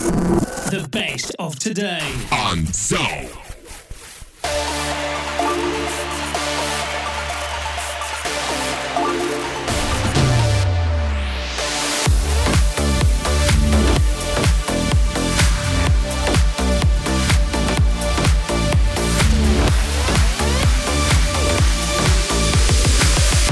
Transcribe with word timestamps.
The 0.00 0.88
best 0.90 1.36
of 1.38 1.58
today. 1.58 2.00
on 2.32 2.64
Zone. 2.72 3.28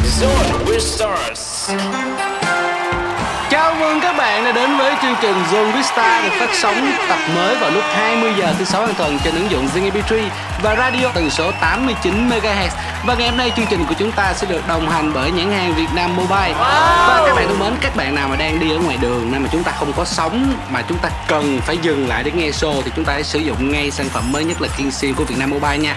Zone 0.06 0.64
with 0.64 0.82
Stars. 0.82 2.17
Chào 3.89 3.95
mừng 3.95 4.02
các 4.02 4.16
bạn 4.16 4.45
đã 4.45 4.52
đến 4.52 4.77
với 4.77 4.95
chương 5.02 5.14
trình 5.20 5.34
Zone 5.52 5.73
Vista 5.73 6.23
được 6.23 6.30
phát 6.38 6.48
sóng 6.55 6.93
tập 7.09 7.18
mới 7.34 7.56
vào 7.56 7.70
lúc 7.70 7.84
20 7.95 8.33
giờ 8.38 8.55
thứ 8.59 8.65
sáu 8.65 8.87
hàng 8.87 8.95
tuần 8.98 9.19
trên 9.24 9.34
ứng 9.34 9.51
dụng 9.51 9.69
Zing 9.74 9.91
MP3 9.91 10.29
và 10.62 10.77
radio 10.77 11.09
tần 11.15 11.30
số 11.30 11.51
89 11.60 12.29
MHz. 12.29 12.69
Và 13.06 13.15
ngày 13.15 13.29
hôm 13.29 13.38
nay 13.38 13.52
chương 13.56 13.66
trình 13.70 13.84
của 13.88 13.95
chúng 13.98 14.12
ta 14.12 14.34
sẽ 14.34 14.46
được 14.46 14.69
đồng 14.69 14.91
hành 14.91 15.12
bởi 15.15 15.30
nhãn 15.30 15.52
hàng 15.52 15.74
Việt 15.74 15.87
Nam 15.95 16.16
Mobile. 16.16 16.55
Và 16.59 17.23
các 17.27 17.34
bạn 17.34 17.48
thân 17.48 17.59
mến, 17.59 17.73
các 17.80 17.96
bạn 17.96 18.15
nào 18.15 18.29
mà 18.29 18.37
đang 18.37 18.60
đi 18.60 18.70
ở 18.70 18.79
ngoài 18.79 18.96
đường 19.01 19.32
nên 19.32 19.43
mà 19.43 19.48
chúng 19.52 19.62
ta 19.62 19.73
không 19.73 19.93
có 19.96 20.05
sóng 20.05 20.55
mà 20.70 20.82
chúng 20.88 20.98
ta 20.98 21.09
cần 21.29 21.60
phải 21.60 21.77
dừng 21.82 22.09
lại 22.09 22.23
để 22.24 22.30
nghe 22.30 22.51
show 22.51 22.82
thì 22.82 22.91
chúng 22.96 23.05
ta 23.05 23.12
hãy 23.12 23.23
sử 23.23 23.38
dụng 23.38 23.73
ngay 23.73 23.91
sản 23.91 24.09
phẩm 24.09 24.32
mới 24.32 24.45
nhất 24.45 24.62
là 24.62 24.68
King 24.77 24.91
Sim 24.91 25.15
của 25.15 25.24
Việt 25.24 25.38
Nam 25.38 25.51
Mobile 25.51 25.79
nha. 25.79 25.95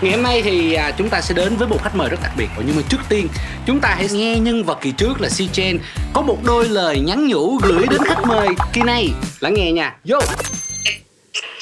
Ngày 0.00 0.12
hôm 0.12 0.22
nay 0.22 0.42
thì 0.42 0.74
à, 0.74 0.90
chúng 0.98 1.08
ta 1.08 1.20
sẽ 1.20 1.34
đến 1.34 1.56
với 1.56 1.68
một 1.68 1.82
khách 1.82 1.94
mời 1.96 2.08
rất 2.08 2.16
đặc 2.22 2.32
biệt. 2.36 2.48
Nhưng 2.66 2.76
mà 2.76 2.82
trước 2.88 2.98
tiên 3.08 3.28
chúng 3.66 3.80
ta 3.80 3.94
hãy 3.98 4.08
nghe 4.12 4.38
nhân 4.38 4.64
vật 4.64 4.78
kỳ 4.80 4.92
trước 4.92 5.20
là 5.20 5.28
Si 5.28 5.48
Chen. 5.52 5.78
Có 6.12 6.22
một 6.22 6.38
đôi 6.44 6.68
lời 6.68 7.00
nhắn 7.00 7.28
nhủ 7.28 7.56
gửi 7.62 7.86
đến 7.90 8.00
khách 8.04 8.22
mời 8.26 8.48
kỳ 8.72 8.80
này. 8.82 9.10
Lắng 9.40 9.54
nghe 9.54 9.72
nha. 9.72 9.96
Vô. 10.04 10.18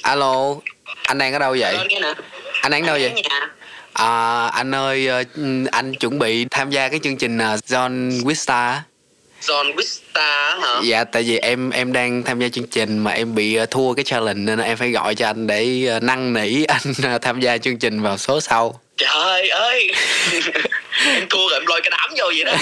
Alo, 0.03 0.55
anh 1.07 1.19
đang 1.19 1.33
ở 1.33 1.39
đâu 1.39 1.57
vậy? 1.59 1.77
nè. 1.89 2.15
Anh 2.61 2.73
đang 2.73 2.83
ở 2.83 2.87
đâu 2.87 2.99
vậy? 3.01 3.23
À, 3.93 4.46
anh 4.46 4.74
ơi, 4.74 5.07
ờ, 5.07 5.23
anh 5.71 5.95
chuẩn 5.95 6.19
bị 6.19 6.46
tham 6.51 6.71
gia 6.71 6.89
cái 6.89 7.01
chương 7.02 7.17
trình 7.17 7.39
ờ, 7.39 7.57
John 7.67 8.11
Wista. 8.23 8.77
John 9.46 9.76
Vista 9.76 10.57
hả? 10.62 10.80
Dạ, 10.82 11.04
tại 11.04 11.23
vì 11.23 11.38
em 11.38 11.71
em 11.71 11.93
đang 11.93 12.23
tham 12.23 12.40
gia 12.40 12.48
chương 12.48 12.66
trình 12.66 12.98
mà 12.98 13.10
em 13.10 13.35
bị 13.35 13.54
ờ, 13.54 13.66
thua 13.66 13.95
cái 13.95 14.04
challenge 14.04 14.40
nên 14.40 14.59
em 14.59 14.76
phải 14.76 14.90
gọi 14.90 15.15
cho 15.15 15.26
anh 15.26 15.46
để 15.46 15.87
ờ, 15.88 16.01
năn 16.01 16.32
nỉ 16.32 16.65
anh 16.68 16.93
ờ, 17.02 17.18
tham 17.18 17.40
gia 17.40 17.59
chương 17.59 17.79
trình 17.79 18.02
vào 18.02 18.18
số 18.18 18.40
sau. 18.40 18.80
trời 18.96 19.49
ơi! 19.49 19.90
Em 21.07 21.29
thua 21.30 21.49
rồi 21.49 21.59
em 21.60 21.66
lôi 21.66 21.80
cái 21.82 21.90
đám 21.90 22.10
vô 22.18 22.24
vậy 22.24 22.45
đó. 22.45 22.52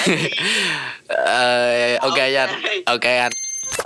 Ờ, 1.27 1.97
ok 2.01 2.19
anh, 2.19 2.63
ok 2.87 3.03
anh. 3.03 3.33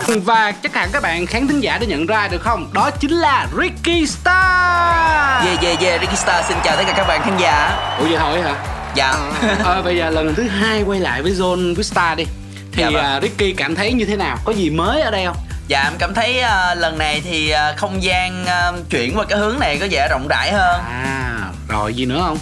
Và 0.07 0.51
chắc 0.63 0.73
hẳn 0.73 0.89
các 0.93 1.03
bạn 1.03 1.25
khán 1.25 1.47
thính 1.47 1.59
giả 1.59 1.77
đã 1.77 1.85
nhận 1.85 2.05
ra 2.05 2.27
được 2.31 2.41
không? 2.41 2.69
Đó 2.73 2.89
chính 3.01 3.11
là 3.11 3.47
Ricky 3.61 4.07
Star 4.07 5.45
Yeah 5.45 5.63
yeah 5.63 5.81
yeah 5.81 6.01
Ricky 6.01 6.15
Star 6.15 6.45
xin 6.47 6.57
chào 6.63 6.75
tất 6.77 6.83
cả 6.87 6.93
các 6.97 7.07
bạn 7.07 7.21
khán 7.23 7.37
giả. 7.39 7.77
Ủa 7.99 8.05
vậy 8.05 8.17
thôi 8.19 8.41
hả? 8.41 8.55
Dạ. 8.95 9.13
Ờ 9.63 9.81
bây 9.81 9.97
giờ 9.97 10.09
lần 10.09 10.35
thứ 10.35 10.43
hai 10.43 10.83
quay 10.87 10.99
lại 10.99 11.21
với 11.21 11.31
Zone 11.31 11.75
Vista 11.75 12.15
đi 12.15 12.23
Thì 12.75 12.83
Dạ 12.83 12.89
vâng. 12.89 13.05
à, 13.05 13.19
Ricky 13.21 13.53
cảm 13.53 13.75
thấy 13.75 13.93
như 13.93 14.05
thế 14.05 14.15
nào 14.15 14.37
Có 14.45 14.51
gì 14.51 14.69
mới 14.69 15.01
ở 15.01 15.11
đây 15.11 15.25
không 15.25 15.37
Dạ 15.67 15.83
em 15.83 15.93
cảm 15.99 16.13
thấy 16.13 16.39
ờ, 16.39 16.75
lần 16.75 16.97
này 16.97 17.21
thì 17.25 17.49
ờ, 17.49 17.73
không 17.77 18.03
gian 18.03 18.45
ờ, 18.45 18.73
chuyển 18.89 19.17
qua 19.17 19.25
cái 19.29 19.39
hướng 19.39 19.59
này 19.59 19.77
có 19.77 19.87
vẻ 19.91 20.07
rộng 20.07 20.27
rãi 20.27 20.51
hơn 20.51 20.81
À 20.89 21.39
rồi 21.67 21.93
gì 21.93 22.05
nữa 22.05 22.23
không 22.27 22.37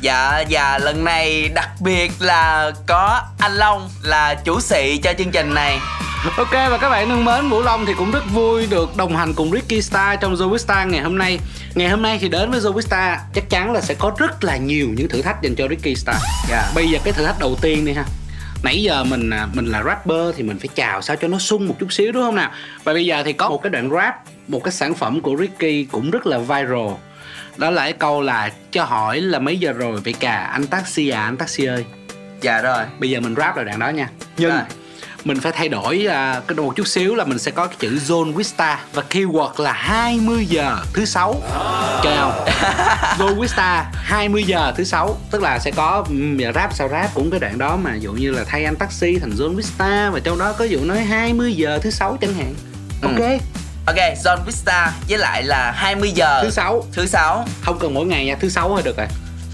Dạ 0.00 0.44
và 0.50 0.78
lần 0.78 1.04
này 1.04 1.48
đặc 1.48 1.68
biệt 1.80 2.12
là 2.18 2.70
có 2.86 3.22
anh 3.38 3.52
Long 3.52 3.90
là 4.02 4.34
chủ 4.34 4.60
sĩ 4.60 5.00
cho 5.02 5.12
chương 5.18 5.30
trình 5.30 5.54
này 5.54 5.78
Ok 6.36 6.52
và 6.52 6.78
các 6.80 6.90
bạn 6.90 7.08
thân 7.08 7.24
mến, 7.24 7.48
Vũ 7.48 7.62
Long 7.62 7.86
thì 7.86 7.94
cũng 7.94 8.10
rất 8.10 8.30
vui 8.32 8.66
được 8.66 8.96
đồng 8.96 9.16
hành 9.16 9.34
cùng 9.34 9.50
Ricky 9.52 9.82
Star 9.82 10.18
trong 10.20 10.34
Zoe 10.34 10.88
ngày 10.88 11.00
hôm 11.00 11.18
nay. 11.18 11.38
Ngày 11.74 11.88
hôm 11.88 12.02
nay 12.02 12.18
thì 12.20 12.28
đến 12.28 12.50
với 12.50 12.60
Zoe 12.60 13.16
chắc 13.34 13.50
chắn 13.50 13.72
là 13.72 13.80
sẽ 13.80 13.94
có 13.94 14.12
rất 14.18 14.44
là 14.44 14.56
nhiều 14.56 14.88
những 14.96 15.08
thử 15.08 15.22
thách 15.22 15.42
dành 15.42 15.54
cho 15.54 15.68
Ricky 15.68 15.94
Star. 15.94 16.16
Dạ. 16.48 16.70
Bây 16.74 16.88
giờ 16.88 16.98
cái 17.04 17.12
thử 17.12 17.24
thách 17.24 17.38
đầu 17.38 17.56
tiên 17.60 17.84
đi 17.84 17.92
ha. 17.92 18.04
Nãy 18.62 18.82
giờ 18.82 19.04
mình 19.04 19.30
à, 19.30 19.48
mình 19.54 19.66
là 19.66 19.82
rapper 19.82 20.36
thì 20.36 20.42
mình 20.42 20.58
phải 20.58 20.68
chào 20.74 21.02
sao 21.02 21.16
cho 21.16 21.28
nó 21.28 21.38
sung 21.38 21.68
một 21.68 21.74
chút 21.80 21.92
xíu 21.92 22.12
đúng 22.12 22.22
không 22.22 22.34
nào? 22.34 22.50
Và 22.84 22.92
bây 22.92 23.06
giờ 23.06 23.22
thì 23.24 23.32
có 23.32 23.48
một 23.48 23.62
cái 23.62 23.70
đoạn 23.70 23.90
rap, 23.90 24.14
một 24.48 24.64
cái 24.64 24.72
sản 24.72 24.94
phẩm 24.94 25.20
của 25.20 25.36
Ricky 25.36 25.84
cũng 25.84 26.10
rất 26.10 26.26
là 26.26 26.38
viral. 26.38 26.92
Đó 27.56 27.70
là 27.70 27.82
cái 27.82 27.92
câu 27.92 28.22
là 28.22 28.52
cho 28.70 28.84
hỏi 28.84 29.20
là 29.20 29.38
mấy 29.38 29.58
giờ 29.58 29.72
rồi 29.72 30.00
vậy 30.00 30.14
cả 30.20 30.36
anh 30.36 30.66
taxi 30.66 31.08
à 31.08 31.24
anh 31.24 31.36
taxi 31.36 31.64
ơi. 31.64 31.84
Dạ 32.40 32.62
rồi 32.62 32.84
Bây 32.98 33.10
giờ 33.10 33.20
mình 33.20 33.34
rap 33.34 33.56
lại 33.56 33.64
đoạn 33.64 33.78
đó 33.78 33.88
nha 33.88 34.08
Nhưng 34.36 34.50
Rồi. 34.50 34.60
Mình 35.28 35.40
phải 35.40 35.52
thay 35.52 35.68
đổi 35.68 36.06
à, 36.06 36.40
cái 36.48 36.56
một 36.56 36.76
chút 36.76 36.86
xíu 36.86 37.14
là 37.14 37.24
mình 37.24 37.38
sẽ 37.38 37.50
có 37.50 37.66
cái 37.66 37.76
chữ 37.78 37.98
Zone 38.06 38.32
Vista 38.32 38.80
Và 38.92 39.02
keyword 39.10 39.62
là 39.62 39.72
20 39.72 40.46
giờ 40.46 40.76
thứ 40.92 41.04
sáu. 41.04 41.34
Chơi 42.04 42.16
không? 42.16 42.46
Zone 43.18 43.40
Vista 43.40 43.90
20 43.94 44.44
giờ 44.44 44.72
thứ 44.76 44.84
sáu. 44.84 45.16
Tức 45.30 45.42
là 45.42 45.58
sẽ 45.58 45.70
có 45.70 46.04
giờ 46.36 46.52
rap 46.54 46.74
sao 46.74 46.88
rap 46.88 47.14
cũng 47.14 47.30
cái 47.30 47.40
đoạn 47.40 47.58
đó 47.58 47.76
mà 47.76 47.94
Dụ 47.94 48.12
như 48.12 48.30
là 48.30 48.44
thay 48.46 48.64
anh 48.64 48.76
taxi 48.76 49.18
thành 49.18 49.30
Zone 49.30 49.54
Vista 49.56 50.10
Và 50.10 50.20
trong 50.24 50.38
đó 50.38 50.52
có 50.58 50.64
dụ 50.64 50.84
nói 50.84 51.00
20 51.00 51.54
giờ 51.54 51.78
thứ 51.82 51.90
sáu 51.90 52.18
chẳng 52.20 52.34
hạn. 52.34 52.54
Ok. 53.02 53.40
Ok 53.86 53.96
John 54.24 54.38
Vista 54.46 54.92
với 55.08 55.18
lại 55.18 55.42
là 55.42 55.72
20 55.76 56.12
giờ 56.14 56.40
Thứ 56.42 56.50
sáu. 56.50 56.84
Thứ 56.92 57.06
sáu. 57.06 57.44
Không 57.62 57.78
cần 57.78 57.94
mỗi 57.94 58.06
ngày 58.06 58.24
nha, 58.24 58.36
thứ 58.40 58.48
sáu 58.48 58.68
thôi 58.68 58.82
được 58.84 58.96
rồi. 58.96 59.06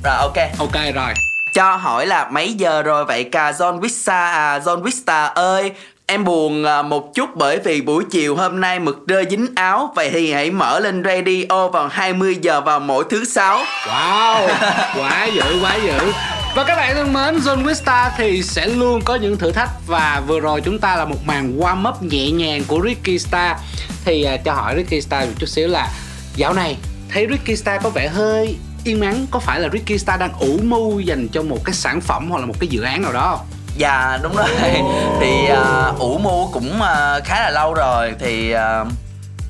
Rồi 0.04 0.14
ok. 0.16 0.58
Ok 0.58 0.94
rồi 0.94 1.14
cho 1.54 1.76
hỏi 1.76 2.06
là 2.06 2.28
mấy 2.30 2.52
giờ 2.52 2.82
rồi 2.82 3.04
vậy 3.04 3.24
cả 3.24 3.52
John 3.52 3.80
Vista 3.80 4.30
à 4.30 4.58
John 4.58 4.82
Vista 4.82 5.24
ơi 5.24 5.72
Em 6.06 6.24
buồn 6.24 6.64
à, 6.64 6.82
một 6.82 7.14
chút 7.14 7.30
bởi 7.36 7.58
vì 7.58 7.80
buổi 7.80 8.04
chiều 8.10 8.36
hôm 8.36 8.60
nay 8.60 8.80
mực 8.80 9.06
rơi 9.06 9.26
dính 9.30 9.46
áo. 9.54 9.92
Vậy 9.96 10.10
thì 10.10 10.32
hãy 10.32 10.50
mở 10.50 10.80
lên 10.80 11.02
radio 11.04 11.68
vào 11.68 11.88
20 11.88 12.36
giờ 12.40 12.60
vào 12.60 12.80
mỗi 12.80 13.04
thứ 13.10 13.24
sáu. 13.24 13.62
Wow, 13.86 14.48
quá 14.96 15.28
dữ, 15.34 15.60
quá 15.62 15.76
dữ. 15.84 16.12
Và 16.54 16.64
các 16.64 16.76
bạn 16.76 16.94
thân 16.94 17.12
mến, 17.12 17.36
John 17.36 17.66
Vista 17.66 18.12
thì 18.16 18.42
sẽ 18.42 18.66
luôn 18.66 19.00
có 19.04 19.14
những 19.14 19.36
thử 19.36 19.52
thách. 19.52 19.70
Và 19.86 20.22
vừa 20.26 20.40
rồi 20.40 20.60
chúng 20.60 20.78
ta 20.78 20.96
là 20.96 21.04
một 21.04 21.26
màn 21.26 21.58
warm 21.58 21.88
up 21.88 22.02
nhẹ 22.02 22.30
nhàng 22.30 22.62
của 22.66 22.80
Ricky 22.84 23.18
Star 23.18 23.56
Thì 24.04 24.24
à, 24.24 24.36
cho 24.36 24.52
hỏi 24.52 24.74
Ricky 24.76 25.00
Star 25.00 25.28
một 25.28 25.34
chút 25.38 25.46
xíu 25.46 25.68
là 25.68 25.88
Dạo 26.36 26.54
này 26.54 26.76
thấy 27.08 27.26
Ricky 27.30 27.56
Star 27.56 27.82
có 27.82 27.90
vẻ 27.90 28.08
hơi 28.08 28.56
yên 28.84 29.00
mắng 29.00 29.26
Có 29.30 29.38
phải 29.38 29.60
là 29.60 29.68
Ricky 29.72 29.98
Star 29.98 30.20
đang 30.20 30.32
ủ 30.32 30.58
mưu 30.62 31.00
dành 31.00 31.28
cho 31.28 31.42
một 31.42 31.58
cái 31.64 31.74
sản 31.74 32.00
phẩm 32.00 32.30
hoặc 32.30 32.38
là 32.38 32.46
một 32.46 32.54
cái 32.60 32.68
dự 32.68 32.82
án 32.82 33.02
nào 33.02 33.12
đó 33.12 33.36
không? 33.36 33.46
Dạ 33.76 34.18
đúng 34.22 34.36
rồi 34.36 34.48
Thì 35.20 35.46
à, 35.46 35.92
ủ 35.98 36.18
mưu 36.18 36.50
cũng 36.52 36.82
à, 36.82 37.20
khá 37.24 37.40
là 37.40 37.50
lâu 37.50 37.74
rồi 37.74 38.12
Thì 38.18 38.50
à, 38.50 38.84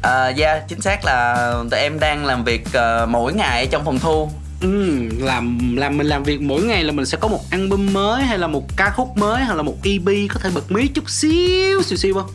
à, 0.02 0.32
yeah, 0.38 0.68
chính 0.68 0.80
xác 0.80 1.04
là 1.04 1.52
tụi 1.70 1.80
em 1.80 2.00
đang 2.00 2.26
làm 2.26 2.44
việc 2.44 2.72
à, 2.72 3.06
mỗi 3.06 3.34
ngày 3.34 3.66
trong 3.66 3.84
phòng 3.84 3.98
thu 3.98 4.30
Ừ, 4.60 5.08
làm 5.18 5.76
làm 5.76 5.98
mình 5.98 6.06
làm 6.06 6.22
việc 6.22 6.40
mỗi 6.40 6.62
ngày 6.62 6.84
là 6.84 6.92
mình 6.92 7.06
sẽ 7.06 7.18
có 7.20 7.28
một 7.28 7.40
album 7.50 7.92
mới 7.92 8.22
hay 8.22 8.38
là 8.38 8.46
một 8.46 8.76
ca 8.76 8.90
khúc 8.90 9.16
mới 9.16 9.44
hoặc 9.44 9.54
là 9.54 9.62
một 9.62 9.74
EP 9.82 10.30
có 10.34 10.40
thể 10.40 10.50
bật 10.54 10.72
mí 10.72 10.88
chút 10.88 11.10
xíu 11.10 11.82
xíu 11.82 11.98
xíu 11.98 12.14
không? 12.14 12.30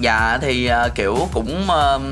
Dạ 0.00 0.38
thì 0.40 0.70
uh, 0.86 0.94
kiểu 0.94 1.28
cũng 1.32 1.68
uh, 1.68 2.02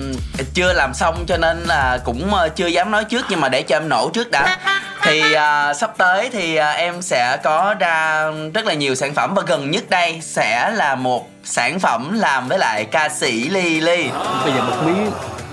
chưa 0.55 0.73
làm 0.73 0.95
xong 0.95 1.25
cho 1.27 1.37
nên 1.37 1.65
là 1.65 1.99
cũng 2.05 2.31
uh, 2.35 2.57
chưa 2.57 2.67
dám 2.67 2.91
nói 2.91 3.05
trước 3.05 3.27
nhưng 3.29 3.41
mà 3.41 3.49
để 3.49 3.63
cho 3.63 3.77
em 3.77 3.89
nổ 3.89 4.11
trước 4.15 4.31
đã. 4.31 4.59
Thì 5.03 5.23
uh, 5.23 5.77
sắp 5.77 5.91
tới 5.99 6.31
thì 6.33 6.59
uh, 6.59 6.77
em 6.77 7.03
sẽ 7.03 7.37
có 7.43 7.75
ra 7.81 8.25
rất 8.55 8.67
là 8.67 8.75
nhiều 8.75 8.95
sản 8.95 9.15
phẩm 9.15 9.35
và 9.35 9.43
gần 9.47 9.71
nhất 9.71 9.85
đây 9.91 10.21
sẽ 10.23 10.71
là 10.71 10.95
một 10.95 11.31
sản 11.45 11.79
phẩm 11.81 12.19
làm 12.19 12.49
với 12.49 12.59
lại 12.59 12.85
ca 12.85 13.09
sĩ 13.09 13.49
Ly 13.49 13.81
Ly 13.81 14.11
bây 14.45 14.53
giờ 14.53 14.63
bật 14.71 14.83
mí 14.83 14.95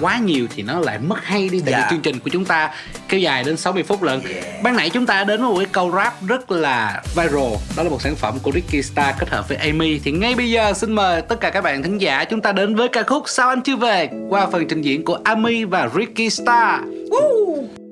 quá 0.01 0.17
nhiều 0.17 0.47
thì 0.55 0.63
nó 0.63 0.79
lại 0.79 0.99
mất 0.99 1.15
hay 1.23 1.49
đi. 1.49 1.61
Tại 1.65 1.71
Dạ. 1.71 1.77
vì 1.79 1.83
chương 1.89 2.01
trình 2.01 2.19
của 2.19 2.29
chúng 2.29 2.45
ta 2.45 2.71
kéo 3.09 3.19
dài 3.19 3.43
đến 3.43 3.57
60 3.57 3.83
phút 3.83 4.03
lận. 4.03 4.21
Ban 4.63 4.75
nãy 4.75 4.89
chúng 4.89 5.05
ta 5.05 5.23
đến 5.23 5.41
với 5.41 5.49
một 5.49 5.57
cái 5.57 5.67
câu 5.71 5.91
rap 5.91 6.13
rất 6.27 6.51
là 6.51 7.01
viral. 7.15 7.53
Đó 7.77 7.83
là 7.83 7.89
một 7.89 8.01
sản 8.01 8.15
phẩm 8.15 8.39
của 8.43 8.51
Ricky 8.51 8.81
Star 8.81 9.15
kết 9.19 9.29
hợp 9.29 9.49
với 9.49 9.57
Amy. 9.57 9.99
Thì 10.03 10.11
ngay 10.11 10.35
bây 10.35 10.51
giờ 10.51 10.73
xin 10.73 10.91
mời 10.91 11.21
tất 11.21 11.39
cả 11.41 11.49
các 11.49 11.61
bạn 11.63 11.83
thính 11.83 11.97
giả 11.97 12.23
chúng 12.25 12.41
ta 12.41 12.51
đến 12.51 12.75
với 12.75 12.87
ca 12.87 13.03
khúc 13.03 13.23
sao 13.27 13.49
anh 13.49 13.61
chưa 13.61 13.75
về 13.75 14.09
qua 14.29 14.47
phần 14.51 14.67
trình 14.67 14.81
diễn 14.81 15.05
của 15.05 15.17
Amy 15.23 15.63
và 15.63 15.89
Ricky 15.95 16.29
Star. 16.29 16.79
Taxi 17.11 17.84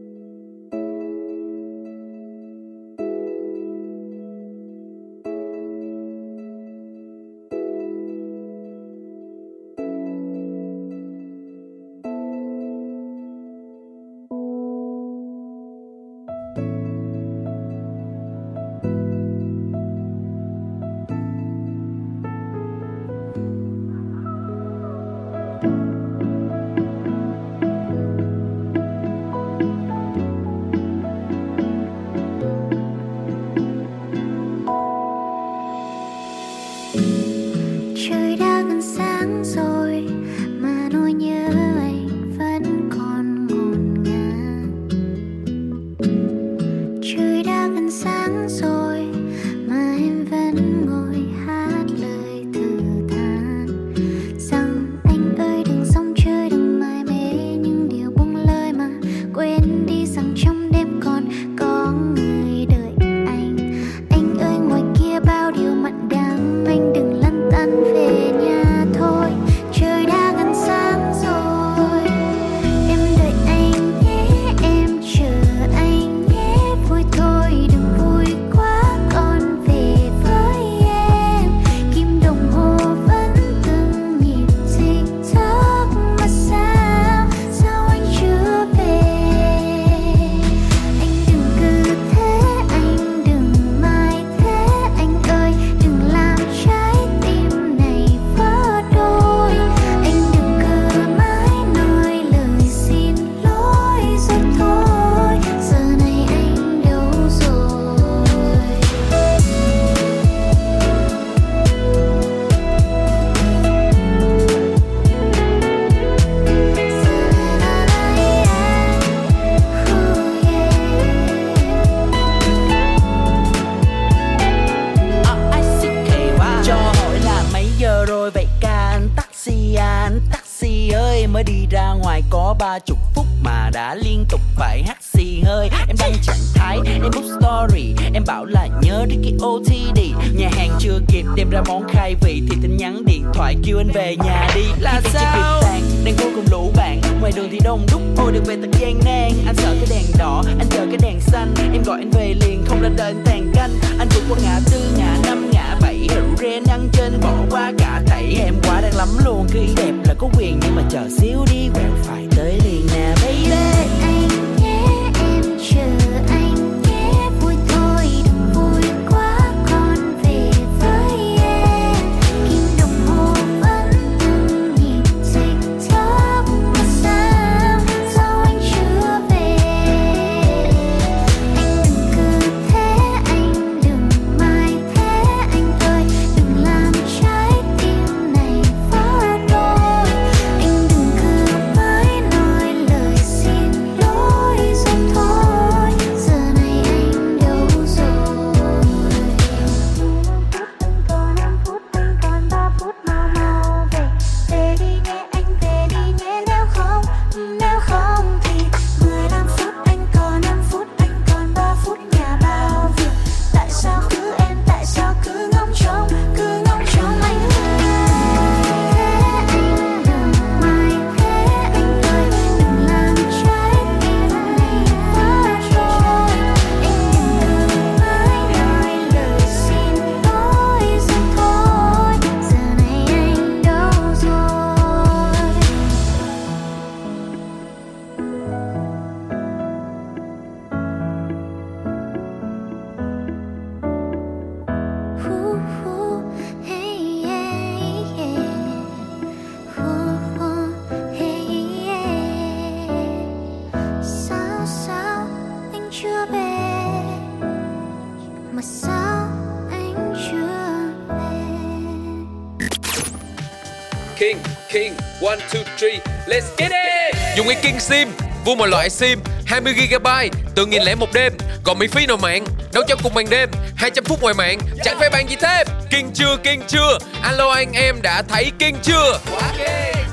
King 267.64 267.80
SIM, 267.80 268.08
vô 268.46 268.56
mọi 268.56 268.68
loại 268.68 268.90
SIM 268.90 269.20
20GB, 269.48 270.30
tự 270.56 270.66
nghìn 270.66 270.82
lẻ 270.84 270.96
một 270.96 271.14
đêm 271.14 271.34
Còn 271.64 271.80
miễn 271.80 271.90
phí 271.90 272.06
nội 272.06 272.18
mạng, 272.18 272.46
nấu 272.74 272.84
cho 272.88 272.96
cùng 273.04 273.14
ban 273.14 273.30
đêm 273.30 273.50
200 273.76 274.04
phút 274.04 274.22
ngoài 274.22 274.34
mạng, 274.34 274.60
chẳng 274.84 275.00
phải 275.00 275.10
bàn 275.10 275.30
gì 275.30 275.36
thêm? 275.42 275.68
King 275.90 276.12
chưa, 276.14 276.38
King 276.44 276.62
chưa, 276.68 276.98
alo 277.22 277.50
anh 277.50 277.72
em 277.74 278.02
đã 278.02 278.22
thấy 278.22 278.52
King 278.60 278.76
chưa? 278.84 279.20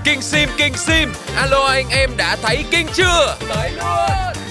King 0.04 0.20
SIM, 0.20 0.48
King 0.58 0.76
SIM, 0.76 1.12
alo 1.36 1.66
anh 1.66 1.88
em 1.90 2.10
đã 2.16 2.36
thấy 2.42 2.64
King 2.70 2.86
chưa? 2.94 3.36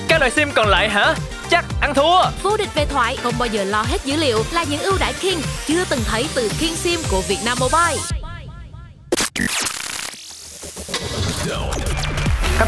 Các 0.07 0.19
loại 0.19 0.31
sim 0.31 0.51
còn 0.55 0.67
lại 0.67 0.89
hả? 0.89 1.15
Chắc 1.49 1.65
ăn 1.81 1.93
thua. 1.93 2.21
Vô 2.43 2.57
địch 2.57 2.69
về 2.75 2.85
thoại 2.85 3.17
không 3.23 3.33
bao 3.39 3.47
giờ 3.47 3.63
lo 3.63 3.81
hết 3.81 4.05
dữ 4.05 4.15
liệu 4.15 4.43
là 4.51 4.65
những 4.69 4.81
ưu 4.81 4.97
đãi 4.99 5.13
King 5.13 5.41
chưa 5.67 5.85
từng 5.89 5.99
thấy 6.05 6.25
từ 6.35 6.51
King 6.59 6.75
Sim 6.75 6.99
của 7.11 7.21
Vietnam 7.27 7.57
Mobile. 7.61 8.18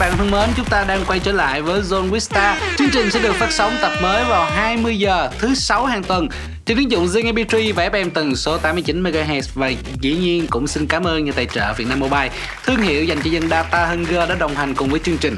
Bạn 0.02 0.18
thân 0.18 0.32
mến, 0.32 0.50
chúng 0.58 0.66
ta 0.66 0.84
đang 0.84 1.06
quay 1.08 1.20
trở 1.20 1.32
lại 1.32 1.62
với 1.62 1.82
Zone 1.82 2.10
Vista. 2.10 2.60
Chương 2.78 2.90
trình 2.94 3.12
sẽ 3.12 3.20
được 3.20 3.36
phát 3.36 3.52
sóng 3.52 3.78
tập 3.82 3.92
mới 4.02 4.24
vào 4.24 4.46
20 4.46 4.98
giờ 4.98 5.30
thứ 5.40 5.56
sáu 5.56 5.86
hàng 5.86 6.04
tuần 6.04 6.28
trên 6.66 6.78
ứng 6.78 6.92
dụng 6.92 7.06
Zing 7.06 7.34
MP3 7.34 7.74
và 7.74 7.90
FM 7.90 8.10
tần 8.10 8.36
số 8.36 8.58
89 8.58 9.04
MHz 9.04 9.42
và 9.54 9.72
dĩ 10.02 10.16
nhiên 10.16 10.48
cũng 10.50 10.68
xin 10.68 10.88
cảm 10.88 11.04
ơn 11.04 11.26
nhà 11.26 11.32
tài 11.36 11.46
trợ 11.46 11.74
Vietnam 11.78 12.00
Mobile, 12.00 12.30
thương 12.66 12.78
hiệu 12.78 13.04
dành 13.04 13.18
cho 13.24 13.30
dân 13.30 13.50
data 13.50 13.86
Hunger 13.86 14.30
đã 14.30 14.36
đồng 14.36 14.56
hành 14.56 14.76
cùng 14.76 14.90
với 14.90 15.00
chương 15.00 15.18
trình. 15.18 15.38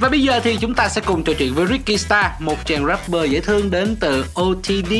Và 0.00 0.08
bây 0.08 0.22
giờ 0.22 0.40
thì 0.44 0.56
chúng 0.60 0.74
ta 0.74 0.88
sẽ 0.88 1.00
cùng 1.00 1.24
trò 1.24 1.32
chuyện 1.38 1.54
với 1.54 1.66
Ricky 1.66 1.98
Star, 1.98 2.26
một 2.38 2.66
chàng 2.66 2.86
rapper 2.86 3.30
dễ 3.30 3.40
thương 3.40 3.70
đến 3.70 3.96
từ 4.00 4.24
OTD. 4.40 4.92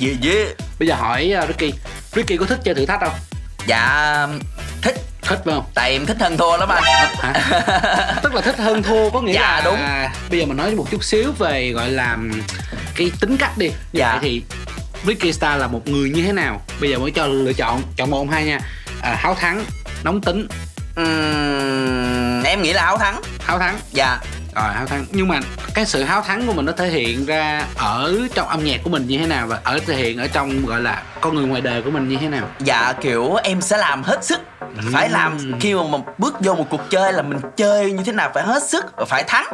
Yeah 0.00 0.16
yeah 0.22 0.48
Bây 0.78 0.88
giờ 0.88 0.94
hỏi 0.94 1.34
uh, 1.42 1.48
Ricky, 1.48 1.72
Ricky 2.12 2.36
có 2.36 2.46
thích 2.46 2.60
chơi 2.64 2.74
thử 2.74 2.86
thách 2.86 3.00
không? 3.00 3.14
Dạ 3.66 4.28
thích 4.82 4.96
Thích 5.26 5.38
phải 5.44 5.54
không? 5.54 5.64
Tại 5.74 5.92
em 5.92 6.06
thích 6.06 6.16
hơn 6.20 6.36
thua 6.36 6.56
lắm 6.56 6.68
anh 6.68 6.82
Hả? 7.18 7.32
Tức 8.22 8.34
là 8.34 8.40
thích 8.40 8.56
hơn 8.58 8.82
thua 8.82 9.10
có 9.10 9.20
nghĩa 9.20 9.32
Dạ, 9.32 9.40
là 9.40 9.60
đúng. 9.64 9.76
Bây 10.30 10.40
giờ 10.40 10.46
mình 10.46 10.56
nói 10.56 10.74
một 10.74 10.86
chút 10.90 11.04
xíu 11.04 11.32
về 11.38 11.70
gọi 11.70 11.90
là 11.90 12.16
cái 12.96 13.10
tính 13.20 13.36
cách 13.36 13.58
đi. 13.58 13.66
Như 13.68 13.74
Dạ. 13.92 14.10
vậy 14.12 14.18
thì 14.22 14.42
Ricky 15.06 15.32
Star 15.32 15.60
là 15.60 15.66
một 15.66 15.88
người 15.88 16.10
như 16.10 16.22
thế 16.22 16.32
nào? 16.32 16.60
Bây 16.80 16.90
giờ 16.90 16.98
mới 16.98 17.10
cho 17.10 17.26
lựa 17.26 17.52
chọn, 17.52 17.82
chọn 17.96 18.10
một 18.10 18.26
hai 18.30 18.44
nha. 18.44 18.58
À, 19.02 19.14
háo 19.18 19.34
thắng, 19.34 19.64
nóng 20.04 20.20
tính, 20.20 20.48
Ừm, 20.96 22.42
Em 22.42 22.62
nghĩ 22.62 22.72
là 22.72 22.82
áo 22.82 22.98
thắng 22.98 23.20
háo 23.44 23.58
thắng. 23.58 23.78
Dạ 23.92 24.18
Rồi 24.56 24.72
háo 24.74 24.86
thắng. 24.86 25.04
Nhưng 25.12 25.28
mà 25.28 25.40
cái 25.74 25.86
sự 25.86 26.02
háo 26.02 26.22
thắng 26.22 26.46
của 26.46 26.52
mình 26.52 26.64
nó 26.66 26.72
thể 26.72 26.88
hiện 26.88 27.26
ra 27.26 27.62
ở 27.76 28.14
trong 28.34 28.48
âm 28.48 28.64
nhạc 28.64 28.80
của 28.84 28.90
mình 28.90 29.06
như 29.06 29.18
thế 29.18 29.26
nào 29.26 29.46
và 29.46 29.58
ở 29.64 29.78
thể 29.86 29.94
hiện 29.94 30.18
ở 30.18 30.26
trong 30.32 30.66
gọi 30.66 30.80
là 30.80 31.02
con 31.20 31.34
người 31.34 31.46
ngoài 31.46 31.60
đời 31.60 31.82
của 31.82 31.90
mình 31.90 32.08
như 32.08 32.16
thế 32.20 32.28
nào? 32.28 32.48
Dạ 32.60 32.92
kiểu 33.00 33.34
em 33.34 33.60
sẽ 33.60 33.76
làm 33.76 34.02
hết 34.02 34.24
sức 34.24 34.40
Phải 34.92 35.08
làm 35.08 35.38
khi 35.60 35.74
mà 35.74 35.82
mình 35.90 36.00
bước 36.18 36.34
vô 36.40 36.54
một 36.54 36.66
cuộc 36.70 36.90
chơi 36.90 37.12
là 37.12 37.22
mình 37.22 37.38
chơi 37.56 37.92
như 37.92 38.02
thế 38.04 38.12
nào 38.12 38.30
phải 38.34 38.42
hết 38.42 38.62
sức 38.62 38.84
và 38.96 39.04
phải 39.04 39.24
thắng 39.24 39.46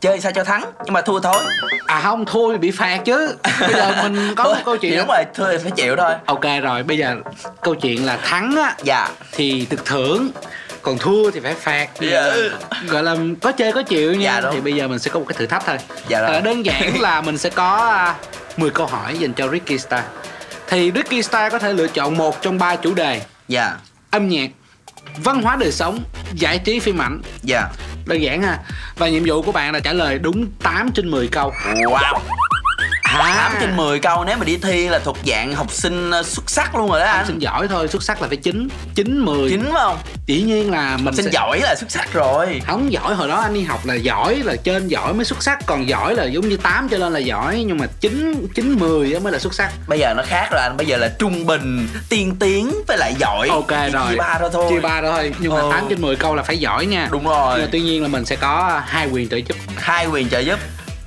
Chơi 0.00 0.20
sao 0.20 0.32
cho 0.32 0.44
thắng 0.44 0.64
nhưng 0.84 0.94
mà 0.94 1.00
thua 1.00 1.20
thôi 1.20 1.42
À 1.86 2.00
không, 2.00 2.24
thua 2.24 2.52
thì 2.52 2.58
bị 2.58 2.70
phạt 2.70 3.00
chứ. 3.04 3.34
Bây 3.60 3.72
giờ 3.72 4.02
mình 4.02 4.34
có 4.34 4.44
một 4.44 4.54
câu 4.64 4.76
chuyện. 4.76 4.96
Đúng 4.98 5.08
rồi, 5.08 5.24
thua 5.34 5.50
thì 5.52 5.58
phải 5.58 5.70
chịu 5.70 5.96
thôi 5.96 6.12
Ok 6.26 6.44
rồi, 6.62 6.82
bây 6.82 6.98
giờ 6.98 7.16
câu 7.62 7.74
chuyện 7.74 8.06
là 8.06 8.16
thắng 8.16 8.56
á 8.56 8.74
Dạ 8.82 9.08
thì 9.32 9.66
được 9.70 9.84
thưởng 9.84 10.28
còn 10.82 10.98
thua 10.98 11.30
thì 11.30 11.40
phải 11.40 11.54
phạt. 11.54 11.88
Bây 12.00 12.08
Dạ. 12.10 12.24
giờ 12.24 12.50
gọi 12.88 13.02
là 13.02 13.16
có 13.42 13.52
chơi 13.52 13.72
có 13.72 13.82
chịu 13.82 14.14
nha. 14.14 14.34
Dạ, 14.34 14.40
đúng. 14.40 14.54
thì 14.54 14.60
bây 14.60 14.72
giờ 14.72 14.88
mình 14.88 14.98
sẽ 14.98 15.10
có 15.10 15.20
một 15.20 15.26
cái 15.28 15.38
thử 15.38 15.46
thách 15.46 15.62
thôi. 15.66 15.76
Dạ 16.08 16.20
rồi. 16.20 16.30
Ờ, 16.30 16.40
đơn 16.40 16.66
giản 16.66 17.00
là 17.00 17.20
mình 17.20 17.38
sẽ 17.38 17.50
có 17.50 17.76
à, 17.76 18.14
10 18.56 18.70
câu 18.70 18.86
hỏi 18.86 19.18
dành 19.18 19.32
cho 19.32 19.48
Ricky 19.48 19.78
Star 19.78 20.02
thì 20.68 20.92
Ricky 20.94 21.22
Star 21.22 21.52
có 21.52 21.58
thể 21.58 21.72
lựa 21.72 21.88
chọn 21.88 22.16
một 22.16 22.42
trong 22.42 22.58
ba 22.58 22.76
chủ 22.76 22.94
đề. 22.94 23.22
Dạ. 23.48 23.76
Âm 24.10 24.28
nhạc 24.28 24.50
văn 25.16 25.42
hóa 25.42 25.56
đời 25.56 25.72
sống 25.72 26.02
giải 26.34 26.58
trí 26.58 26.80
phim 26.80 26.98
ảnh. 27.02 27.20
Dạ. 27.42 27.62
Đơn 28.06 28.22
giản 28.22 28.42
ha. 28.42 28.58
Và 28.96 29.08
nhiệm 29.08 29.22
vụ 29.26 29.42
của 29.42 29.52
bạn 29.52 29.72
là 29.72 29.80
trả 29.80 29.92
lời 29.92 30.18
đúng 30.18 30.46
8 30.62 30.90
trên 30.92 31.10
10 31.10 31.28
câu. 31.28 31.52
Wow 31.74 32.18
à, 33.16 33.34
8 33.50 33.52
trên 33.60 33.76
10 33.76 33.98
câu 33.98 34.24
nếu 34.24 34.36
mà 34.36 34.44
đi 34.44 34.56
thi 34.56 34.88
là 34.88 34.98
thuộc 34.98 35.16
dạng 35.26 35.54
học 35.54 35.72
sinh 35.72 36.10
ờ, 36.10 36.22
xuất 36.22 36.50
sắc 36.50 36.74
luôn 36.74 36.90
rồi 36.90 37.00
đó 37.00 37.06
học 37.06 37.16
anh. 37.16 37.26
sinh 37.26 37.38
giỏi 37.38 37.68
thôi 37.68 37.88
xuất 37.88 38.02
sắc 38.02 38.22
là 38.22 38.28
phải 38.28 38.36
9 38.36 38.68
9 38.94 39.18
10 39.18 39.50
Chính 39.50 39.62
phải 39.64 39.72
không? 39.74 39.98
dĩ 40.26 40.42
nhiên 40.42 40.70
là 40.70 40.96
mình 40.96 41.04
Học 41.04 41.14
sinh 41.14 41.24
sẽ... 41.24 41.30
giỏi 41.34 41.60
là 41.62 41.74
xuất 41.78 41.90
sắc 41.90 42.12
rồi. 42.12 42.60
Không 42.66 42.92
giỏi 42.92 43.14
hồi 43.14 43.28
đó 43.28 43.40
anh 43.40 43.54
đi 43.54 43.62
học 43.62 43.86
là 43.86 43.94
giỏi 43.94 44.34
là 44.44 44.56
trên 44.64 44.88
giỏi 44.88 45.14
mới 45.14 45.24
xuất 45.24 45.42
sắc 45.42 45.58
còn 45.66 45.88
giỏi 45.88 46.14
là 46.14 46.24
giống 46.24 46.48
như 46.48 46.56
8 46.56 46.88
cho 46.88 46.98
lên 46.98 47.12
là 47.12 47.18
giỏi 47.18 47.64
nhưng 47.66 47.78
mà 47.78 47.86
9 48.00 48.46
9 48.54 48.72
10 48.78 49.12
á 49.14 49.20
mới 49.20 49.32
là 49.32 49.38
xuất 49.38 49.54
sắc. 49.54 49.72
Bây 49.88 49.98
giờ 49.98 50.14
nó 50.16 50.22
khác 50.26 50.48
rồi 50.52 50.60
anh 50.62 50.76
Bây 50.76 50.86
giờ 50.86 50.96
là 50.96 51.08
trung 51.18 51.46
bình, 51.46 51.88
tiên 52.08 52.36
tiến 52.40 52.72
với 52.88 52.98
lại 52.98 53.14
giỏi. 53.18 53.48
Ok 53.48 53.68
Chỉ 53.68 53.92
rồi. 53.92 54.06
chia 54.10 54.16
ba 54.16 54.38
đó 54.40 54.48
thôi. 54.52 54.66
Chia 54.70 54.80
ba 54.80 55.00
thôi 55.02 55.32
nhưng 55.38 55.54
mà 55.54 55.60
Ừ. 55.60 55.68
8 55.72 55.84
trên 55.90 56.00
10 56.02 56.16
câu 56.16 56.34
là 56.34 56.42
phải 56.42 56.58
giỏi 56.58 56.86
nha. 56.86 57.08
Đúng 57.10 57.24
rồi. 57.24 57.52
nhưng 57.54 57.64
mà 57.64 57.68
tuy 57.72 57.80
nhiên 57.80 58.02
là 58.02 58.08
mình 58.08 58.24
sẽ 58.24 58.36
có 58.36 58.80
hai 58.86 59.08
quyền 59.12 59.28
trợ 59.28 59.36
giúp. 59.36 59.56
Hai 59.76 60.06
quyền 60.06 60.28
trợ 60.28 60.38
giúp. 60.38 60.58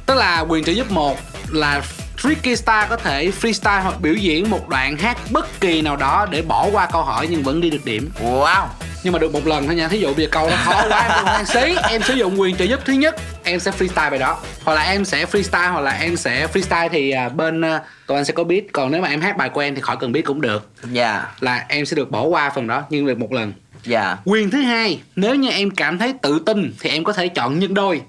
Tức 0.05 0.15
là 0.17 0.39
quyền 0.39 0.63
trợ 0.63 0.71
giúp 0.71 0.91
một 0.91 1.17
là 1.53 1.81
Tricky 2.23 2.55
Star 2.55 2.89
có 2.89 2.95
thể 2.95 3.31
freestyle 3.41 3.81
hoặc 3.81 4.01
biểu 4.01 4.13
diễn 4.13 4.49
một 4.49 4.69
đoạn 4.69 4.97
hát 4.97 5.17
bất 5.31 5.61
kỳ 5.61 5.81
nào 5.81 5.95
đó 5.95 6.27
để 6.31 6.41
bỏ 6.41 6.69
qua 6.71 6.87
câu 6.91 7.03
hỏi 7.03 7.27
nhưng 7.29 7.43
vẫn 7.43 7.61
đi 7.61 7.69
được 7.69 7.85
điểm. 7.85 8.09
Wow. 8.23 8.67
Nhưng 9.03 9.13
mà 9.13 9.19
được 9.19 9.33
một 9.33 9.47
lần 9.47 9.65
thôi 9.65 9.75
nha 9.75 9.87
thí 9.87 9.99
dụ 9.99 10.13
bây 10.13 10.25
giờ 10.25 10.29
câu 10.31 10.49
nó 10.49 10.55
khó 10.55 10.87
quá 10.89 11.01
em 11.01 11.25
không 11.25 11.45
xí 11.45 11.75
em 11.89 12.01
sử 12.01 12.13
dụng 12.13 12.41
quyền 12.41 12.55
trợ 12.55 12.65
giúp 12.65 12.79
thứ 12.85 12.93
nhất 12.93 13.15
em 13.43 13.59
sẽ 13.59 13.71
freestyle 13.71 14.09
bài 14.09 14.19
đó. 14.19 14.39
Hoặc 14.63 14.73
là 14.73 14.81
em 14.81 15.05
sẽ 15.05 15.25
freestyle 15.25 15.71
hoặc 15.71 15.81
là 15.81 15.91
em 15.91 16.17
sẽ 16.17 16.47
freestyle 16.53 16.89
thì 16.89 17.11
à, 17.11 17.29
bên 17.29 17.61
à, 17.61 17.81
tụi 18.07 18.17
anh 18.17 18.25
sẽ 18.25 18.33
có 18.33 18.43
beat. 18.43 18.63
Còn 18.73 18.91
nếu 18.91 19.01
mà 19.01 19.07
em 19.07 19.21
hát 19.21 19.37
bài 19.37 19.49
của 19.49 19.61
em 19.61 19.75
thì 19.75 19.81
khỏi 19.81 19.97
cần 19.99 20.11
beat 20.11 20.25
cũng 20.25 20.41
được. 20.41 20.69
Dạ. 20.91 21.25
Là 21.39 21.65
em 21.67 21.85
sẽ 21.85 21.95
được 21.95 22.11
bỏ 22.11 22.23
qua 22.23 22.49
phần 22.49 22.67
đó 22.67 22.83
nhưng 22.89 23.05
được 23.05 23.17
một 23.17 23.33
lần. 23.33 23.53
Dạ. 23.83 24.17
Quyền 24.25 24.49
thứ 24.49 24.61
hai 24.61 24.99
nếu 25.15 25.35
như 25.35 25.49
em 25.49 25.71
cảm 25.71 25.97
thấy 25.97 26.13
tự 26.21 26.39
tin 26.45 26.73
thì 26.79 26.89
em 26.89 27.03
có 27.03 27.13
thể 27.13 27.27
chọn 27.27 27.59
nhân 27.59 27.73
đôi 27.73 28.01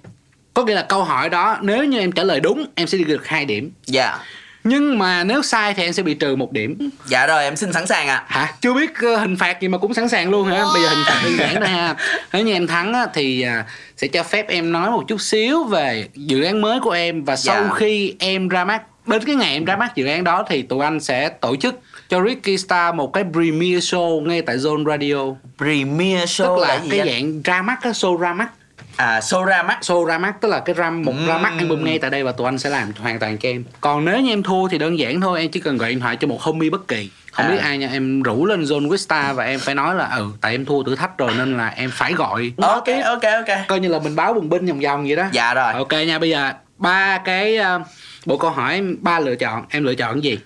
có 0.55 0.65
nghĩa 0.65 0.75
là 0.75 0.83
câu 0.83 1.05
hỏi 1.05 1.29
đó 1.29 1.59
nếu 1.63 1.85
như 1.85 1.99
em 1.99 2.13
trả 2.13 2.23
lời 2.25 2.41
đúng 2.41 2.67
em 2.75 2.87
sẽ 2.87 2.99
được 2.99 3.27
hai 3.27 3.45
điểm. 3.45 3.71
Dạ. 3.87 4.19
Nhưng 4.65 4.99
mà 4.99 5.25
nếu 5.25 5.43
sai 5.43 5.75
thì 5.75 5.83
em 5.83 5.93
sẽ 5.93 6.03
bị 6.03 6.15
trừ 6.15 6.37
một 6.37 6.53
điểm. 6.53 6.91
Dạ 7.07 7.27
rồi 7.27 7.45
em 7.45 7.57
xin 7.57 7.73
sẵn 7.73 7.87
sàng 7.87 8.09
ạ. 8.09 8.25
Hả? 8.27 8.53
Chưa 8.61 8.75
biết 8.75 8.91
ờ, 9.03 9.17
hình 9.17 9.37
phạt 9.37 9.61
gì 9.61 9.69
mà 9.69 9.79
cũng 9.79 9.95
sẵn 9.95 10.09
sàng 10.09 10.31
luôn 10.31 10.47
hả? 10.49 10.65
Bây 10.75 10.83
giờ 10.83 10.89
hình 10.89 11.05
phạt 11.07 11.21
đơn 11.25 11.33
giản 11.39 11.55
thôi 11.55 11.69
ha. 11.69 11.95
Nếu 12.33 12.45
như 12.45 12.53
em 12.53 12.67
thắng 12.67 12.93
á, 12.93 13.07
thì 13.15 13.43
à, 13.43 13.65
sẽ 13.97 14.07
cho 14.09 14.23
phép 14.23 14.49
em 14.49 14.73
nói 14.73 14.91
một 14.91 15.05
chút 15.09 15.21
xíu 15.21 15.65
về 15.65 16.09
dự 16.15 16.43
án 16.43 16.61
mới 16.61 16.81
của 16.81 16.91
em. 16.91 17.25
Và 17.25 17.37
sau 17.37 17.65
Dạ. 17.65 17.71
khi 17.77 18.15
em 18.19 18.49
ra 18.49 18.65
mắt 18.65 18.83
đến 19.07 19.25
cái 19.25 19.35
ngày 19.35 19.53
em 19.53 19.65
ra 19.65 19.77
mắt 19.77 19.93
dự 19.97 20.07
án 20.07 20.25
đó 20.25 20.45
thì 20.49 20.63
tụi 20.63 20.85
anh 20.85 21.01
sẽ 21.01 21.29
tổ 21.29 21.57
chức 21.57 21.81
cho 22.09 22.23
Ricky 22.25 22.59
Star 22.59 22.95
một 22.95 23.13
cái 23.13 23.25
premiere 23.33 23.79
show 23.97 24.21
ngay 24.21 24.43
tại 24.43 24.57
Zone 24.57 24.85
Radio. 24.87 25.35
Premiere 25.59 26.25
show 26.25 26.57
tức 26.57 26.63
là 26.63 26.69
là 26.69 26.81
gì 26.85 26.91
cái 26.91 26.99
anh? 26.99 27.09
dạng 27.09 27.43
ra 27.43 27.63
mắt 27.63 27.79
á, 27.83 27.91
show 27.91 28.17
ra 28.17 28.33
mắt 28.33 28.49
à 28.97 29.21
show 29.21 29.45
ra 29.45 29.63
mắt 29.63 29.79
show 29.83 30.05
ra 30.05 30.19
mắt 30.19 30.41
tức 30.41 30.49
là 30.49 30.61
cái 30.61 30.75
ra 30.75 30.91
một 30.91 31.15
ra 31.29 31.39
mắt 31.39 31.53
album 31.59 31.85
ngay 31.85 31.99
tại 31.99 32.11
đây 32.11 32.25
và 32.25 32.33
tụi 32.33 32.45
anh 32.45 32.59
sẽ 32.59 32.71
làm 32.71 32.93
hoàn 33.01 33.19
toàn 33.19 33.39
cho 33.39 33.49
em. 33.49 33.65
Còn 33.81 34.05
nếu 34.05 34.21
như 34.21 34.33
em 34.33 34.43
thua 34.43 34.69
thì 34.69 34.79
đơn 34.79 34.99
giản 34.99 35.21
thôi 35.21 35.41
em 35.41 35.51
chỉ 35.51 35.61
cần 35.61 35.79
gọi 35.79 35.89
điện 35.89 36.01
thoại 36.01 36.17
cho 36.21 36.29
một 36.29 36.43
homie 36.43 36.71
bất 36.71 36.89
kỳ. 36.89 37.11
Không 37.33 37.47
À. 37.47 37.51
biết 37.51 37.59
ai 37.63 37.79
nha 37.79 37.89
em 37.93 38.23
rủ 38.23 38.47
lên 38.47 38.63
zone 38.63 38.89
with 38.89 38.97
star 38.97 39.37
và 39.37 39.45
em 39.45 39.61
phải 39.61 39.75
nói 39.75 39.95
là 39.95 40.09
ừ 40.17 40.27
tại 40.41 40.53
em 40.53 40.65
thua 40.65 40.83
thử 40.83 40.97
thách 40.97 41.19
rồi 41.19 41.31
nên 41.39 41.57
là 41.57 41.69
em 41.69 41.91
phải 41.93 42.13
gọi. 42.13 42.53
Ok 42.63 42.87
ok 43.05 43.23
ok. 43.23 43.59
Coi 43.69 43.81
như 43.81 43.89
là 43.89 43.99
mình 43.99 44.17
báo 44.17 44.35
bùng 44.35 44.49
binh 44.49 44.67
vòng 44.67 44.81
vòng 44.81 45.05
vậy 45.07 45.17
đó. 45.17 45.25
Dạ 45.33 45.55
rồi. 45.55 45.73
Ok 45.73 45.93
nha 45.93 46.19
bây 46.19 46.31
giờ 46.31 46.53
ba 46.79 47.19
cái 47.19 47.59
uh, 47.59 47.83
bộ 48.25 48.37
câu 48.37 48.51
hỏi 48.51 48.83
ba 49.01 49.21
lựa 49.21 49.35
chọn. 49.37 49.65
Em 49.71 49.85
lựa 49.85 49.95
chọn 49.95 50.13
cái 50.13 50.23
gì? 50.23 50.39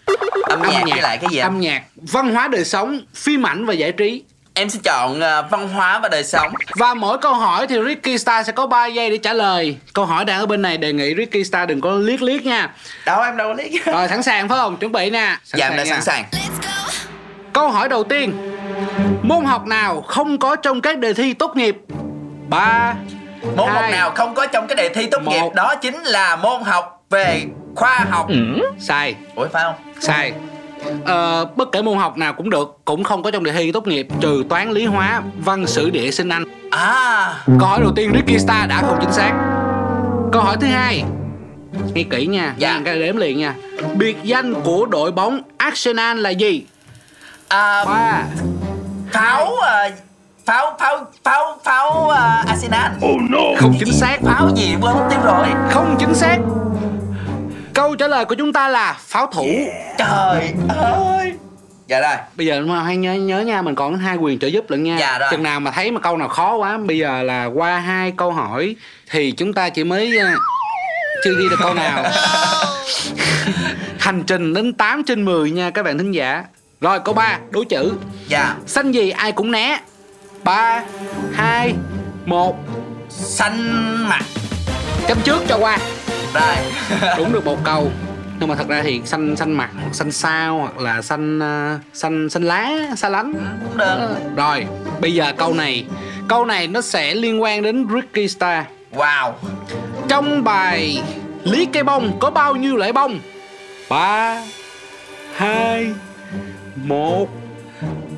Âm 0.43 0.63
nhạc 0.63 0.83
với 0.91 1.01
lại 1.03 1.19
cái 1.19 1.31
gì 1.31 1.39
âm 1.39 1.61
nhạc 1.61 1.83
văn 1.97 2.35
hóa 2.35 2.49
đời 2.49 2.65
sống 2.65 3.01
phim 3.15 3.47
ảnh 3.47 3.67
và 3.67 3.75
giải 3.75 3.93
trí 3.93 4.23
em 4.59 4.71
sẽ 4.71 4.79
chọn 4.83 5.21
ờ, 5.21 5.43
văn 5.51 5.69
hóa 5.69 5.99
và 5.99 6.09
đời 6.09 6.25
sống. 6.25 6.53
Và 6.77 6.95
mỗi 6.95 7.19
câu 7.19 7.35
hỏi 7.35 7.67
thì 7.67 7.77
Ricky 7.87 8.19
Star 8.19 8.47
sẽ 8.47 8.53
có 8.53 8.67
3 8.67 8.87
giây 8.87 9.11
để 9.11 9.19
trả 9.19 9.33
lời. 9.33 9.77
Câu 9.95 10.05
hỏi 10.05 10.25
đang 10.25 10.41
ở 10.41 10.47
bên 10.47 10.63
này 10.63 10.79
đề 10.79 10.93
nghị 10.93 11.15
Ricky 11.15 11.45
Star 11.45 11.69
đừng 11.69 11.81
có 11.81 11.93
liếc 11.93 12.23
liếc 12.23 12.45
nha. 12.45 12.71
Đâu 13.07 13.23
em 13.23 13.37
đâu 13.37 13.49
có 13.49 13.55
liếc. 13.55 13.85
Rồi 13.85 14.09
sẵn 14.09 14.23
sàng 14.23 14.49
phải 14.49 14.59
không? 14.59 14.77
Chuẩn 14.77 14.93
bị 14.93 15.11
nè. 15.11 15.37
Sẵn 15.45 15.59
dạ 15.59 15.69
em 15.69 15.77
đã 15.77 15.85
nha. 15.85 15.91
sẵn 15.91 16.03
sàng. 16.03 16.25
Câu 17.53 17.71
hỏi 17.71 17.89
đầu 17.89 18.05
tiên. 18.05 18.57
Môn 19.23 19.45
học 19.45 19.67
nào 19.67 20.01
không 20.01 20.39
có 20.39 20.57
trong 20.57 20.81
các 20.81 20.99
đề 20.99 21.15
thi 21.15 21.33
tốt 21.33 21.57
nghiệp? 21.57 21.77
3 22.49 22.95
môn 23.57 23.69
học 23.69 23.85
nào 23.91 24.11
không 24.11 24.35
có 24.35 24.47
trong 24.47 24.67
cái 24.67 24.77
đề 24.77 24.89
thi 24.89 25.07
tốt 25.07 25.23
nghiệp? 25.23 25.41
Một. 25.41 25.55
đó 25.55 25.75
chính 25.75 26.03
là 26.03 26.37
môn 26.37 26.63
học 26.63 27.05
về 27.11 27.43
khoa 27.75 28.07
học. 28.11 28.29
Sai. 28.79 29.15
Ủa 29.35 29.49
phải 29.53 29.63
không? 29.63 29.75
Sai 30.01 30.33
Ờ, 31.05 31.45
bất 31.57 31.73
kể 31.73 31.83
môn 31.83 31.99
học 31.99 32.19
nào 32.19 32.33
cũng 32.33 32.51
được 32.51 32.79
Cũng 32.85 33.05
không 33.05 33.23
có 33.23 33.31
trong 33.31 33.45
đề 33.45 33.53
thi 33.53 33.73
tốt 33.73 33.87
nghiệp 33.87 34.09
Trừ 34.21 34.45
toán 34.49 34.71
lý 34.71 34.85
hóa, 34.87 35.23
văn 35.39 35.67
sử 35.67 35.91
địa 35.91 36.11
sinh 36.11 36.29
Anh. 36.29 36.45
À. 36.71 37.35
Câu 37.47 37.69
hỏi 37.69 37.81
đầu 37.81 37.93
tiên 37.97 38.13
Ricky 38.15 38.39
Star 38.39 38.69
đã 38.69 38.83
không 38.83 38.99
chính 39.01 39.13
xác. 39.13 39.33
Câu 40.33 40.43
hỏi 40.43 40.57
thứ 40.61 40.67
hai. 40.67 41.05
Nghe 41.95 42.03
kỹ 42.11 42.27
nha 42.27 42.55
Dạ. 42.59 42.79
Nghe 42.79 42.85
cái 42.85 42.99
đếm 42.99 43.17
liền 43.17 43.39
nha. 43.39 43.55
Biệt 43.95 44.17
danh 44.23 44.55
của 44.63 44.87
đội 44.87 45.13
bóng 45.13 45.41
Arsenal 45.57 46.19
là 46.19 46.31
gì? 46.31 46.65
à, 47.49 47.85
Ba. 47.85 48.23
pháo 49.13 49.47
ờ, 49.55 49.91
pháo 50.47 50.77
pháo 50.79 51.05
pháo 51.25 51.59
pháo 51.65 52.09
ờ, 52.09 52.43
Arsenal. 52.47 52.93
Không 53.59 53.75
chính 53.79 53.93
xác. 53.93 54.19
Pháo 54.23 54.51
gì 54.57 54.75
quên 54.81 54.95
mất 54.95 55.07
tiêu 55.11 55.21
rồi. 55.25 55.47
Không 55.71 55.97
chính 56.01 56.15
xác 56.15 56.39
Câu 57.77 57.97
trả 57.97 58.09
lời 58.09 58.25
của 58.25 58.35
chúng 58.35 58.53
ta 58.53 58.69
là 58.69 58.97
pháo 59.01 59.27
thủ. 59.27 59.47
Trời 59.99 60.53
ơi. 60.69 61.33
Dạ 61.87 62.01
rồi. 62.01 62.17
Bây 62.37 62.47
giờ 62.47 62.61
mà 62.61 62.83
hãy 62.83 62.97
nhớ 62.97 63.15
nhớ 63.15 63.41
nha 63.41 63.63
Mình 63.63 63.75
còn 63.75 63.99
hai 63.99 64.17
quyền 64.17 64.39
trợ 64.39 64.47
giúp 64.49 64.71
lận 64.71 64.83
nha. 64.83 64.97
Dạ 65.01 65.19
rồi. 65.19 65.29
Chừng 65.31 65.43
nào 65.43 65.61
mà 65.61 65.71
thấy 65.71 65.91
mà 65.91 66.01
câu 66.01 66.17
nào 66.17 66.29
khó 66.29 66.57
quá 66.57 66.79
Bây 66.79 66.99
giờ 66.99 67.23
là 67.23 67.45
qua 67.45 67.79
hai 67.79 68.13
câu 68.17 68.33
hỏi 68.33 68.77
Thì 69.11 69.33
chúng 69.33 69.53
ta 69.53 69.69
chỉ 69.69 69.85
mới 69.85 70.19
ờ, 70.19 70.29
Chưa 71.25 71.35
ghi 71.39 71.49
được 71.51 71.57
câu 71.61 71.75
nào. 71.75 72.05
Hành 73.99 74.23
trình 74.27 74.55
đến 74.55 74.73
8 74.73 75.05
trên 75.05 75.25
10 75.25 75.51
nha 75.51 75.71
các 75.71 75.83
bạn 75.83 75.99
thính 75.99 76.13
giả. 76.13 76.45
Rồi 76.81 77.01
câu 77.01 77.15
3 77.15 77.39
Đố 77.51 77.65
chữ. 77.65 77.93
Dạ. 78.29 78.55
Xanh 78.67 78.93
gì 78.93 79.11
ai 79.11 79.33
cũng 79.33 79.51
né. 79.51 79.81
3 80.45 80.83
2 81.35 81.75
1 82.27 82.57
xanh 83.09 83.59
mặt. 84.09 84.23
Chấm 85.09 85.19
trước 85.25 85.43
cho 85.49 85.59
qua 85.59 85.79
rồi 86.41 87.11
Đúng 87.19 87.33
được 87.33 87.45
một 87.45 87.59
câu. 87.65 87.91
Nhưng 88.41 88.49
mà 88.49 88.55
thật 88.55 88.69
ra 88.69 88.83
thì 88.83 89.01
xanh 89.05 89.37
xanh 89.37 89.53
mặt 89.53 89.71
hoặc 89.83 89.95
xanh 89.95 90.13
sao 90.13 90.59
hoặc 90.59 90.79
là 90.79 91.03
xanh 91.03 91.39
ờ, 91.39 91.79
xanh 91.93 92.31
xanh 92.31 92.43
lá 92.43 92.71
xa 92.97 93.09
lánh. 93.09 93.33
Cũng 93.65 93.79
được. 93.79 94.17
Rồi 94.37 94.67
bây 95.01 95.15
giờ 95.15 95.33
câu 95.37 95.55
này. 95.55 95.87
Câu 96.29 96.45
này 96.45 96.67
nó 96.67 96.81
sẽ 96.81 97.15
liên 97.15 97.43
quan 97.43 97.63
đến 97.63 97.87
Ricky 97.95 98.29
Star 98.29 98.65
wow. 98.93 99.33
Trong 100.09 100.45
bài 100.45 101.03
lý 101.45 101.67
cây 101.73 101.83
bông 101.83 102.19
có 102.21 102.31
bao 102.31 102.57
nhiêu 102.57 102.77
loại 102.77 102.93
bông? 102.93 103.21
Ba 103.89 104.43
hai 105.37 105.93
một. 106.77 107.29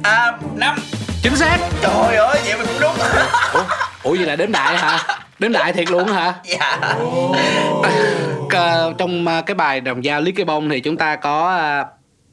À 0.03 0.33
năm. 0.55 0.77
Chính 1.23 1.37
xác. 1.37 1.59
Trời 1.83 2.17
ơi 2.17 2.41
vậy 2.45 2.55
mà 2.59 2.65
cũng 2.65 2.81
đúng. 2.81 2.97
Ủa, 3.53 3.65
ủa 4.03 4.15
vậy 4.15 4.27
là 4.27 4.37
đếm 4.37 4.53
đại 4.53 4.79
hả 4.79 4.99
đếm 5.39 5.53
đại 5.53 5.73
thiệt 5.73 5.91
luôn 5.91 6.09
hả? 6.09 6.35
Dạ. 6.45 6.79
Ờ, 8.51 8.93
trong 8.99 9.27
cái 9.47 9.55
bài 9.55 9.81
đồng 9.81 10.03
dao 10.03 10.21
lý 10.21 10.33
cây 10.33 10.45
bông 10.45 10.69
thì 10.69 10.81
chúng 10.81 10.97
ta 10.97 11.17
có 11.17 11.57
ờ, 11.57 11.85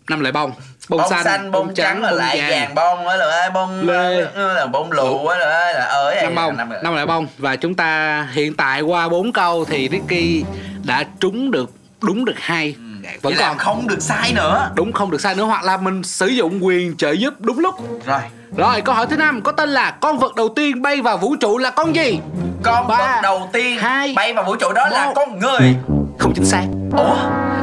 năm 0.09 0.19
loại 0.19 0.31
bông. 0.31 0.51
Bông, 0.89 0.99
bông 1.01 1.23
xanh, 1.23 1.51
bông 1.51 1.73
trắng 1.73 2.01
là 2.03 2.11
lại 2.11 2.41
vàng. 2.49 2.75
bông 2.75 3.07
á 3.07 3.15
là 3.15 3.49
bông 3.53 3.87
Lê. 3.89 4.25
là 4.35 4.65
bông 4.65 4.91
lụ 4.91 5.27
á 5.27 5.37
là 5.37 5.73
là 5.73 5.85
ơi 5.85 6.17
năm 6.23 6.35
bông 6.35 6.57
năm 6.83 6.93
loại 6.93 7.05
bông. 7.05 7.27
Và 7.37 7.55
chúng 7.55 7.73
ta 7.75 8.21
hiện 8.33 8.53
tại 8.53 8.81
qua 8.81 9.09
bốn 9.09 9.33
câu 9.33 9.65
thì 9.65 9.89
Ricky 9.91 10.43
đã 10.83 11.03
trúng 11.19 11.51
được 11.51 11.71
đúng 12.01 12.25
được 12.25 12.35
hai. 12.37 12.75
Vẫn 13.21 13.33
Vậy 13.33 13.43
còn. 13.47 13.57
không 13.57 13.87
được 13.87 14.01
sai 14.01 14.33
nữa. 14.33 14.71
Đúng 14.75 14.91
không 14.93 15.11
được 15.11 15.21
sai 15.21 15.35
nữa 15.35 15.43
hoặc 15.43 15.63
là 15.63 15.77
mình 15.77 16.03
sử 16.03 16.27
dụng 16.27 16.65
quyền 16.65 16.97
trợ 16.97 17.11
giúp 17.11 17.33
đúng 17.39 17.59
lúc. 17.59 18.05
Rồi. 18.05 18.19
Rồi 18.57 18.81
câu 18.81 18.95
hỏi 18.95 19.07
thứ 19.09 19.17
năm 19.17 19.41
có 19.41 19.51
tên 19.51 19.69
là 19.69 19.91
con 19.91 20.17
vật 20.17 20.35
đầu 20.35 20.49
tiên 20.55 20.81
bay 20.81 21.01
vào 21.01 21.17
vũ 21.17 21.35
trụ 21.35 21.57
là 21.57 21.69
con 21.69 21.95
gì 21.95 22.19
con 22.65 22.87
Ba, 22.87 22.97
vật 22.97 23.19
đầu 23.23 23.49
tiên 23.53 23.77
hai, 23.79 24.13
bay 24.15 24.33
vào 24.33 24.43
vũ 24.43 24.55
trụ 24.55 24.71
đó 24.75 24.87
là 24.89 25.05
một. 25.05 25.13
con 25.15 25.39
người. 25.39 25.75
Không 26.19 26.33
chính 26.35 26.45
xác. 26.45 26.65
Ủa? 26.91 27.15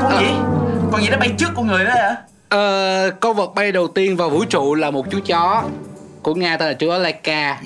Con 0.02 0.10
Ờ. 0.12 0.20
gì? 0.20 0.26
Con 0.92 1.02
gì 1.02 1.08
nó 1.10 1.16
bay 1.18 1.28
trước 1.38 1.48
con 1.56 1.66
người 1.66 1.84
đó 1.84 1.90
hả? 1.94 2.16
Ờ, 2.48 3.10
con 3.20 3.36
vật 3.36 3.54
bay 3.54 3.72
đầu 3.72 3.88
tiên 3.88 4.16
vào 4.16 4.30
vũ 4.30 4.44
trụ 4.44 4.74
là 4.74 4.90
một 4.90 5.06
chú 5.10 5.18
chó 5.26 5.62
của 6.22 6.34
nga 6.34 6.56
tên 6.56 6.68
là 6.68 6.74
chú 6.74 6.90
Laika 6.90 7.56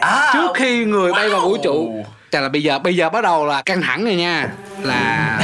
à, 0.00 0.30
trước 0.32 0.48
khi 0.54 0.84
người 0.84 1.12
bay 1.12 1.28
vào 1.28 1.40
vũ 1.40 1.56
wow. 1.56 1.62
trụ 1.62 2.04
Chà 2.30 2.40
là 2.40 2.48
bây 2.48 2.62
giờ 2.62 2.78
bây 2.78 2.96
giờ 2.96 3.10
bắt 3.10 3.22
đầu 3.24 3.46
là 3.46 3.62
căng 3.62 3.82
thẳng 3.82 4.04
rồi 4.04 4.14
nha. 4.14 4.48
Là 4.82 5.38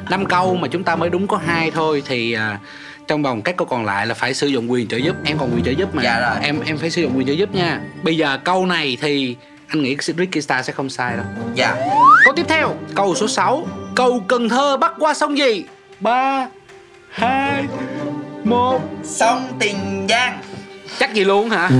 năm 0.10 0.26
câu 0.26 0.54
mà 0.54 0.68
chúng 0.68 0.84
ta 0.84 0.96
mới 0.96 1.10
đúng 1.10 1.26
có 1.26 1.38
hai 1.46 1.70
thôi 1.70 2.02
thì 2.06 2.32
à, 2.32 2.58
trong 3.08 3.22
vòng 3.22 3.42
các 3.42 3.56
câu 3.56 3.66
còn 3.66 3.84
lại 3.84 4.06
là 4.06 4.14
phải 4.14 4.34
sử 4.34 4.46
dụng 4.46 4.70
quyền 4.72 4.88
trợ 4.88 4.96
giúp. 4.96 5.16
Em 5.24 5.38
còn 5.38 5.50
quyền 5.54 5.64
trợ 5.64 5.70
giúp 5.70 5.94
mà. 5.94 6.02
Dạ 6.02 6.20
rồi. 6.20 6.36
em 6.42 6.60
em 6.66 6.78
phải 6.78 6.90
sử 6.90 7.02
dụng 7.02 7.12
quyền 7.18 7.26
trợ 7.26 7.32
giúp 7.32 7.54
nha. 7.54 7.80
Bây 8.02 8.16
giờ 8.16 8.38
câu 8.44 8.66
này 8.66 8.96
thì 9.00 9.36
anh 9.68 9.82
nghĩ 9.82 9.96
Ricky 10.00 10.40
Star 10.40 10.66
sẽ 10.66 10.72
không 10.72 10.90
sai 10.90 11.16
đâu. 11.16 11.26
Dạ. 11.54 11.74
Câu 12.24 12.34
tiếp 12.36 12.46
theo. 12.48 12.74
Câu 12.94 13.14
số 13.14 13.28
6 13.28 13.66
cầu 13.94 14.24
Cần 14.28 14.48
Thơ 14.48 14.76
bắc 14.76 14.92
qua 14.98 15.14
sông 15.14 15.38
gì? 15.38 15.64
Ba 16.00 16.46
hai 17.10 17.64
một. 18.44 18.80
Sông 19.04 19.48
tiền 19.58 20.06
giang. 20.08 20.38
Chắc 20.98 21.14
gì 21.14 21.24
luôn 21.24 21.50
hả? 21.50 21.70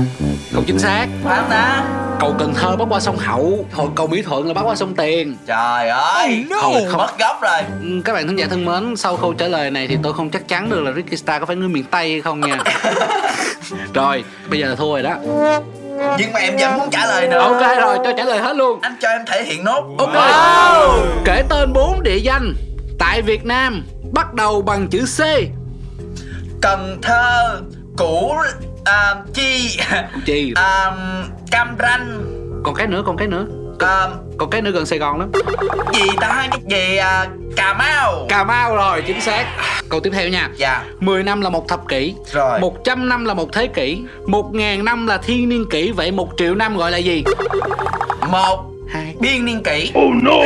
Không 0.53 0.63
chính 0.67 0.79
xác. 0.79 1.07
Phải 1.23 1.37
không 1.37 1.49
ta? 1.49 1.83
Cầu 2.19 2.35
Cần 2.39 2.53
Thơ 2.53 2.75
bắc 2.75 2.85
qua 2.89 2.99
sông 2.99 3.17
Hậu. 3.17 3.65
Thôi 3.71 3.87
cầu 3.95 4.07
Mỹ 4.07 4.21
Thuận 4.21 4.47
là 4.47 4.53
bắc 4.53 4.61
qua 4.61 4.75
sông 4.75 4.95
Tiền. 4.95 5.37
Trời 5.47 5.89
ơi. 5.89 6.45
Thôi, 6.61 6.81
không- 6.89 6.97
mất 6.97 7.19
gốc 7.19 7.41
rồi. 7.41 7.61
Ừ, 7.81 8.01
các 8.05 8.13
bạn 8.13 8.27
khán 8.27 8.35
giả 8.35 8.47
thân 8.49 8.65
mến 8.65 8.95
sau 8.95 9.17
câu 9.17 9.33
trả 9.33 9.47
lời 9.47 9.71
này 9.71 9.87
thì 9.87 9.97
tôi 10.03 10.13
không 10.13 10.29
chắc 10.29 10.47
chắn 10.47 10.69
được 10.69 10.79
là 10.83 10.91
Ricky 10.91 11.17
Star 11.17 11.39
có 11.39 11.45
phải 11.45 11.55
người 11.55 11.69
miền 11.69 11.83
Tây 11.83 12.11
hay 12.11 12.21
không 12.21 12.39
nha. 12.41 12.57
Rồi 13.93 14.23
bây 14.49 14.59
giờ 14.59 14.67
là 14.69 14.75
thua 14.75 14.91
rồi 14.93 15.03
đó 15.03 15.15
nhưng 16.17 16.33
mà 16.33 16.39
em 16.39 16.57
vẫn 16.57 16.77
muốn 16.77 16.89
trả 16.91 17.05
lời 17.05 17.27
nữa 17.27 17.39
ok 17.39 17.77
rồi 17.81 17.97
cho 18.03 18.11
trả 18.17 18.25
lời 18.25 18.39
hết 18.39 18.55
luôn. 18.55 18.79
Anh 18.81 18.95
cho 19.01 19.09
em 19.09 19.21
thể 19.27 19.43
hiện 19.43 19.63
nốt. 19.63 19.95
Ok. 19.97 20.13
Kể 21.25 21.43
tên 21.49 21.73
bốn 21.73 22.03
địa 22.03 22.17
danh 22.17 22.53
tại 22.99 23.21
Việt 23.21 23.45
Nam 23.45 23.83
bắt 24.13 24.33
đầu 24.33 24.61
bằng 24.61 24.87
chữ 24.87 25.05
C. 25.17 25.19
Cần 26.61 26.97
Thơ 27.01 27.61
Củ 27.97 28.33
à, 28.85 29.15
Chi 29.33 29.77
chi. 30.25 30.53
à, 30.55 30.91
Cam 31.51 31.75
Ranh. 31.79 32.21
Còn 32.63 32.75
cái 32.75 32.87
nữa 32.87 33.03
còn 33.05 33.17
cái 33.17 33.27
nữa 33.27 33.45
à, 33.79 34.07
Có 34.37 34.45
cái 34.51 34.61
nữa 34.61 34.71
gần 34.71 34.85
Sài 34.85 34.99
Gòn 34.99 35.19
lắm. 35.19 35.31
Gì 35.93 36.07
ta? 36.21 36.47
Cái 36.51 36.59
gì 36.69 36.97
à, 36.97 37.25
cà 37.55 37.73
mau. 37.73 38.25
Cà 38.29 38.43
Mau 38.43 38.75
rồi 38.75 39.03
chính 39.07 39.21
xác. 39.21 39.45
Câu 39.89 39.99
tiếp 39.99 40.09
theo 40.13 40.29
nha. 40.29 40.49
Dạ. 40.55 40.83
10 40.99 41.23
năm 41.23 41.41
là 41.41 41.49
một 41.49 41.67
thập 41.67 41.87
kỷ 41.87 42.15
Rồi. 42.31 42.59
100 42.59 43.09
năm 43.09 43.25
là 43.25 43.33
một 43.33 43.49
thế 43.53 43.67
kỷ 43.67 44.01
1.000 44.25 44.83
năm 44.83 45.07
là 45.07 45.17
thiên 45.17 45.49
niên 45.49 45.65
kỷ 45.69 45.91
Vậy 45.91 46.11
1 46.11 46.29
triệu 46.37 46.55
năm 46.55 46.77
gọi 46.77 46.91
là 46.91 46.97
gì? 46.97 47.23
một 48.27 48.65
Hai. 48.93 49.15
biên 49.19 49.45
niên 49.45 49.63
kỷ. 49.63 49.91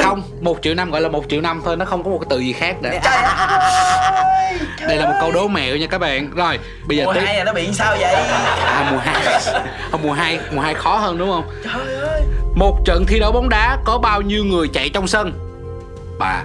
Không, 0.03 0.21
1 0.41 0.57
triệu 0.61 0.73
năm 0.75 0.91
gọi 0.91 1.01
là 1.01 1.09
1 1.09 1.23
triệu 1.29 1.41
năm 1.41 1.61
thôi 1.65 1.77
Nó 1.77 1.85
không 1.85 2.03
có 2.03 2.09
một 2.09 2.17
cái 2.21 2.27
từ 2.29 2.39
gì 2.39 2.53
khác 2.53 2.75
để 2.81 2.99
trời 3.03 3.15
ơi 3.17 4.59
Đây 4.87 4.97
là 4.97 5.05
một 5.05 5.15
câu 5.21 5.31
đố 5.31 5.47
mẹo 5.47 5.75
nha 5.77 5.87
các 5.87 5.97
bạn. 5.97 6.29
Rồi, 6.35 6.59
bây 6.87 6.97
giờ 6.97 7.05
mùa 7.05 7.13
tiếp. 7.13 7.21
hai 7.25 7.37
là 7.37 7.43
nó 7.43 7.53
bị 7.53 7.69
sao 7.73 7.95
vậy? 7.99 8.13
À 8.65 8.89
mùa 8.91 8.97
2 8.97 9.25
à, 9.91 9.97
Mùa 10.03 10.11
2 10.11 10.39
Mùa 10.51 10.61
2 10.61 10.73
khó 10.73 10.95
hơn 10.97 11.17
đúng 11.17 11.29
không? 11.31 11.43
trời 11.63 11.95
ơi 11.95 12.21
Một 12.55 12.85
trận 12.85 13.05
thi 13.05 13.19
đấu 13.19 13.31
bóng 13.31 13.49
đá 13.49 13.77
có 13.85 13.97
bao 13.97 14.21
nhiêu 14.21 14.45
người 14.45 14.67
chạy 14.67 14.89
trong 14.89 15.07
sân? 15.07 15.33
3 16.19 16.43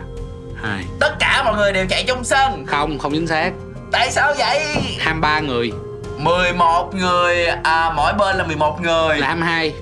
2 0.63 0.85
tất 1.01 1.19
cả 1.19 1.43
mọi 1.45 1.57
người 1.57 1.73
đều 1.73 1.87
chạy 1.87 2.05
trong 2.07 2.25
sân. 2.25 2.67
Không, 2.67 2.99
không 2.99 3.13
chính 3.13 3.27
xác. 3.27 3.53
Tại 3.93 4.11
sao 4.11 4.35
vậy? 4.39 4.61
23 4.99 5.41
người. 5.41 5.73
11 6.19 6.95
người 6.95 7.47
à, 7.47 7.93
mỗi 7.97 8.13
bên 8.13 8.37
là 8.37 8.45
11 8.47 8.81
người. 8.83 9.19
Là 9.19 9.27
22 9.27 9.73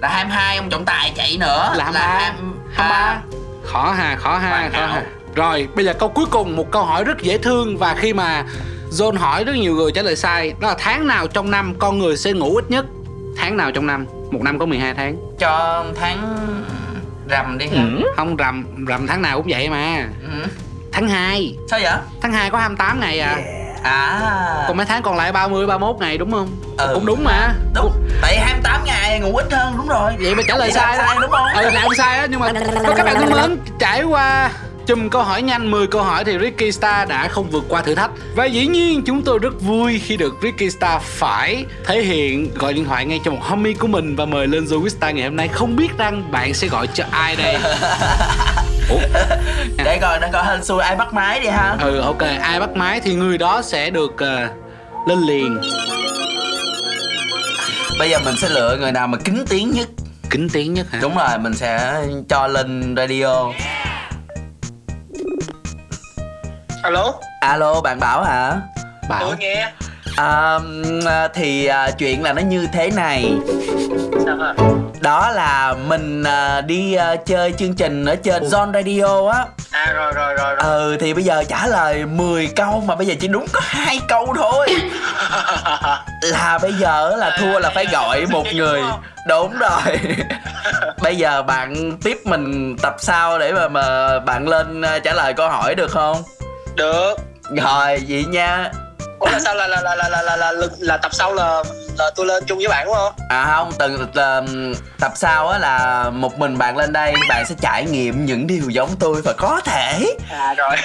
là 0.00 0.08
22 0.08 0.56
ông 0.56 0.70
trọng 0.70 0.84
tài 0.84 1.12
chạy 1.16 1.36
nữa. 1.40 1.72
Là 1.76 1.84
23 1.84 2.32
23 2.72 3.22
Khó 3.64 3.94
hà, 3.98 4.16
khó 4.16 4.38
ha, 4.38 4.70
khó 4.72 4.86
ha. 4.86 5.02
Rồi, 5.34 5.68
bây 5.74 5.84
giờ 5.84 5.92
câu 5.92 6.08
cuối 6.08 6.26
cùng 6.30 6.56
Một 6.56 6.70
câu 6.70 6.84
hỏi 6.84 7.04
rất 7.04 7.22
dễ 7.22 7.38
thương 7.38 7.76
Và 7.76 7.94
khi 7.94 8.12
mà 8.12 8.44
John 8.90 9.18
hỏi 9.18 9.44
rất 9.44 9.56
nhiều 9.56 9.74
người 9.74 9.92
trả 9.92 10.02
lời 10.02 10.16
sai 10.16 10.54
Đó 10.60 10.68
là 10.68 10.74
tháng 10.78 11.06
nào 11.06 11.26
trong 11.26 11.50
năm 11.50 11.74
con 11.78 11.98
người 11.98 12.16
sẽ 12.16 12.32
ngủ 12.32 12.56
ít 12.56 12.70
nhất? 12.70 12.86
Tháng 13.36 13.56
nào 13.56 13.70
trong 13.72 13.86
năm 13.86 14.06
Một 14.36 14.42
năm 14.42 14.58
có 14.58 14.66
12 14.66 14.94
tháng. 14.94 15.16
Cho 15.38 15.84
tháng 16.00 16.36
rằm 17.28 17.58
đi 17.58 17.66
hả 17.66 17.84
Không 18.16 18.36
rằm, 18.36 18.64
rằm 18.86 19.06
tháng 19.06 19.22
nào 19.22 19.36
cũng 19.36 19.46
vậy 19.50 19.70
mà. 19.70 20.08
Ừ. 20.22 20.48
Tháng 20.92 21.08
2 21.08 21.56
sao 21.70 21.80
vậy? 21.82 21.92
Tháng 22.22 22.32
2 22.32 22.50
có 22.50 22.58
28 22.58 23.00
ngày 23.00 23.20
à. 23.20 23.36
À. 23.82 24.20
Còn 24.68 24.76
mấy 24.76 24.86
tháng 24.86 25.02
còn 25.02 25.16
lại 25.16 25.32
30, 25.32 25.66
31 25.66 25.96
ngày 26.00 26.18
đúng 26.18 26.32
không? 26.32 26.48
Ừ. 26.78 26.90
Cũng 26.94 27.06
đúng 27.06 27.24
mà. 27.24 27.54
Đúng. 27.74 27.92
Tại 28.22 28.38
28 28.38 28.84
ngày 28.84 29.20
ngủ 29.20 29.36
ít 29.36 29.52
hơn 29.52 29.74
đúng 29.76 29.88
rồi. 29.88 30.12
Vậy 30.20 30.34
mà 30.34 30.42
trả 30.48 30.56
lời 30.56 30.70
Vậy 30.72 30.72
sai 30.72 30.96
đó. 30.98 31.04
sai 31.06 31.16
đúng 31.20 31.30
không? 31.30 31.46
Ừ 31.54 31.70
làm 31.70 31.88
sai 31.96 32.18
á 32.18 32.26
Nhưng 32.30 32.40
mà 32.40 32.52
các 32.96 33.04
bạn 33.04 33.14
thân 33.14 33.30
mến 33.30 33.58
Trải 33.78 34.02
qua 34.02 34.50
chùm 34.86 35.08
câu 35.08 35.22
hỏi 35.22 35.42
nhanh 35.42 35.70
10 35.70 35.86
câu 35.86 36.02
hỏi 36.02 36.24
thì 36.24 36.38
Ricky 36.38 36.72
Star 36.72 37.08
đã 37.08 37.28
không 37.28 37.50
vượt 37.50 37.64
qua 37.68 37.82
thử 37.82 37.94
thách. 37.94 38.10
Và 38.36 38.44
dĩ 38.44 38.66
nhiên 38.66 39.02
chúng 39.06 39.22
tôi 39.22 39.38
rất 39.38 39.60
vui 39.60 39.98
khi 39.98 40.16
được 40.16 40.34
Ricky 40.42 40.70
Star 40.70 41.02
phải 41.02 41.64
thể 41.86 42.02
hiện 42.02 42.50
gọi 42.54 42.72
điện 42.74 42.84
thoại 42.84 43.06
ngay 43.06 43.20
cho 43.24 43.30
một 43.30 43.38
homie 43.42 43.72
của 43.72 43.86
mình 43.86 44.16
Và 44.16 44.24
mời 44.24 44.46
lên 44.46 44.64
Zoe 44.64 44.88
Star 44.88 45.14
ngày 45.14 45.24
hôm 45.24 45.36
nay. 45.36 45.48
Không 45.48 45.76
biết 45.76 45.88
rằng 45.98 46.30
bạn 46.30 46.54
sẽ 46.54 46.68
gọi 46.68 46.86
cho 46.94 47.04
ai 47.10 47.36
đây? 47.36 47.54
Ủa? 48.90 48.98
để 49.84 49.98
coi 50.00 50.18
để 50.20 50.28
coi 50.32 50.44
hên 50.46 50.64
xui 50.64 50.82
ai 50.82 50.96
bắt 50.96 51.14
máy 51.14 51.40
đi 51.40 51.46
ha. 51.46 51.76
Ừ 51.80 51.98
ok 52.00 52.22
ai 52.40 52.60
bắt 52.60 52.70
máy 52.76 53.00
thì 53.00 53.14
người 53.14 53.38
đó 53.38 53.62
sẽ 53.62 53.90
được 53.90 54.12
ờ, 54.16 54.48
lên 55.08 55.18
liền. 55.18 55.60
Bây 57.98 58.10
giờ 58.10 58.18
mình 58.24 58.34
sẽ 58.36 58.48
lựa 58.48 58.76
người 58.80 58.92
nào 58.92 59.08
mà 59.08 59.18
kính 59.18 59.44
tiếng 59.48 59.70
nhất. 59.70 59.88
Kính 60.30 60.48
tiếng 60.48 60.74
nhất 60.74 60.86
hả? 60.90 60.98
đúng 61.02 61.16
rồi 61.16 61.38
mình 61.38 61.54
sẽ 61.54 62.02
cho 62.28 62.46
lên 62.46 62.94
radio 62.96 63.52
alo? 66.86 67.12
Alo 67.40 67.80
bạn 67.80 68.00
bảo 68.00 68.22
hả? 68.24 68.56
Bảo. 69.08 69.20
Tôi 69.20 69.36
nghe. 69.38 69.72
À, 70.16 70.58
thì 71.34 71.66
à, 71.66 71.90
chuyện 71.90 72.22
là 72.22 72.32
nó 72.32 72.42
như 72.42 72.68
thế 72.72 72.90
này. 72.90 73.32
Sao 74.24 74.36
hả? 74.36 74.54
Đó 75.00 75.30
là 75.30 75.74
mình 75.86 76.24
à, 76.24 76.60
đi 76.60 76.94
à, 76.94 77.16
chơi 77.16 77.52
chương 77.58 77.74
trình 77.74 78.04
ở 78.04 78.16
trên 78.16 78.42
Zone 78.42 78.72
Radio 78.72 79.30
á. 79.32 79.44
À 79.70 79.92
rồi 79.92 80.12
rồi 80.12 80.34
rồi 80.34 80.54
rồi. 80.54 80.56
Ừ 80.58 80.96
thì 81.00 81.14
bây 81.14 81.24
giờ 81.24 81.44
trả 81.48 81.66
lời 81.66 82.06
10 82.06 82.46
câu 82.56 82.82
mà 82.86 82.94
bây 82.94 83.06
giờ 83.06 83.14
chỉ 83.20 83.28
đúng 83.28 83.46
có 83.52 83.60
hai 83.64 84.00
câu 84.08 84.34
thôi. 84.36 84.66
Là 86.22 86.58
bây 86.62 86.72
giờ 86.72 87.16
là 87.16 87.36
thua 87.40 87.58
là 87.58 87.70
phải 87.74 87.86
gọi 87.92 88.26
một 88.26 88.44
người. 88.54 88.80
đúng 89.28 89.56
rồi. 89.58 89.98
Bây 91.02 91.16
giờ 91.16 91.42
bạn 91.42 91.92
tiếp 92.04 92.18
mình 92.24 92.76
tập 92.82 92.94
sau 92.98 93.38
để 93.38 93.52
mà 93.52 93.68
mà 93.68 94.18
bạn 94.18 94.48
lên 94.48 94.82
à, 94.82 94.98
trả 94.98 95.12
lời 95.12 95.32
câu 95.34 95.48
hỏi 95.48 95.74
được 95.74 95.90
không 95.90 96.22
được. 96.76 97.14
Rồi 97.56 98.02
vậy 98.08 98.24
nha. 98.28 98.70
Ủa 99.18 99.26
là 99.30 99.38
sao? 99.40 99.54
Là 99.54 99.66
là 99.66 99.80
là 99.82 99.94
là 99.94 100.08
là 100.08 100.22
là, 100.22 100.36
là, 100.36 100.52
là, 100.52 100.66
là 100.78 100.96
tập 100.96 101.14
sau 101.14 101.34
là 101.34 101.62
là 101.98 102.10
tôi 102.16 102.26
lên 102.26 102.44
chung 102.46 102.58
với 102.58 102.68
bạn 102.68 102.86
đúng 102.86 102.94
không? 102.94 103.12
À 103.28 103.44
không, 103.56 103.72
từ 103.78 104.06
từ- 104.14 104.74
tập 105.00 105.12
sau 105.14 105.48
á 105.48 105.58
là 105.58 106.04
một 106.10 106.38
mình 106.38 106.58
bạn 106.58 106.76
lên 106.76 106.92
đây 106.92 107.14
Bạn 107.28 107.46
sẽ 107.46 107.54
trải 107.60 107.84
nghiệm 107.84 108.26
những 108.26 108.46
điều 108.46 108.68
giống 108.70 108.90
tôi 109.00 109.22
Và 109.24 109.32
có 109.32 109.60
thể 109.64 110.16
à 110.30 110.54
rồi. 110.56 110.76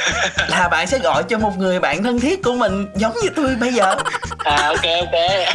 là 0.47 0.67
bạn 0.67 0.87
sẽ 0.87 0.99
gọi 0.99 1.23
cho 1.29 1.37
một 1.37 1.51
người 1.57 1.79
bạn 1.79 2.03
thân 2.03 2.19
thiết 2.19 2.43
của 2.43 2.53
mình 2.53 2.87
Giống 2.95 3.13
như 3.23 3.29
tôi 3.35 3.55
bây 3.59 3.73
giờ. 3.73 3.95
À 4.45 4.67
ok 4.67 4.83
ok. 4.99 5.47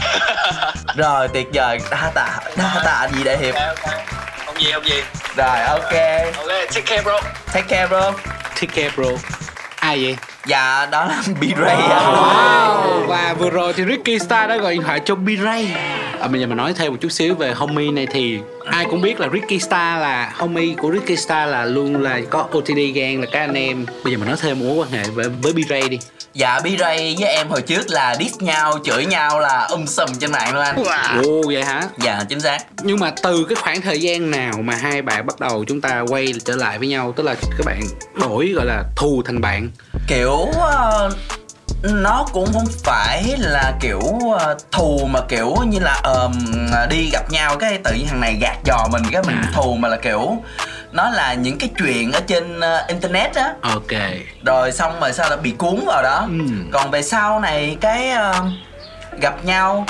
Rồi 0.97 1.29
tuyệt 1.29 1.47
vời, 1.55 1.79
đa 1.91 2.11
tạ, 2.15 2.39
đa 2.57 2.81
tạ 2.85 3.09
gì 3.17 3.25
đại 3.25 3.37
hiệp. 3.39 3.55
Ok 3.55 3.65
ok. 3.85 3.95
Không 4.47 4.63
gì 4.63 4.73
không 4.73 4.85
gì. 4.89 5.03
Rồi 5.37 5.61
ok, 5.61 5.93
ok 6.37 6.49
take 6.75 6.83
care 6.87 7.03
bro. 7.03 7.21
Take 7.53 7.67
care 7.69 7.87
bro. 7.87 8.13
Take 8.61 8.67
care 8.83 8.91
bro 8.97 9.11
Ai 9.87 10.03
vậy? 10.03 10.17
Dạ 10.47 10.87
đó 10.91 11.05
là 11.05 11.23
B-Ray 11.41 11.89
á 11.91 12.01
Wow. 12.01 13.07
Và 13.07 13.35
vừa 13.39 13.51
rồi 13.51 13.73
thì 13.73 13.85
Ricky 13.85 14.19
Star 14.19 14.49
đã 14.49 14.57
gọi 14.57 14.73
điện 14.73 14.83
thoại 14.83 15.01
cho 15.05 15.15
B-Ray 15.15 15.67
à, 16.21 16.29
Bây 16.29 16.41
giờ 16.41 16.47
mình 16.47 16.57
nói 16.57 16.73
thêm 16.77 16.93
một 16.93 16.99
chút 17.01 17.09
xíu 17.13 17.35
về 17.35 17.53
homie 17.53 17.91
này 17.91 18.07
thì 18.07 18.39
Ai 18.67 18.87
cũng 18.91 19.01
biết 19.01 19.21
là 19.21 19.29
Ricky 19.33 19.59
Star 19.59 20.01
là 20.01 20.33
homie 20.35 20.75
của 20.75 20.93
Ricky 20.93 21.17
Star 21.17 21.51
là 21.51 21.65
luôn 21.65 22.03
là 22.03 22.21
có 22.31 22.49
OTD 22.59 22.79
gang 22.95 23.21
là 23.21 23.27
các 23.33 23.41
anh 23.41 23.55
em. 23.55 23.87
Bây 24.05 24.13
giờ 24.13 24.19
mình 24.19 24.29
nói 24.29 24.37
thêm 24.41 24.59
mối 24.59 24.77
quan 24.77 24.91
hệ 24.91 25.03
với, 25.15 25.29
với 25.29 25.53
B-Ray 25.53 25.89
đi. 25.89 25.99
Dạ 26.35 26.59
B-Ray 26.59 27.15
với 27.19 27.29
em 27.29 27.49
hồi 27.49 27.63
trước 27.63 27.91
là 27.91 28.17
diss 28.19 28.37
nhau, 28.43 28.79
chửi 28.85 29.07
nhau 29.07 29.41
là 29.41 29.67
um 29.71 29.87
sùm 29.87 30.07
trên 30.21 30.33
mạng 30.33 30.55
luôn 30.55 30.63
anh. 30.63 30.85
Ồ 31.25 31.43
vậy 31.47 31.65
hả? 31.65 31.83
Dạ 31.99 32.25
chính 32.29 32.41
xác. 32.41 32.59
Nhưng 32.83 33.01
mà 33.01 33.13
từ 33.23 33.45
cái 33.49 33.57
khoảng 33.57 33.81
thời 33.81 34.01
gian 34.01 34.31
nào 34.31 34.53
mà 34.65 34.75
hai 34.75 35.03
bạn 35.03 35.27
bắt 35.27 35.41
đầu 35.41 35.65
chúng 35.65 35.81
ta 35.81 36.01
quay 36.09 36.35
trở 36.45 36.57
lại 36.57 36.79
với 36.79 36.89
nhau 36.89 37.13
Tức 37.17 37.23
là 37.23 37.35
các 37.35 37.67
bạn 37.67 37.81
đổi 38.15 38.53
gọi 38.55 38.67
là 38.67 38.85
thù 38.97 39.23
thành 39.27 39.41
bạn? 39.41 39.69
Kiểu 40.09 40.49
ờ, 40.61 41.11
nó 41.93 42.27
cũng 42.33 42.53
không 42.53 42.67
phải 42.85 43.35
là 43.39 43.73
kiểu 43.81 44.01
ờ, 44.39 44.57
thù 44.73 45.07
mà 45.11 45.21
kiểu 45.29 45.55
như 45.67 45.79
là 45.79 46.01
ờm, 46.03 46.33
đi 46.91 47.11
gặp 47.13 47.31
nhau 47.31 47.57
cái 47.57 47.79
tự 47.85 47.93
nhiên 47.95 48.07
thằng 48.09 48.21
này 48.21 48.37
gạt 48.41 48.57
dò 48.65 48.87
mình 48.93 49.03
cái 49.13 49.23
mình 49.27 49.37
thù 49.55 49.75
mà 49.75 49.89
là 49.89 49.97
kiểu 49.97 50.37
nó 50.93 51.11
là 51.11 51.35
những 51.35 51.59
cái 51.59 51.71
chuyện 51.79 52.13
ở 52.13 52.21
trên 52.27 52.61
ờ, 52.61 52.85
internet 52.89 53.35
á. 53.35 53.55
Ok. 53.61 54.01
Rồi 54.47 54.73
xong 54.73 55.01
rồi 55.01 55.13
sao 55.13 55.31
là 55.31 55.37
bị 55.37 55.51
cuốn 55.51 55.81
vào 55.87 56.03
đó. 56.03 56.27
Ừ. 56.29 56.45
còn 56.73 56.91
về 56.91 57.03
sau 57.03 57.41
này 57.41 57.77
cái 57.81 58.11
ờ, 58.11 58.35
gặp 59.21 59.45
nhau 59.45 59.87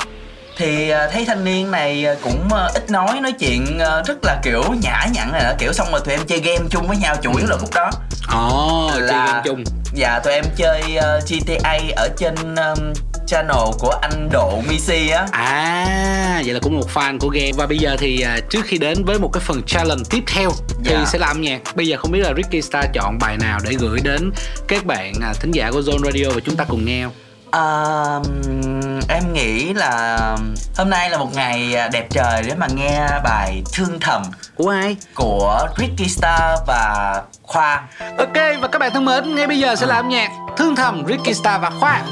thì 0.57 0.90
ờ, 0.90 1.09
thấy 1.12 1.25
thanh 1.25 1.45
niên 1.45 1.71
này 1.71 2.05
ờ, 2.05 2.16
cũng 2.23 2.49
ờ, 2.51 2.71
ít 2.75 2.90
nói 2.90 3.21
nói 3.21 3.33
chuyện 3.33 3.79
rất 4.07 4.19
là 4.23 4.40
kiểu 4.42 4.62
nhã 4.83 5.07
nhặn 5.14 5.33
này 5.33 5.55
kiểu 5.59 5.73
xong 5.73 5.88
rồi 5.90 6.01
tụi 6.05 6.14
em 6.14 6.21
chơi 6.27 6.40
game 6.40 6.64
chung 6.71 6.87
với 6.88 6.97
nhau 6.97 7.16
chủ 7.23 7.37
yếu 7.37 7.47
là 7.47 7.57
khúc 7.57 7.75
đó. 7.75 7.90
Ồ, 8.33 8.90
chơi 8.99 9.07
game 9.09 9.40
chung. 9.45 9.64
Dạ 9.95 10.19
tụi 10.25 10.33
em 10.33 10.45
chơi 10.57 10.83
GTA 11.29 11.79
ở 11.97 12.09
trên 12.19 12.35
um, 12.55 12.92
channel 13.27 13.57
của 13.79 13.90
anh 14.03 14.29
Độ 14.33 14.62
Misi 14.69 15.09
á. 15.11 15.27
À, 15.33 16.42
vậy 16.45 16.55
là 16.55 16.61
cũng 16.62 16.77
một 16.77 16.88
fan 16.95 17.19
của 17.19 17.29
game. 17.29 17.53
Và 17.57 17.66
bây 17.66 17.79
giờ 17.79 17.97
thì 17.99 18.21
à, 18.21 18.38
trước 18.51 18.66
khi 18.66 18.79
đến 18.79 19.05
với 19.05 19.19
một 19.19 19.31
cái 19.33 19.42
phần 19.47 19.62
challenge 19.66 20.03
tiếp 20.11 20.23
theo 20.27 20.51
Thì 20.85 20.90
Dạ. 20.92 21.05
sẽ 21.07 21.19
là 21.19 21.27
âm 21.27 21.40
nhạc. 21.40 21.61
Bây 21.75 21.87
giờ 21.87 21.97
không 21.97 22.11
biết 22.11 22.19
là 22.21 22.33
Ricky 22.37 22.62
Star 22.62 22.85
chọn 22.95 23.19
bài 23.21 23.37
nào 23.37 23.59
để 23.64 23.73
gửi 23.79 24.01
đến 24.05 24.31
các 24.69 24.85
bạn 24.85 25.12
à, 25.23 25.33
thính 25.40 25.51
giả 25.53 25.71
của 25.71 25.81
Zone 25.81 26.05
Radio 26.05 26.31
Và 26.35 26.40
chúng 26.45 26.57
ta 26.57 26.64
cùng 26.64 26.85
nghe 26.85 27.05
không? 27.05 27.12
Ờ, 27.57 28.23
Em 29.09 29.33
nghĩ 29.33 29.73
là 29.75 30.19
hôm 30.77 30.90
nay 30.90 31.11
là 31.11 31.19
một 31.19 31.29
ngày 31.35 31.75
à, 31.75 31.88
đẹp 31.92 32.07
trời 32.11 32.42
để 32.47 32.55
mà 32.55 32.66
nghe 32.75 33.07
bài 33.25 33.62
Thương 33.73 34.01
Thầm 34.01 34.23
Của 34.57 34.69
ai? 34.69 34.97
của 35.14 35.66
Ricky 35.77 36.09
Star 36.09 36.59
và 36.66 37.23
Khoa. 37.42 37.83
Ok, 38.19 38.35
và 38.61 38.69
các 38.73 38.79
bạn 38.79 38.90
thân 38.95 39.05
mến, 39.05 39.35
ngay 39.35 39.47
bây 39.47 39.59
giờ 39.59 39.77
sẽ 39.77 39.87
là 39.87 39.95
âm 39.97 40.09
nhạc 40.09 40.31
Thương 40.57 40.77
thầm 40.77 41.03
Ricky 41.07 41.35
Star 41.35 41.61
và 41.61 41.71
Khoa. 41.81 42.03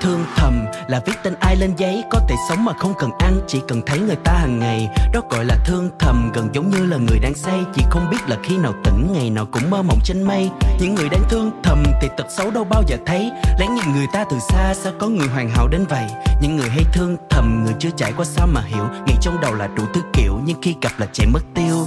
Thương 0.00 0.24
thầm 0.36 0.63
là 0.88 1.00
viết 1.06 1.12
tên 1.22 1.34
ai 1.40 1.56
lên 1.56 1.74
giấy 1.76 2.04
Có 2.10 2.20
thể 2.28 2.34
sống 2.48 2.64
mà 2.64 2.72
không 2.72 2.94
cần 2.98 3.10
ăn 3.18 3.40
Chỉ 3.48 3.60
cần 3.68 3.82
thấy 3.86 3.98
người 3.98 4.16
ta 4.24 4.32
hàng 4.32 4.58
ngày. 4.58 4.88
Đó 5.12 5.20
gọi 5.30 5.44
là 5.44 5.56
thương 5.64 5.90
thầm 5.98 6.30
Gần 6.34 6.48
giống 6.52 6.70
như 6.70 6.86
là 6.86 6.96
người 6.96 7.18
đang 7.18 7.34
say. 7.34 7.64
Chỉ 7.74 7.82
không 7.90 8.10
biết 8.10 8.28
là 8.28 8.36
khi 8.42 8.58
nào 8.58 8.72
tỉnh 8.84 9.12
Ngày 9.12 9.30
nào 9.30 9.46
cũng 9.52 9.70
mơ 9.70 9.82
mộng 9.82 9.98
trên 10.04 10.22
mây. 10.22 10.50
Những 10.80 10.94
người 10.94 11.08
đang 11.08 11.22
thương 11.30 11.50
thầm 11.62 11.82
Thì 12.00 12.08
tật 12.16 12.26
xấu 12.30 12.50
đâu 12.50 12.64
bao 12.64 12.82
giờ 12.86 12.96
thấy. 13.06 13.30
Lén 13.58 13.74
nhìn 13.74 13.92
người 13.94 14.06
ta 14.12 14.24
từ 14.30 14.36
xa 14.48 14.74
Sao 14.74 14.92
có 14.98 15.08
người 15.08 15.28
hoàn 15.28 15.50
hảo 15.50 15.68
đến 15.68 15.84
vậy? 15.88 16.06
Những 16.40 16.56
người 16.56 16.68
hay 16.68 16.84
thương 16.92 17.16
thầm 17.30 17.64
Người 17.64 17.74
chưa 17.78 17.90
trải 17.96 18.12
qua 18.16 18.24
sao 18.24 18.46
mà 18.46 18.60
hiểu. 18.66 18.84
Nghĩ 19.06 19.14
trong 19.20 19.40
đầu 19.40 19.54
là 19.54 19.66
đủ 19.66 19.84
thứ 19.94 20.00
kiểu 20.12 20.40
Nhưng 20.44 20.62
khi 20.62 20.74
gặp 20.82 20.92
là 20.98 21.06
chạy 21.12 21.26
mất 21.26 21.40
tiêu. 21.54 21.86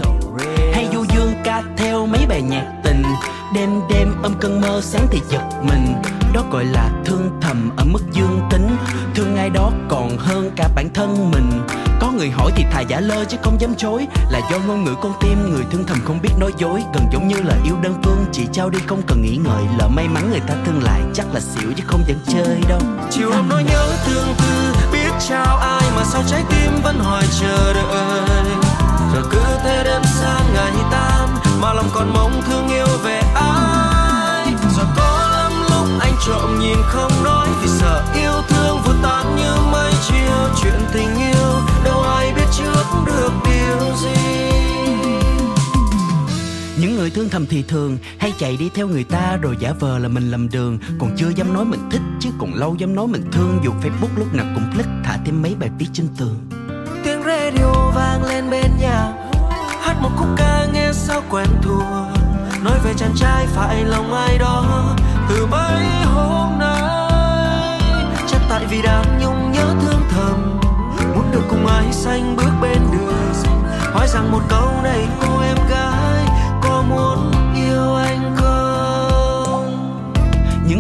Hay 0.74 0.88
du 0.94 1.06
dương 1.16 1.34
ca 1.44 1.64
theo 1.78 2.06
mấy 2.06 2.26
bài 2.30 2.42
nhạc 2.42 2.74
tình. 2.84 3.04
Đêm 3.56 3.70
đêm 3.90 4.22
âm 4.24 4.34
cơn 4.40 4.62
mơ 4.62 4.82
sáng 4.84 5.08
thì 5.12 5.20
giật 5.30 5.44
mình 5.64 6.17
đó 6.38 6.44
gọi 6.52 6.66
là 6.66 6.90
thương 7.06 7.30
thầm 7.42 7.72
ở 7.78 7.84
mức 7.84 8.00
dương 8.12 8.42
tính. 8.50 8.78
Thương 9.16 9.36
ai 9.38 9.50
đó 9.50 9.72
còn 9.90 10.18
hơn 10.18 10.52
cả 10.56 10.70
bản 10.76 10.90
thân 10.94 11.32
mình. 11.32 11.68
Có 12.00 12.12
người 12.12 12.30
hỏi 12.32 12.52
thì 12.56 12.66
thà 12.72 12.82
giả 12.82 13.00
lơ 13.00 13.26
chứ 13.26 13.38
không 13.44 13.62
dám 13.62 13.76
chối. 13.78 14.08
Là 14.30 14.40
do 14.52 14.60
ngôn 14.60 14.84
ngữ 14.84 14.96
con 15.02 15.14
tim 15.22 15.52
người 15.52 15.64
thương 15.72 15.84
thầm 15.88 15.98
không 16.06 16.22
biết 16.22 16.30
nói 16.40 16.52
dối. 16.58 16.84
Gần 16.94 17.04
giống 17.12 17.28
như 17.28 17.36
là 17.36 17.56
yêu 17.64 17.76
đơn 17.82 18.02
phương, 18.04 18.26
chỉ 18.32 18.48
trao 18.54 18.70
đi 18.70 18.80
không 18.88 19.02
cần 19.08 19.22
nghĩ 19.22 19.38
ngợi. 19.38 19.64
Lỡ 19.80 19.88
may 19.88 20.08
mắn 20.08 20.30
người 20.30 20.40
ta 20.40 20.54
thương 20.66 20.84
lại, 20.84 21.02
chắc 21.14 21.26
là 21.34 21.40
xỉu 21.40 21.72
chứ 21.78 21.84
không 21.88 22.04
dẫn 22.08 22.18
chơi 22.28 22.62
đâu. 22.70 22.80
Chiều 23.12 23.32
hôm 23.32 23.50
nỗi 23.50 23.64
nhớ 23.64 23.90
thương 24.06 24.36
tư 24.38 24.76
biết 24.92 25.12
trao 25.30 25.58
ai 25.58 25.84
mà 25.96 26.04
sao 26.04 26.24
trái 26.28 26.44
tim 26.50 26.72
vẫn 26.84 27.00
hỏi 27.00 27.24
chờ 27.40 27.74
đợi. 27.74 28.46
Rồi 29.14 29.24
cứ 29.32 29.40
thế 29.64 29.84
đêm 29.84 30.02
sang 30.04 30.54
ngày 30.54 30.72
tan 30.92 31.30
mà 31.62 31.74
lòng 31.74 31.90
còn 31.94 32.14
mong 32.14 32.42
thương 32.48 32.68
yêu 32.68 32.88
về 33.04 33.22
ai? 33.36 34.54
Rồi 34.78 34.86
có 34.96 35.17
anh 36.00 36.14
trộm 36.28 36.60
nhìn 36.60 36.78
không 36.84 37.24
nói 37.24 37.48
vì 37.62 37.68
sợ 37.68 38.04
yêu 38.16 38.32
thương 38.50 38.78
vụt 38.86 38.96
tan 39.04 39.36
như 39.36 39.56
mây 39.72 39.92
chiều 40.08 40.50
chuyện 40.62 40.80
tình 40.94 41.16
yêu. 41.16 41.52
Đâu 41.84 42.02
ai 42.02 42.34
biết 42.34 42.46
trước 42.58 42.84
được 43.06 43.32
điều 43.46 43.96
gì. 43.96 44.22
Những 46.82 46.96
người 46.96 47.10
thương 47.10 47.30
thầm 47.30 47.46
thì 47.46 47.64
thường 47.64 47.98
hay 48.20 48.34
chạy 48.40 48.58
đi 48.58 48.70
theo 48.76 48.88
người 48.88 49.04
ta 49.04 49.38
rồi 49.42 49.58
giả 49.60 49.74
vờ 49.80 50.00
là 50.00 50.08
mình 50.08 50.32
lầm 50.32 50.50
đường. 50.50 50.80
Còn 51.00 51.16
chưa 51.18 51.30
dám 51.30 51.54
nói 51.54 51.66
mình 51.66 51.90
thích 51.92 52.02
chứ 52.20 52.30
còn 52.40 52.54
lâu 52.54 52.76
dám 52.76 52.96
nói 52.96 53.08
mình 53.08 53.24
thương. 53.32 53.60
Dù 53.64 53.72
facebook 53.72 54.18
lúc 54.18 54.34
nào 54.34 54.46
cũng 54.56 54.72
click 54.74 54.90
thả 55.04 55.18
thêm 55.26 55.42
mấy 55.42 55.56
bài 55.60 55.70
viết 55.80 55.88
trên 55.94 56.08
tường. 56.18 56.40
Tiếng 57.04 57.24
radio 57.24 57.92
vang 57.96 58.24
lên 58.24 58.50
bên 58.50 58.72
nhà. 58.82 59.14
Hát 59.82 59.96
một 60.02 60.10
khúc 60.18 60.28
ca 60.38 60.68
nghe 60.74 60.92
sao 60.94 61.24
quen 61.30 61.48
thuộc 61.62 61.84
nói 62.64 62.80
về 62.84 62.94
chàng 62.98 63.16
trai 63.16 63.48
phải 63.56 63.84
lòng 63.84 64.14
ai 64.14 64.38
đó. 64.38 64.96
Từ 65.30 65.46
mấy 65.46 65.86
hôm 66.06 66.60
nay, 66.60 67.82
chắc 68.28 68.42
tại 68.50 68.66
vì 68.70 68.82
đang 68.82 69.20
nhung 69.22 69.52
nhớ 69.52 69.66
thương 69.82 70.02
thầm. 70.10 70.60
Muốn 71.16 71.32
được 71.32 71.44
cùng 71.50 71.66
ai 71.66 71.94
xanh 71.94 72.36
bước 72.36 72.52
bên 72.62 72.78
đường. 72.92 73.14
Hỏi 73.94 74.08
rằng 74.08 74.32
một 74.32 74.42
câu 74.50 74.72
này 74.84 75.08
cô 75.22 75.40
em 75.42 75.58
gái 75.70 75.87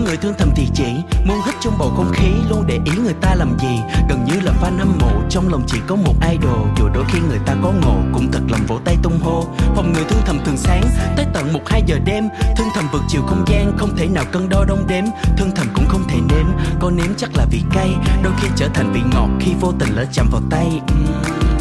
người 0.08 0.18
thương 0.18 0.34
thầm 0.38 0.50
thì 0.56 0.68
chỉ. 0.74 0.96
Muốn 1.26 1.38
hít 1.46 1.56
trong 1.62 1.78
bầu 1.80 1.94
không 1.96 2.12
khí, 2.14 2.28
luôn 2.50 2.64
để 2.68 2.80
ý 2.86 2.92
người 3.04 3.14
ta 3.22 3.36
làm 3.36 3.58
gì. 3.60 3.82
Gần 4.10 4.26
như 4.26 4.34
là 4.44 4.52
fan 4.62 4.78
hâm 4.78 4.98
mộ, 5.00 5.22
trong 5.30 5.50
lòng 5.50 5.64
chỉ 5.68 5.78
có 5.88 5.96
một 5.96 6.14
idol. 6.32 6.68
Dù 6.78 6.90
đôi 6.94 7.04
khi 7.08 7.20
người 7.30 7.40
ta 7.46 7.56
có 7.64 7.72
ngộ, 7.82 7.96
cũng 8.14 8.32
thật 8.32 8.42
lòng 8.50 8.62
vỗ 8.68 8.80
tay 8.86 8.98
tung 9.04 9.20
hô. 9.20 9.44
Phòng 9.76 9.94
người 9.94 10.04
thương 10.04 10.22
thầm 10.26 10.40
thường 10.46 10.58
sáng, 10.58 10.84
tới 11.18 11.26
tận 11.34 11.54
một 11.54 11.62
hai 11.66 11.84
giờ 11.86 12.00
đêm. 12.06 12.30
Thương 12.58 12.68
thầm 12.76 12.88
vượt 12.92 13.02
chiều 13.08 13.22
không 13.28 13.46
gian, 13.48 13.78
không 13.78 13.96
thể 13.98 14.08
nào 14.08 14.24
cân 14.32 14.50
đo 14.50 14.66
đong 14.68 14.88
đếm. 14.88 15.04
Thương 15.38 15.52
thầm 15.56 15.68
cũng 15.74 15.86
không 15.88 16.04
thể 16.08 16.18
nếm, 16.30 16.46
có 16.80 16.90
nếm 16.90 17.16
chắc 17.18 17.30
là 17.36 17.46
vị 17.52 17.62
cay. 17.74 17.90
Đôi 18.24 18.34
khi 18.42 18.48
trở 18.56 18.68
thành 18.74 18.94
vị 18.94 19.02
ngọt 19.14 19.30
khi 19.40 19.54
vô 19.62 19.74
tình 19.80 19.96
lỡ 19.96 20.06
chạm 20.12 20.28
vào 20.32 20.42
tay. 20.50 20.82
Uhm. 20.94 21.57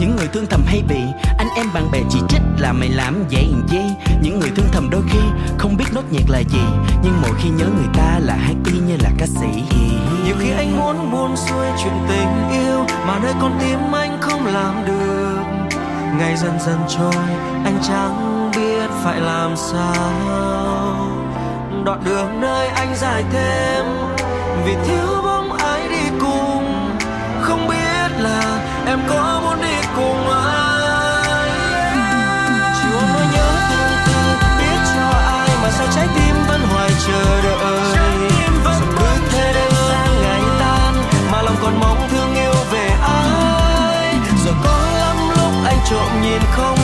Những 0.00 0.16
người 0.16 0.28
thương 0.28 0.46
thầm 0.46 0.64
hay 0.66 0.82
bị, 0.88 1.00
anh 1.38 1.48
em 1.56 1.66
bạn 1.74 1.90
bè 1.92 1.98
chỉ 2.10 2.18
trích 2.28 2.42
là 2.58 2.72
mày 2.72 2.88
làm 2.88 3.24
vậy 3.30 3.54
làm 3.68 3.80
những 4.22 4.40
người 4.40 4.50
thương 4.56 4.66
thầm 4.72 4.90
đôi 4.90 5.02
khi 5.10 5.18
không 5.58 5.76
biết 5.76 5.84
nốt 5.94 6.02
nhạc 6.10 6.30
là 6.30 6.38
gì, 6.38 6.64
nhưng 7.02 7.22
mỗi 7.22 7.30
khi 7.38 7.48
nhớ 7.48 7.64
người 7.64 7.88
ta 7.94 8.18
là 8.18 8.34
hát 8.34 8.54
y 8.66 8.72
như 8.72 8.96
là 9.02 9.10
ca 9.18 9.26
sĩ. 9.26 9.64
Nhiều 10.24 10.34
khi 10.38 10.50
anh 10.50 10.76
muốn 10.76 11.10
buông 11.10 11.36
xuôi 11.36 11.66
chuyện 11.82 11.92
tình 12.08 12.50
yêu, 12.50 12.84
mà 13.06 13.18
nơi 13.22 13.32
con 13.40 13.58
tim 13.60 13.78
anh 13.92 14.18
không 14.20 14.46
làm 14.46 14.84
được. 14.86 15.42
Ngày 16.18 16.36
dần 16.36 16.58
dần 16.66 16.78
trôi, 16.88 17.24
anh 17.64 17.78
chẳng 17.82 18.50
biết 18.56 18.90
phải 19.04 19.20
làm 19.20 19.56
sao. 19.56 21.06
Đoạn 21.84 22.02
đường 22.04 22.40
nơi 22.40 22.68
anh 22.68 22.94
dài 22.96 23.24
thêm, 23.32 23.84
vì 24.64 24.74
thiếu 24.84 25.22
bóng 25.22 25.52
ai 25.52 25.88
đi 25.88 26.18
cùng. 26.20 26.96
Không 27.42 27.68
biết 27.68 28.20
là 28.20 28.60
em 28.86 29.00
có 29.08 29.40
muốn 29.44 29.62
đi 29.62 29.74
cùng 29.96 30.28
ai? 30.28 31.50
Chiều 32.82 32.98
hôm 33.00 33.08
nỗi 33.14 33.24
nhớ 33.32 33.46
thương 33.68 33.92
tư 34.06 34.12
biết 34.58 34.80
cho 34.94 35.08
ai 35.18 35.48
mà 35.62 35.70
sao 35.70 35.86
trái 35.94 36.08
tim 36.14 36.34
vẫn 36.48 36.60
hoài 36.72 36.90
chờ 37.06 37.42
đợi. 37.42 37.58
Rồi 38.64 38.88
cứ 38.98 39.06
thế 39.30 39.52
đêm 39.52 39.70
sang 39.88 40.22
ngày 40.22 40.42
tan 40.60 40.94
mà 41.32 41.42
lòng 41.42 41.56
còn 41.62 41.80
mong 41.80 42.08
thương 42.10 42.34
yêu 42.34 42.54
về 42.70 42.88
ai? 43.02 44.14
Rồi 44.44 44.54
có 44.64 44.76
lắm 44.98 45.16
lúc 45.36 45.52
anh 45.64 45.78
trộm 45.90 46.22
nhìn 46.22 46.42
không 46.52 46.79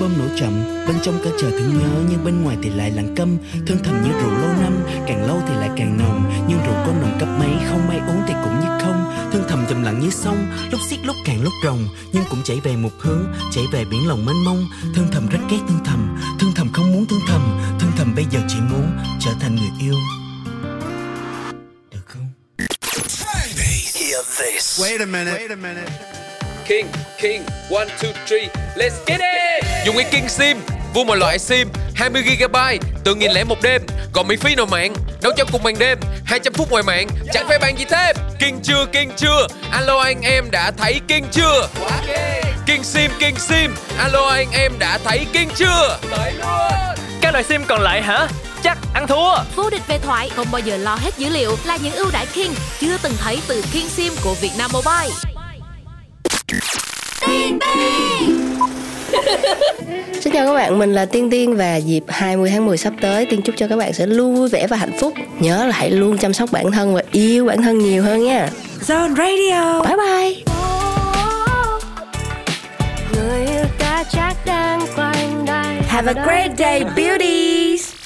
bom 0.00 0.18
nổ 0.18 0.24
chậm. 0.36 0.64
Bên 0.86 0.96
trong 1.02 1.20
cả 1.24 1.30
trời 1.40 1.50
thương 1.50 1.78
nhớ 1.78 2.02
nhưng 2.10 2.24
bên 2.24 2.42
ngoài 2.42 2.56
thì 2.62 2.70
lại 2.70 2.90
lặng 2.90 3.14
câm. 3.16 3.36
Thương 3.66 3.78
thầm 3.84 4.02
như 4.02 4.10
rượu 4.20 4.30
lâu 4.30 4.50
năm 4.60 4.80
càng 5.06 5.26
lâu 5.26 5.42
thì 5.48 5.54
lại 5.54 5.70
càng 5.76 5.98
nồng. 5.98 6.44
Nhưng 6.48 6.58
rượu 6.58 6.74
có 6.86 6.92
nồng 7.00 7.16
cấp 7.20 7.28
mấy 7.38 7.50
không 7.70 7.90
ai 7.90 7.98
uống 7.98 8.22
thì 8.28 8.34
cũng 8.44 8.60
như 8.60 8.66
không. 8.80 9.28
Thương 9.32 9.44
thầm 9.48 9.66
trầm 9.68 9.82
lặng 9.82 10.00
như 10.00 10.10
sông 10.10 10.46
lúc 10.70 10.80
xiết 10.90 10.98
lúc 11.04 11.16
càng 11.24 11.42
lúc 11.42 11.52
rồng 11.64 11.88
nhưng 12.12 12.24
cũng 12.30 12.42
chảy 12.44 12.60
về 12.60 12.76
một 12.76 12.90
hướng 12.98 13.24
chảy 13.52 13.64
về 13.72 13.84
biển 13.84 14.08
lòng 14.08 14.26
mênh 14.26 14.44
mông. 14.44 14.66
Thương 14.94 15.08
thầm 15.12 15.28
rất 15.28 15.40
ghét 15.50 15.58
thương 15.68 15.84
thầm 15.84 16.18
thương 16.40 16.52
thầm 16.54 16.68
không 16.72 16.92
muốn 16.92 17.06
thương 17.06 17.20
thầm. 17.28 17.60
Thương 17.80 17.92
thầm 17.96 18.14
bây 18.14 18.24
giờ 18.30 18.40
chỉ 18.48 18.56
muốn 18.70 18.98
trở 19.20 19.30
thành 19.40 19.56
người 19.56 19.70
yêu. 19.80 19.94
Hear 23.94 24.22
this. 24.38 24.80
Wait 24.80 25.00
a 25.00 25.06
minute. 25.06 25.38
Wait 25.38 25.50
a 25.50 25.56
minute. 25.56 26.17
King, 26.68 26.86
King, 27.18 27.42
one, 27.70 27.88
two, 27.98 28.12
three, 28.26 28.48
let's 28.76 28.92
get 29.06 29.20
it! 29.20 29.64
Dùng 29.86 29.96
cái 29.96 30.04
King 30.10 30.28
SIM, 30.28 30.56
vô 30.94 31.04
mọi 31.04 31.16
loại 31.16 31.38
SIM, 31.38 31.68
20GB, 31.96 32.78
từ 33.04 33.14
nghìn 33.14 33.30
lẻ 33.30 33.44
một 33.44 33.62
đêm, 33.62 33.82
còn 34.12 34.28
miễn 34.28 34.38
phí 34.38 34.54
nội 34.54 34.66
mạng, 34.66 34.94
nấu 35.22 35.32
cho 35.36 35.44
cùng 35.52 35.62
ban 35.62 35.78
đêm, 35.78 35.98
200 36.24 36.52
phút 36.52 36.70
ngoài 36.70 36.82
mạng, 36.82 37.08
chẳng 37.32 37.48
phải 37.48 37.58
bàn 37.58 37.78
gì 37.78 37.84
thêm. 37.84 38.16
King 38.38 38.60
chưa, 38.62 38.86
King 38.92 39.10
chưa, 39.16 39.46
alo 39.70 39.98
anh 39.98 40.20
em 40.22 40.50
đã 40.50 40.70
thấy 40.70 41.00
King 41.08 41.24
chưa? 41.32 41.68
King 42.66 42.82
SIM, 42.82 43.10
King 43.20 43.38
SIM, 43.38 43.74
alo 43.98 44.26
anh 44.28 44.48
em 44.52 44.72
đã 44.78 44.98
thấy 45.04 45.26
King 45.32 45.48
chưa? 45.56 45.98
Các 47.20 47.32
loại 47.32 47.44
sim 47.44 47.64
còn 47.68 47.80
lại 47.80 48.02
hả? 48.02 48.28
Chắc 48.62 48.78
ăn 48.94 49.06
thua 49.06 49.34
Vô 49.56 49.70
địch 49.70 49.82
về 49.88 49.98
thoại 49.98 50.30
không 50.36 50.46
bao 50.52 50.60
giờ 50.60 50.76
lo 50.76 50.94
hết 50.94 51.18
dữ 51.18 51.28
liệu 51.28 51.56
là 51.64 51.78
những 51.82 51.94
ưu 51.94 52.10
đãi 52.12 52.26
King 52.26 52.54
chưa 52.80 52.96
từng 53.02 53.12
thấy 53.18 53.40
từ 53.48 53.62
King 53.72 53.88
Sim 53.88 54.12
của 54.24 54.34
Vietnam 54.34 54.70
Mobile. 54.72 55.37
Xin 57.20 57.58
chào 60.32 60.46
các 60.46 60.54
bạn, 60.54 60.78
mình 60.78 60.92
là 60.94 61.04
Tiên 61.04 61.30
Tiên 61.30 61.56
và 61.56 61.76
dịp 61.76 62.04
20 62.08 62.50
tháng 62.50 62.66
10 62.66 62.76
sắp 62.76 62.92
tới 63.00 63.26
Tiên 63.26 63.42
chúc 63.42 63.54
cho 63.58 63.68
các 63.68 63.76
bạn 63.76 63.92
sẽ 63.92 64.06
luôn 64.06 64.36
vui 64.36 64.48
vẻ 64.48 64.66
và 64.66 64.76
hạnh 64.76 64.92
phúc. 65.00 65.14
Nhớ 65.40 65.66
là 65.66 65.72
hãy 65.72 65.90
luôn 65.90 66.18
chăm 66.18 66.32
sóc 66.32 66.52
bản 66.52 66.70
thân 66.72 66.94
và 66.94 67.02
yêu 67.12 67.44
bản 67.44 67.62
thân 67.62 67.78
nhiều 67.78 68.02
hơn 68.02 68.24
nha. 68.24 68.48
Zone 68.86 69.16
Radio. 69.16 69.82
Bye 69.82 69.96
bye. 69.96 70.44
Người 73.14 73.46
yêu 73.46 73.64
ta 73.78 74.04
chắc 74.12 74.36
đang 74.46 74.80
quanh 74.96 75.44
đây. 75.46 75.76
Have 75.88 76.12
a 76.12 76.24
great 76.24 76.58
day 76.58 76.84
beauties 76.96 77.98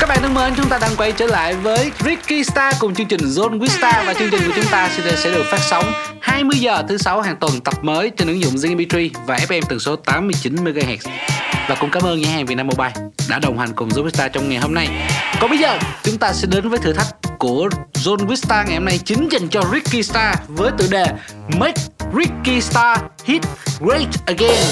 các 0.00 0.08
bạn 0.08 0.18
thân 0.22 0.34
mến, 0.34 0.52
chúng 0.56 0.68
ta 0.68 0.78
đang 0.78 0.90
quay 0.96 1.12
trở 1.12 1.26
lại 1.26 1.54
với 1.54 1.90
Ricky 2.04 2.44
Star 2.44 2.74
cùng 2.80 2.94
chương 2.94 3.06
trình 3.06 3.20
Zone 3.20 3.58
with 3.58 3.78
Star 3.78 4.06
và 4.06 4.14
chương 4.14 4.30
trình 4.30 4.40
của 4.46 4.52
chúng 4.56 4.70
ta 4.70 4.88
sẽ, 4.88 5.16
sẽ 5.16 5.30
được 5.30 5.44
phát 5.50 5.60
sóng 5.60 5.92
20 6.20 6.58
giờ 6.58 6.82
thứ 6.88 6.98
sáu 6.98 7.20
hàng 7.20 7.36
tuần 7.40 7.60
tập 7.60 7.74
mới 7.84 8.10
trên 8.10 8.28
ứng 8.28 8.42
dụng 8.42 8.54
Zing 8.54 8.76
MP3 8.76 9.10
và 9.26 9.36
FM 9.36 9.62
tần 9.68 9.80
số 9.80 9.96
89 9.96 10.54
MHz. 10.54 11.10
Và 11.68 11.74
cũng 11.80 11.90
cảm 11.90 12.02
ơn 12.02 12.20
nhà 12.20 12.30
hàng 12.30 12.46
Vietnam 12.46 12.66
Mobile 12.66 12.92
đã 13.28 13.38
đồng 13.38 13.58
hành 13.58 13.72
cùng 13.76 13.88
Zone 13.88 14.04
with 14.04 14.10
Star 14.10 14.32
trong 14.32 14.48
ngày 14.48 14.58
hôm 14.58 14.74
nay. 14.74 14.88
Còn 15.40 15.50
bây 15.50 15.58
giờ, 15.58 15.78
chúng 16.02 16.18
ta 16.18 16.32
sẽ 16.32 16.48
đến 16.50 16.68
với 16.68 16.78
thử 16.78 16.92
thách 16.92 17.29
của 17.40 17.68
with 18.04 18.34
Star 18.34 18.66
ngày 18.66 18.76
hôm 18.76 18.84
nay 18.84 18.98
chính 19.04 19.28
dành 19.28 19.48
cho 19.48 19.62
Ricky 19.72 20.02
Star 20.02 20.36
với 20.48 20.70
tựa 20.78 20.86
đề 20.90 21.06
Make 21.58 21.82
Ricky 22.14 22.60
Star 22.60 22.98
Hit 23.24 23.42
Great 23.80 24.08
Again. 24.26 24.64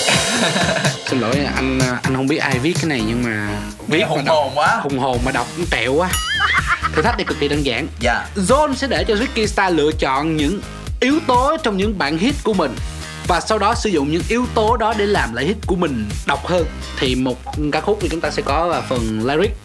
Xin 1.06 1.20
lỗi 1.20 1.36
anh 1.54 1.80
anh 2.02 2.16
không 2.16 2.26
biết 2.26 2.36
ai 2.36 2.58
viết 2.58 2.74
cái 2.76 2.84
này 2.84 3.02
nhưng 3.06 3.22
mà 3.22 3.48
Viết 3.86 4.04
hùng 4.08 4.26
hồn 4.26 4.52
quá. 4.54 4.80
hùng 4.82 4.98
hồn 4.98 5.18
mà 5.24 5.32
đọc 5.32 5.46
cũng 5.56 5.66
tẹo 5.70 5.94
quá. 5.94 6.10
Thử 6.94 7.02
thách 7.02 7.16
này 7.16 7.24
cực 7.24 7.40
kỳ 7.40 7.48
đơn 7.48 7.64
giản. 7.64 7.86
Dạ. 8.00 8.26
Zone 8.36 8.74
sẽ 8.74 8.86
để 8.86 9.04
cho 9.04 9.16
Ricky 9.16 9.46
Star 9.46 9.74
lựa 9.74 9.90
chọn 9.98 10.36
những 10.36 10.60
yếu 11.00 11.20
tố 11.26 11.56
trong 11.62 11.76
những 11.76 11.98
bản 11.98 12.18
hit 12.18 12.34
của 12.44 12.54
mình 12.54 12.74
và 13.28 13.40
sau 13.40 13.58
đó 13.58 13.74
sử 13.74 13.90
dụng 13.90 14.10
những 14.12 14.22
yếu 14.28 14.46
tố 14.54 14.76
đó 14.76 14.94
để 14.98 15.06
làm 15.06 15.34
lại 15.34 15.44
hit 15.44 15.56
của 15.66 15.76
mình 15.76 16.08
độc 16.26 16.46
hơn. 16.46 16.66
Thì 16.98 17.14
một 17.14 17.38
ca 17.72 17.80
khúc 17.80 17.98
thì 18.00 18.08
chúng 18.08 18.20
ta 18.20 18.30
sẽ 18.30 18.42
có 18.42 18.66
là 18.66 18.80
phần 18.80 19.26
lyric 19.26 19.56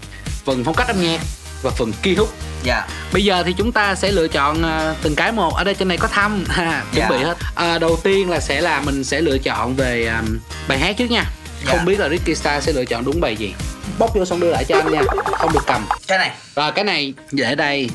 phần 0.45 0.63
phong 0.63 0.75
cách 0.75 0.87
âm 0.87 1.01
nhạc 1.01 1.21
và 1.63 1.71
phần 1.71 1.91
key 2.01 2.15
hook 2.15 2.29
dạ. 2.63 2.87
Bây 3.13 3.23
giờ 3.23 3.43
thì 3.45 3.53
chúng 3.57 3.71
ta 3.71 3.95
sẽ 3.95 4.11
lựa 4.11 4.27
chọn 4.27 4.63
à, 4.63 4.95
từng 5.01 5.15
cái 5.15 5.31
một. 5.31 5.55
Ở 5.55 5.63
đây 5.63 5.73
trên 5.75 5.87
này 5.87 5.97
có 5.97 6.07
thăm. 6.07 6.43
Ha, 6.49 6.83
chuẩn 6.93 7.05
Dạ. 7.09 7.17
bị 7.17 7.23
hết. 7.23 7.37
À, 7.55 7.79
đầu 7.79 7.99
tiên 8.03 8.29
là 8.29 8.39
sẽ 8.39 8.61
là 8.61 8.81
mình 8.81 9.03
sẽ 9.03 9.21
lựa 9.21 9.37
chọn 9.37 9.75
về 9.75 10.07
à, 10.07 10.21
bài 10.67 10.79
hát 10.79 10.97
trước 10.97 11.11
nha. 11.11 11.25
Không 11.65 11.77
Dạ. 11.77 11.83
biết 11.83 11.99
là 11.99 12.09
Ricky 12.09 12.35
Star 12.35 12.63
sẽ 12.63 12.73
lựa 12.73 12.85
chọn 12.85 13.05
đúng 13.05 13.21
bài 13.21 13.35
gì. 13.35 13.53
Bóc 13.99 14.15
vô 14.15 14.25
xong 14.25 14.39
đưa 14.39 14.49
lại 14.51 14.65
cho 14.65 14.75
anh 14.77 14.91
nha. 14.91 15.01
Không 15.37 15.53
được 15.53 15.63
cầm. 15.67 15.85
Cái 16.07 16.17
này. 16.17 16.31
Rồi 16.55 16.71
cái 16.71 16.83
này 16.83 17.13
để 17.31 17.55
đây. 17.55 17.89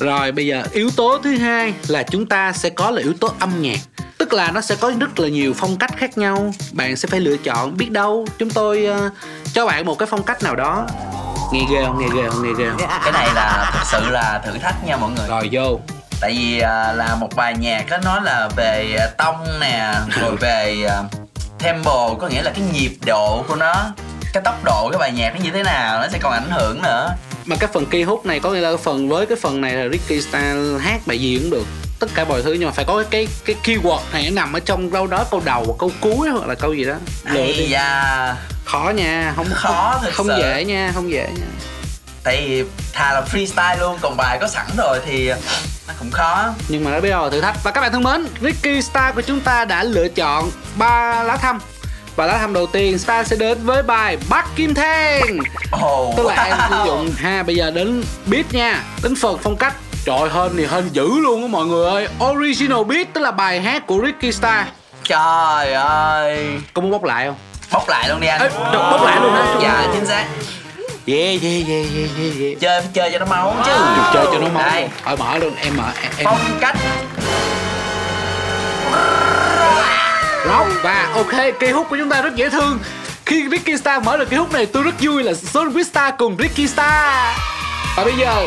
Rồi 0.00 0.32
bây 0.32 0.46
giờ 0.46 0.62
yếu 0.72 0.90
tố 0.96 1.18
thứ 1.24 1.36
hai 1.36 1.74
là 1.88 2.02
chúng 2.02 2.26
ta 2.26 2.52
sẽ 2.52 2.70
có 2.70 2.90
là 2.90 3.02
yếu 3.02 3.12
tố 3.20 3.32
âm 3.38 3.62
nhạc. 3.62 3.78
Tức 4.18 4.32
là 4.32 4.50
nó 4.50 4.60
sẽ 4.60 4.74
có 4.80 4.92
rất 5.00 5.20
là 5.20 5.28
nhiều 5.28 5.52
phong 5.56 5.76
cách 5.76 5.90
khác 5.96 6.18
nhau. 6.18 6.54
Bạn 6.72 6.96
sẽ 6.96 7.08
phải 7.08 7.20
lựa 7.20 7.36
chọn 7.36 7.76
biết 7.76 7.90
đâu. 7.90 8.26
Chúng 8.38 8.50
tôi 8.50 8.84
ờ, 8.86 9.10
cho 9.52 9.66
bạn 9.66 9.86
một 9.86 9.98
cái 9.98 10.06
phong 10.10 10.22
cách 10.22 10.42
nào 10.42 10.56
đó 10.56 10.86
nghe 11.52 11.66
ghê 11.70 11.84
không? 11.84 11.98
Nghe 11.98 12.06
ghê 12.14 12.28
không? 12.30 12.42
Nghe 12.42 12.50
ghê 12.58 12.68
không? 12.70 12.78
Cái 13.04 13.12
này 13.12 13.28
là 13.34 13.70
thực 13.74 13.86
sự 13.86 14.10
là 14.10 14.40
thử 14.44 14.58
thách 14.58 14.84
nha 14.84 14.96
mọi 14.96 15.10
người. 15.10 15.28
Rồi 15.28 15.48
vô. 15.52 15.80
Tại 16.20 16.32
vì 16.38 16.60
à, 16.60 16.92
là 16.92 17.14
một 17.14 17.28
bài 17.36 17.54
nhạc 17.60 17.90
á 17.90 17.98
nói 18.04 18.20
là 18.22 18.48
về 18.56 18.96
à, 18.98 19.06
tông 19.18 19.46
nè 19.60 19.94
rồi 20.20 20.36
về 20.36 20.84
à, 20.88 21.02
tempo 21.58 22.14
có 22.20 22.28
nghĩa 22.28 22.42
là 22.42 22.50
cái 22.50 22.64
nhịp 22.72 22.92
độ 23.06 23.44
của 23.48 23.56
nó 23.56 23.92
cái 24.32 24.42
tốc 24.44 24.64
độ 24.64 24.88
cái 24.92 24.98
bài 24.98 25.12
nhạc 25.12 25.34
nó 25.34 25.40
như 25.44 25.50
thế 25.50 25.62
nào 25.62 26.00
nó 26.00 26.08
sẽ 26.12 26.18
còn 26.18 26.32
ảnh 26.32 26.50
hưởng 26.50 26.82
nữa. 26.82 27.10
Mà 27.44 27.56
cái 27.56 27.70
phần 27.72 27.86
key 27.86 28.02
hook 28.02 28.26
này 28.26 28.40
có 28.40 28.50
nghĩa 28.50 28.60
là 28.60 28.76
phần 28.76 29.08
với 29.08 29.26
cái 29.26 29.36
phần 29.40 29.60
này 29.60 29.72
là 29.72 29.88
Ricky 29.88 30.20
Style 30.20 30.78
hát 30.80 31.00
bài 31.06 31.18
gì 31.18 31.38
cũng 31.38 31.50
được. 31.50 31.66
Tất 32.00 32.06
cả 32.14 32.24
mọi 32.24 32.42
thứ 32.42 32.52
nhưng 32.52 32.68
mà 32.68 32.72
phải 32.72 32.84
có 32.84 33.04
cái 33.10 33.28
cái, 33.44 33.56
keyword 33.64 34.00
này 34.12 34.30
nó 34.30 34.30
nằm 34.42 34.52
ở 34.52 34.60
trong 34.60 34.92
đâu 34.92 35.06
đó 35.06 35.24
câu 35.30 35.42
đầu 35.44 35.64
hoặc 35.66 35.74
câu 35.78 35.90
cuối 36.00 36.28
hoặc 36.28 36.46
là 36.46 36.54
câu 36.54 36.74
gì 36.74 36.84
đó. 36.84 36.94
Lựa 37.24 37.46
đi. 37.46 37.68
da 37.68 38.36
khó 38.72 38.90
nha 38.94 39.32
không 39.36 39.46
Khó 39.54 39.98
không, 40.02 40.12
không 40.12 40.26
sự. 40.26 40.34
dễ 40.38 40.64
nha 40.64 40.92
không 40.94 41.10
dễ 41.10 41.26
nha. 41.38 41.46
Tại 42.24 42.44
vì 42.48 42.64
thà 42.92 43.12
là 43.12 43.22
freestyle 43.32 43.78
luôn 43.78 43.98
còn 44.00 44.16
bài 44.16 44.38
có 44.40 44.48
sẵn 44.48 44.66
rồi 44.76 44.98
thì 45.06 45.28
nó 45.88 45.94
cũng 45.98 46.10
khó. 46.10 46.48
Nhưng 46.68 46.84
mà 46.84 46.90
đã 46.90 47.00
biết 47.00 47.10
là 47.10 47.30
thử 47.30 47.40
thách. 47.40 47.64
Và 47.64 47.70
các 47.70 47.80
bạn 47.80 47.92
thân 47.92 48.02
mến 48.02 48.26
Ricky 48.40 48.82
Star 48.82 49.14
của 49.14 49.20
chúng 49.20 49.40
ta 49.40 49.64
đã 49.64 49.84
lựa 49.84 50.08
chọn 50.08 50.50
ba 50.76 51.22
lá 51.22 51.36
thăm. 51.36 51.58
Và 52.16 52.26
lá 52.26 52.38
thăm 52.38 52.52
đầu 52.52 52.66
tiên 52.66 52.98
Star 52.98 53.26
sẽ 53.26 53.36
đến 53.36 53.58
với 53.64 53.82
bài 53.82 54.16
Bắc 54.28 54.46
Kim 54.56 54.74
Thang. 54.74 55.38
Oh, 55.84 56.16
tức 56.16 56.26
là 56.26 56.44
em 56.44 56.56
sử 56.70 56.76
dụng 56.86 57.10
ha 57.18 57.42
bây 57.42 57.54
giờ 57.56 57.70
đến 57.70 58.04
beat 58.26 58.52
nha. 58.52 58.82
Đến 59.02 59.14
phần 59.16 59.38
phong 59.42 59.56
cách. 59.56 59.74
Trời 60.04 60.28
hên 60.34 60.56
thì 60.56 60.66
hên 60.66 60.88
dữ 60.88 61.08
luôn 61.18 61.42
á 61.42 61.48
mọi 61.48 61.66
người 61.66 61.86
ơi. 61.90 62.08
Original 62.24 62.84
beat 62.84 63.06
tức 63.14 63.20
là 63.20 63.30
bài 63.30 63.60
hát 63.60 63.86
của 63.86 64.00
Ricky 64.06 64.32
Star. 64.32 64.66
Trời 65.04 65.72
ơi. 65.72 66.48
Có 66.74 66.82
muốn 66.82 66.90
bóc 66.90 67.04
lại 67.04 67.26
không 67.26 67.36
bóc 67.72 67.88
lại 67.88 68.08
luôn 68.08 68.20
đi 68.20 68.26
anh. 68.26 68.40
Ê, 68.40 68.48
bóc 68.72 69.02
lại 69.04 69.20
luôn 69.20 69.32
hả? 69.32 69.54
Dạ 69.62 69.86
chính 69.92 70.06
xác. 70.06 70.26
Yeah 71.06 71.42
yeah 71.42 71.68
yeah 71.68 71.86
yeah 71.96 72.10
yeah, 72.18 72.40
yeah. 72.40 72.60
chơi 72.60 72.80
phải 72.80 72.90
chơi 72.92 73.10
cho 73.12 73.18
nó 73.18 73.26
máu 73.26 73.56
chứ. 73.64 73.72
chơi 74.14 74.26
cho 74.32 74.38
nó 74.38 74.48
máu. 74.48 74.62
Đây. 74.70 74.88
thôi 75.04 75.16
mở 75.16 75.38
luôn 75.38 75.54
em 75.62 75.76
mở 75.76 75.90
em, 76.02 76.12
em. 76.16 76.24
phong 76.24 76.58
cách. 76.60 76.76
Rock 80.46 80.82
và 80.82 81.08
ok 81.14 81.60
cây 81.60 81.70
hút 81.70 81.86
của 81.90 81.96
chúng 81.96 82.08
ta 82.08 82.22
rất 82.22 82.36
dễ 82.36 82.50
thương. 82.50 82.78
Khi 83.26 83.48
Ricky 83.50 83.76
Star 83.76 84.04
mở 84.04 84.16
được 84.16 84.30
cây 84.30 84.38
hút 84.38 84.52
này 84.52 84.66
tôi 84.66 84.82
rất 84.82 84.94
vui 85.00 85.22
là 85.22 85.34
Son 85.34 85.68
Vista 85.68 86.10
cùng 86.10 86.36
Ricky 86.38 86.66
Star. 86.66 87.36
Và 87.96 88.04
bây 88.04 88.14
giờ 88.16 88.46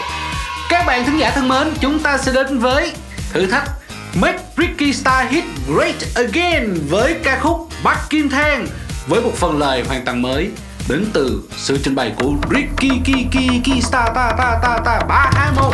các 0.70 0.86
bạn 0.86 1.06
thính 1.06 1.18
giả 1.18 1.32
thân 1.36 1.48
mến 1.48 1.74
chúng 1.82 2.00
ta 2.00 2.18
sẽ 2.18 2.32
đến 2.32 2.60
với 2.60 2.92
thử 3.34 3.46
thách 3.46 3.70
Make 4.14 4.40
Ricky 4.58 4.94
Star 4.94 5.28
hit 5.30 5.44
great 5.68 5.96
again 6.16 6.78
với 6.90 7.16
ca 7.24 7.40
khúc 7.40 7.70
Bắc 7.84 7.98
Kim 8.10 8.30
Thang 8.30 8.68
với 9.08 9.22
một 9.22 9.32
phần 9.36 9.60
lời 9.60 9.84
hoàn 9.88 10.06
toàn 10.06 10.22
mới, 10.22 10.52
đến 10.90 11.06
từ 11.14 11.42
sự 11.58 11.78
trình 11.84 11.96
bày 11.96 12.14
của 12.20 12.34
Ricky 12.52 12.90
Kiki 13.06 13.32
Kiki 13.32 13.84
Star, 13.84 14.08
ta 14.16 14.34
ta 14.38 14.60
ta 14.64 14.78
ta, 14.86 15.00
ba 15.08 15.32
hai 15.34 15.52
một. 15.56 15.74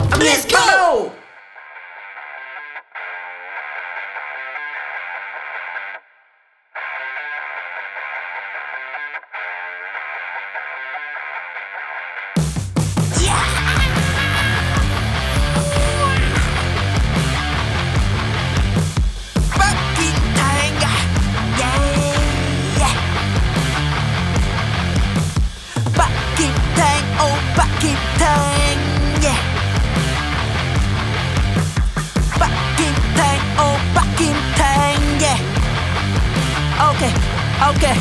Ok. 37.62 37.76
Ok 37.84 37.98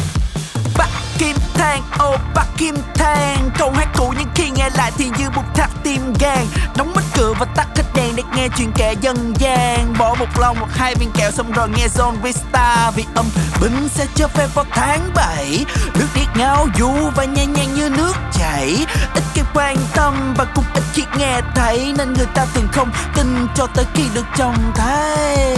Bắc 0.78 0.88
Kim 1.18 1.36
Thang 1.54 1.82
oh 2.08 2.20
Bắc 2.34 2.46
Kim 2.58 2.74
Thang. 2.94 3.50
Câu 3.58 3.70
hát 3.70 3.88
cũ 3.96 4.14
nhưng 4.18 4.28
khi 4.34 4.50
nghe 4.50 4.70
lại 4.76 4.92
thì 4.98 5.04
như 5.18 5.30
một 5.34 5.42
thắt 5.54 5.70
tim 5.82 6.14
gan 6.20 6.46
Đóng 6.76 6.92
mất 6.94 7.02
cửa 7.16 7.32
và 7.38 7.46
tắt 7.56 7.66
hết 7.76 7.84
đèn 7.94 8.16
để 8.16 8.22
nghe 8.36 8.48
chuyện 8.56 8.72
kể 8.76 8.94
dân 9.00 9.34
gian. 9.38 9.94
Bỏ 9.98 10.14
một 10.18 10.26
lon, 10.38 10.58
một 10.60 10.66
hai 10.70 10.94
viên 10.94 11.10
kẹo 11.10 11.30
xong 11.30 11.52
rồi 11.52 11.68
nghe 11.76 11.86
Zone 11.86 12.20
Vista 12.22 12.90
Vì 12.96 13.04
âm 13.14 13.26
binh 13.60 13.88
sẽ 13.88 14.06
cho 14.14 14.28
phê 14.28 14.46
vào 14.54 14.64
tháng 14.70 15.10
7 15.14 15.64
Nước 15.94 16.06
điếc 16.14 16.36
ngáo 16.36 16.66
du 16.78 16.90
và 17.16 17.24
nhẹ 17.24 17.46
nhàng 17.46 17.74
như 17.74 17.88
nước 17.88 18.14
chảy. 18.38 18.86
Ít 19.14 19.22
cái 19.34 19.44
quan 19.54 19.76
tâm 19.94 20.34
và 20.38 20.44
cũng 20.54 20.64
ít 20.74 20.82
khi 20.92 21.02
nghe 21.18 21.40
thấy. 21.54 21.92
Nên 21.98 22.14
người 22.14 22.26
ta 22.34 22.46
thường 22.54 22.68
không 22.72 22.90
tin 23.16 23.46
cho 23.54 23.66
tới 23.66 23.84
khi 23.94 24.02
được 24.14 24.26
trông 24.36 24.72
thấy. 24.74 25.56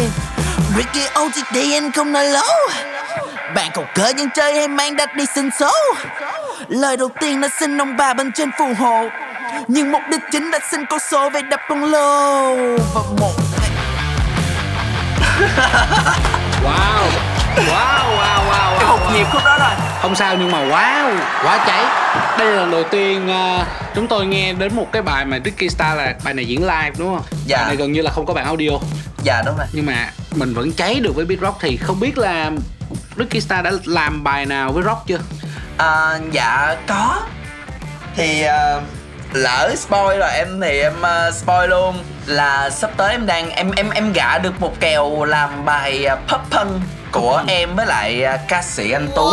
Ricky 0.76 1.06
OTD 1.20 1.56
anh 1.72 1.92
không 1.92 2.12
nói 2.12 2.24
lố 2.24 2.48
bạn 3.54 3.70
cầu 3.74 3.84
cỡ 3.94 4.12
dân 4.16 4.28
chơi 4.34 4.54
hay 4.54 4.68
mang 4.68 4.96
đất 4.96 5.16
đi 5.16 5.24
xin 5.34 5.50
số? 5.60 5.72
Lời 6.68 6.96
đầu 6.96 7.08
tiên 7.20 7.40
là 7.40 7.48
xin 7.60 7.80
ông 7.80 7.96
bà 7.96 8.14
bên 8.14 8.32
trên 8.32 8.50
phù 8.58 8.74
hộ. 8.78 9.08
Nhưng 9.68 9.92
mục 9.92 10.02
đích 10.10 10.20
chính 10.32 10.50
là 10.50 10.58
xin 10.70 10.86
con 10.86 11.00
số 11.10 11.30
về 11.30 11.42
đập 11.42 11.60
con 11.68 11.84
lô. 11.84 12.54
Và 12.94 13.00
một 13.20 13.32
Wow. 16.64 17.02
Wow 17.56 18.16
wow 18.18 18.40
wow 18.50 18.78
Cái 18.78 18.88
wow, 18.88 18.98
hụt 18.98 19.14
nhịp 19.14 19.26
khúc 19.32 19.42
đó 19.44 19.58
rồi 19.58 19.70
Không 20.02 20.14
sao 20.14 20.36
nhưng 20.38 20.50
mà 20.50 20.58
wow. 20.58 21.18
Quá 21.44 21.64
cháy. 21.66 21.84
Đây 22.38 22.48
là 22.48 22.56
lần 22.56 22.70
đầu 22.70 22.84
tiên 22.90 23.28
ờ, 23.28 23.64
chúng 23.94 24.08
tôi 24.08 24.26
nghe 24.26 24.52
đến 24.52 24.76
một 24.76 24.86
cái 24.92 25.02
bài 25.02 25.24
mà 25.24 25.38
Ricky 25.44 25.68
Star 25.68 25.98
là 25.98 26.14
bài 26.24 26.34
này 26.34 26.44
diễn 26.44 26.60
live 26.60 26.90
đúng 26.98 27.16
không? 27.16 27.24
Dạ. 27.46 27.56
Bài 27.56 27.66
này 27.66 27.76
gần 27.76 27.92
như 27.92 28.02
là 28.02 28.10
không 28.10 28.26
có 28.26 28.34
bản 28.34 28.44
audio. 28.44 28.70
Dạ 29.22 29.42
đúng 29.46 29.56
rồi. 29.56 29.66
Nhưng 29.72 29.86
mà 29.86 30.10
mình 30.34 30.54
vẫn 30.54 30.72
cháy 30.72 31.00
được 31.00 31.14
với 31.14 31.24
beat 31.24 31.40
rock 31.40 31.56
thì 31.60 31.76
không 31.76 32.00
biết 32.00 32.18
là 32.18 32.50
Ricky 33.20 33.40
Star 33.40 33.64
đã 33.64 33.70
làm 33.85 34.24
bài 34.24 34.46
nào 34.46 34.72
với 34.72 34.85
rock 34.85 35.06
chưa? 35.06 35.18
à, 35.76 36.18
Dạ 36.33 36.76
có. 36.87 37.22
Thì 38.16 38.44
uh, 38.44 38.83
lỡ 39.33 39.74
spoil 39.76 40.18
rồi 40.18 40.30
em 40.30 40.61
thì 40.61 40.80
em 40.80 40.92
uh, 41.00 41.35
spoil 41.35 41.70
luôn. 41.70 41.98
Là 42.26 42.70
sắp 42.70 42.90
tới 42.96 43.12
em 43.12 43.26
đang 43.26 43.50
em 43.50 43.70
em 43.70 43.90
em 43.90 44.12
gả 44.12 44.38
được 44.38 44.61
một 44.61 44.80
kèo 44.80 45.24
làm 45.24 45.64
bài 45.64 46.06
uh, 46.12 46.18
Pop 46.28 46.40
Punk 46.50 46.83
của 47.12 47.42
em 47.46 47.76
với 47.76 47.86
lại 47.86 48.24
à, 48.24 48.36
ca 48.48 48.62
sĩ 48.62 48.90
anh 48.90 49.08
Tú. 49.16 49.30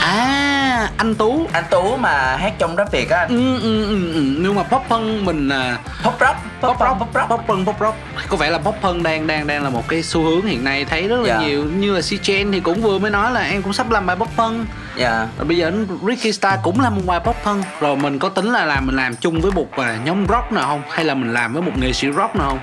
À 0.00 0.90
anh 0.96 1.14
Tú. 1.14 1.46
Anh 1.52 1.64
Tú 1.70 1.96
mà 1.96 2.36
hát 2.36 2.52
trong 2.58 2.76
rap 2.76 2.92
Việt 2.92 3.10
á. 3.10 3.18
Anh 3.18 3.28
ừ, 3.28 3.60
ừ, 3.62 3.84
ừ, 3.86 4.12
ừ. 4.12 4.20
Nhưng 4.40 4.54
mà 4.54 4.62
pop 4.62 4.82
punk 4.88 5.22
mình 5.22 5.48
à, 5.48 5.78
Pop 6.04 6.14
rock 6.20 6.36
pop 6.60 6.76
rock 6.80 6.98
pop 7.00 7.08
rock 7.14 7.28
pop 7.30 7.40
punk 7.46 7.66
pop 7.66 7.76
rock 7.80 7.96
có 8.28 8.36
vẻ 8.36 8.50
là 8.50 8.58
pop 8.58 8.74
punk 8.82 9.02
đang 9.02 9.26
đang 9.26 9.46
đang 9.46 9.62
là 9.64 9.70
một 9.70 9.88
cái 9.88 10.02
xu 10.02 10.22
hướng 10.22 10.46
hiện 10.46 10.64
nay 10.64 10.84
thấy 10.84 11.08
rất 11.08 11.16
là 11.20 11.26
Dạ. 11.28 11.38
nhiều. 11.46 11.64
Như 11.64 11.94
là 11.94 12.00
C 12.00 12.22
Chen 12.22 12.52
thì 12.52 12.60
cũng 12.60 12.82
vừa 12.82 12.98
mới 12.98 13.10
nói 13.10 13.32
là 13.32 13.40
em 13.40 13.62
cũng 13.62 13.72
sắp 13.72 13.90
làm 13.90 14.06
bài 14.06 14.16
pop 14.16 14.28
punk. 14.36 14.66
Dạ. 14.96 15.26
Rồi 15.38 15.46
bây 15.46 15.56
giờ 15.56 15.72
Ricky 16.06 16.32
Star 16.32 16.60
cũng 16.62 16.80
làm 16.80 16.94
một 16.96 17.02
bài 17.06 17.20
pop 17.20 17.36
punk. 17.44 17.64
Rồi 17.80 17.96
mình 17.96 18.18
có 18.18 18.28
tính 18.28 18.52
là 18.52 18.64
làm 18.64 18.86
mình 18.86 18.96
làm 18.96 19.16
chung 19.16 19.40
với 19.40 19.50
một 19.52 19.68
à, 19.76 19.96
nhóm 20.04 20.26
rock 20.28 20.52
nào 20.52 20.66
không? 20.66 20.82
Hay 20.90 21.04
là 21.04 21.14
mình 21.14 21.32
làm 21.32 21.52
với 21.52 21.62
một 21.62 21.72
nghệ 21.80 21.92
sĩ 21.92 22.06
rock 22.16 22.36
nào 22.36 22.48
không 22.48 22.58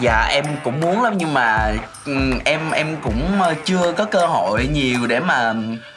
Dạ 0.00 0.26
em 0.30 0.44
cũng 0.64 0.80
muốn 0.80 1.02
lắm 1.02 1.12
nhưng 1.16 1.34
mà 1.34 1.72
ừm, 2.06 2.38
em 2.44 2.70
em 2.70 2.96
cũng 3.02 3.42
ờ, 3.42 3.54
chưa 3.64 3.92
có 3.92 4.04
cơ 4.04 4.26
hội 4.26 4.66
nhiều 4.72 5.06
để 5.06 5.20
mà 5.20 5.54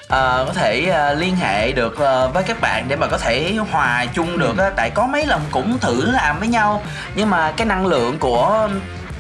ờ, 0.08 0.44
có 0.48 0.54
thể 0.54 0.86
ờ, 0.86 1.14
liên 1.14 1.36
hệ 1.36 1.72
được 1.72 2.00
ờ, 2.00 2.28
với 2.28 2.44
các 2.44 2.62
bạn 2.62 2.86
để 2.88 2.96
mà 2.96 3.08
có 3.08 3.18
thể 3.18 3.56
hòa 3.72 4.06
chung 4.14 4.38
được 4.40 4.58
á 4.58 4.70
tại 4.76 4.90
có 4.90 5.08
mấy 5.08 5.26
lần 5.26 5.42
cũng 5.52 5.80
thử 5.80 6.12
làm 6.12 6.40
với 6.40 6.48
nhau 6.48 6.84
nhưng 7.16 7.30
mà 7.30 7.52
cái 7.52 7.68
năng 7.68 7.86
lượng 7.86 8.18
của 8.20 8.70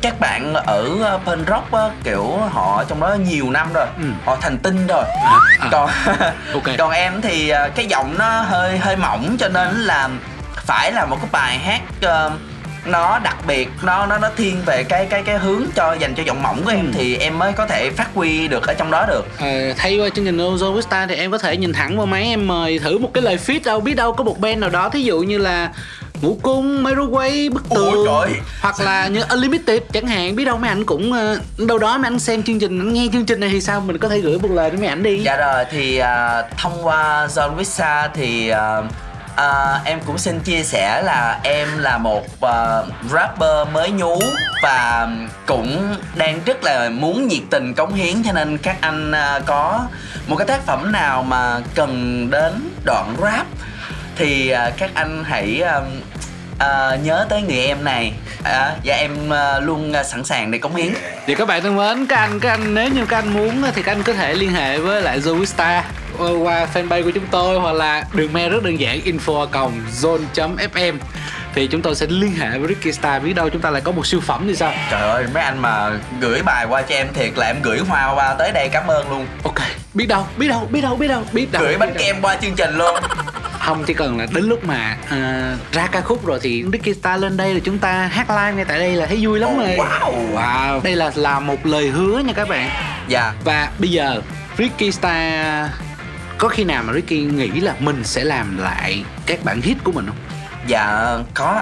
các 0.01 0.19
bạn 0.19 0.53
ở 0.53 1.19
bên 1.25 1.45
rock 1.47 1.71
á, 1.71 1.89
kiểu 2.03 2.37
họ 2.51 2.83
trong 2.87 2.99
đó 2.99 3.13
nhiều 3.13 3.49
năm 3.49 3.73
rồi 3.73 3.85
họ 4.25 4.37
thành 4.41 4.57
tinh 4.57 4.87
rồi 4.87 5.03
à. 5.25 5.39
còn 5.71 5.89
Ok. 6.53 6.63
còn 6.77 6.91
em 6.91 7.21
thì 7.21 7.53
cái 7.75 7.85
giọng 7.85 8.15
nó 8.17 8.41
hơi 8.41 8.77
hơi 8.77 8.95
mỏng 8.95 9.35
cho 9.39 9.47
nên 9.49 9.75
là 9.75 10.09
phải 10.55 10.91
là 10.91 11.05
một 11.05 11.17
cái 11.21 11.29
bài 11.31 11.57
hát 11.57 11.81
ờ, 12.01 12.31
nó 12.85 13.19
đặc 13.19 13.35
biệt 13.47 13.69
nó 13.83 14.05
nó 14.05 14.17
nó 14.17 14.29
thiên 14.37 14.61
về 14.65 14.83
cái 14.83 15.05
cái 15.05 15.23
cái 15.23 15.37
hướng 15.37 15.63
cho 15.75 15.93
dành 15.93 16.15
cho 16.15 16.23
giọng 16.23 16.43
mỏng 16.43 16.61
của 16.63 16.71
em 16.71 16.91
thì 16.93 17.17
em 17.17 17.39
mới 17.39 17.53
có 17.53 17.67
thể 17.67 17.89
phát 17.89 18.09
huy 18.13 18.47
được 18.47 18.67
ở 18.67 18.73
trong 18.73 18.91
đó 18.91 19.05
được. 19.07 19.27
Ờ, 19.39 19.73
thay 19.77 19.97
qua 19.97 20.09
chương 20.15 20.25
trình 20.25 20.37
Ozone 20.37 20.75
with 20.75 20.81
Star 20.81 21.09
thì 21.09 21.15
em 21.15 21.31
có 21.31 21.37
thể 21.37 21.57
nhìn 21.57 21.73
thẳng 21.73 21.97
vào 21.97 22.05
máy 22.05 22.23
em 22.23 22.47
mời 22.47 22.79
thử 22.79 22.97
một 22.97 23.09
cái 23.13 23.23
lời 23.23 23.37
feat 23.45 23.59
đâu 23.65 23.79
biết 23.79 23.95
đâu 23.95 24.13
có 24.13 24.23
một 24.23 24.39
band 24.39 24.57
nào 24.57 24.69
đó 24.69 24.89
thí 24.89 25.01
dụ 25.03 25.19
như 25.19 25.37
là 25.37 25.69
ngũ 26.21 26.37
cung 26.41 26.83
microwave 26.83 27.53
bức 27.53 27.69
tường 27.69 28.07
hoặc 28.61 28.79
là 28.79 29.07
như 29.07 29.21
unlimited 29.29 29.81
chẳng 29.93 30.07
hạn 30.07 30.35
biết 30.35 30.45
đâu 30.45 30.57
mấy 30.57 30.69
ảnh 30.69 30.85
cũng 30.85 31.13
ờ, 31.13 31.39
đâu 31.57 31.77
đó 31.77 31.97
mấy 31.97 32.07
ảnh 32.07 32.19
xem 32.19 32.43
chương 32.43 32.59
trình 32.59 32.93
nghe 32.93 33.07
chương 33.13 33.25
trình 33.25 33.39
này 33.39 33.49
thì 33.49 33.61
sao 33.61 33.81
mình 33.81 33.97
có 33.97 34.09
thể 34.09 34.19
gửi 34.19 34.39
một 34.39 34.51
lời 34.51 34.69
đến 34.69 34.79
mấy 34.79 34.89
ảnh 34.89 35.03
đi. 35.03 35.19
Dạ 35.19 35.37
rồi 35.37 35.65
thì 35.71 35.97
à, 35.97 36.43
thông 36.57 36.85
qua 36.85 37.27
John 37.27 37.55
Vista 37.55 38.09
thì 38.15 38.49
à, 38.49 38.81
à, 39.35 39.81
em 39.85 39.99
cũng 40.05 40.17
xin 40.17 40.39
chia 40.39 40.63
sẻ 40.63 41.01
là 41.01 41.39
em 41.43 41.77
là 41.77 41.97
một 41.97 42.25
uh, 42.25 43.09
rapper 43.11 43.67
mới 43.73 43.91
nhú 43.91 44.19
và 44.63 45.07
cũng 45.45 45.95
đang 46.15 46.39
rất 46.45 46.63
là 46.63 46.89
muốn 46.89 47.27
nhiệt 47.27 47.43
tình 47.49 47.73
cống 47.73 47.93
hiến 47.93 48.23
cho 48.23 48.31
nên 48.31 48.57
các 48.57 48.77
anh 48.81 49.11
uh, 49.11 49.45
có 49.45 49.87
một 50.27 50.35
cái 50.35 50.47
tác 50.47 50.61
phẩm 50.65 50.91
nào 50.91 51.23
mà 51.23 51.59
cần 51.75 52.27
đến 52.29 52.69
đoạn 52.85 53.15
rap 53.21 53.45
thì 54.15 54.53
uh, 54.53 54.77
các 54.77 54.91
anh 54.93 55.23
hãy 55.23 55.63
uh, 55.77 55.83
uh, 56.55 57.03
nhớ 57.03 57.25
tới 57.29 57.41
người 57.41 57.59
em 57.59 57.83
này. 57.83 58.13
À, 58.43 58.75
và 58.85 58.95
em 58.95 59.11
uh, 59.29 59.63
luôn 59.63 59.93
uh, 59.99 60.05
sẵn 60.05 60.23
sàng 60.23 60.51
để 60.51 60.57
cống 60.57 60.75
hiến. 60.75 60.93
Thì 61.25 61.35
các 61.35 61.47
bạn 61.47 61.61
thân 61.61 61.75
mến, 61.75 62.05
các 62.05 62.17
anh 62.17 62.39
các 62.39 62.49
anh 62.49 62.73
nếu 62.73 62.89
như 62.89 63.05
các 63.05 63.17
anh 63.17 63.33
muốn 63.33 63.63
thì 63.75 63.83
các 63.83 63.91
anh 63.91 64.03
có 64.03 64.13
thể 64.13 64.33
liên 64.33 64.53
hệ 64.53 64.77
với 64.77 65.01
lại 65.01 65.19
Zoista 65.19 65.81
qua 66.19 66.67
fanpage 66.73 67.03
của 67.03 67.11
chúng 67.11 67.25
tôi 67.31 67.59
hoặc 67.59 67.71
là 67.71 68.05
đường 68.13 68.33
mail 68.33 68.51
rất 68.51 68.63
đơn 68.63 68.79
giản 68.79 68.99
info 68.99 69.47
còng 69.47 69.81
zone.fm 70.01 70.93
thì 71.55 71.67
chúng 71.67 71.81
tôi 71.81 71.95
sẽ 71.95 72.05
liên 72.09 72.31
hệ 72.31 72.59
với 72.59 72.67
Ricky 72.67 72.91
Star 72.91 73.23
biết 73.23 73.33
đâu 73.33 73.49
chúng 73.49 73.61
ta 73.61 73.69
lại 73.69 73.81
có 73.81 73.91
một 73.91 74.07
siêu 74.07 74.19
phẩm 74.19 74.43
thì 74.47 74.55
sao? 74.55 74.73
Trời 74.91 75.01
ơi 75.01 75.25
mấy 75.33 75.43
anh 75.43 75.59
mà 75.59 75.91
gửi 76.19 76.41
bài 76.43 76.65
qua 76.65 76.81
cho 76.81 76.95
em 76.95 77.07
thiệt 77.13 77.37
là 77.37 77.47
em 77.47 77.61
gửi 77.61 77.79
hoa 77.79 78.13
qua 78.15 78.33
tới 78.33 78.51
đây 78.51 78.69
cảm 78.69 78.87
ơn 78.87 79.09
luôn. 79.09 79.27
Ok 79.43 79.55
biết 79.93 80.05
đâu 80.05 80.27
biết 80.37 80.47
đâu 80.47 80.67
biết 80.71 80.81
đâu 80.81 80.95
biết 80.95 81.07
đâu 81.07 81.23
biết 81.33 81.51
đâu. 81.51 81.61
Gửi 81.61 81.77
bánh 81.77 81.93
đâu. 81.93 82.03
kem 82.03 82.21
qua 82.21 82.35
chương 82.41 82.55
trình 82.55 82.77
luôn. 82.77 82.95
Không 83.59 83.83
chỉ 83.83 83.93
cần 83.93 84.17
là 84.17 84.27
đến 84.33 84.43
lúc 84.43 84.65
mà 84.65 84.97
à, 85.09 85.55
ra 85.71 85.87
ca 85.87 86.01
khúc 86.01 86.25
rồi 86.25 86.39
thì 86.41 86.65
Ricky 86.71 86.93
Star 86.93 87.21
lên 87.21 87.37
đây 87.37 87.53
là 87.53 87.59
chúng 87.63 87.79
ta 87.79 88.09
hát 88.11 88.29
live 88.29 88.53
ngay 88.53 88.65
tại 88.65 88.79
đây 88.79 88.95
là 88.95 89.05
thấy 89.05 89.19
vui 89.21 89.39
lắm 89.39 89.57
rồi. 89.57 89.77
wow. 89.77 90.33
Wow 90.35 90.81
đây 90.83 90.95
là 90.95 91.11
là 91.15 91.39
một 91.39 91.65
lời 91.65 91.87
hứa 91.87 92.19
nha 92.19 92.33
các 92.33 92.49
bạn. 92.49 92.69
Dạ. 93.07 93.33
Và 93.43 93.69
bây 93.79 93.89
giờ 93.91 94.21
Ricky 94.57 94.91
Star 94.91 95.67
có 96.37 96.47
khi 96.47 96.63
nào 96.63 96.83
mà 96.83 96.93
Ricky 96.93 97.21
nghĩ 97.21 97.49
là 97.49 97.73
mình 97.79 98.03
sẽ 98.03 98.23
làm 98.23 98.57
lại 98.57 99.03
các 99.25 99.43
bản 99.43 99.61
hit 99.61 99.77
của 99.83 99.91
mình 99.91 100.05
không? 100.07 100.17
Dạ 100.67 101.17
có. 101.33 101.61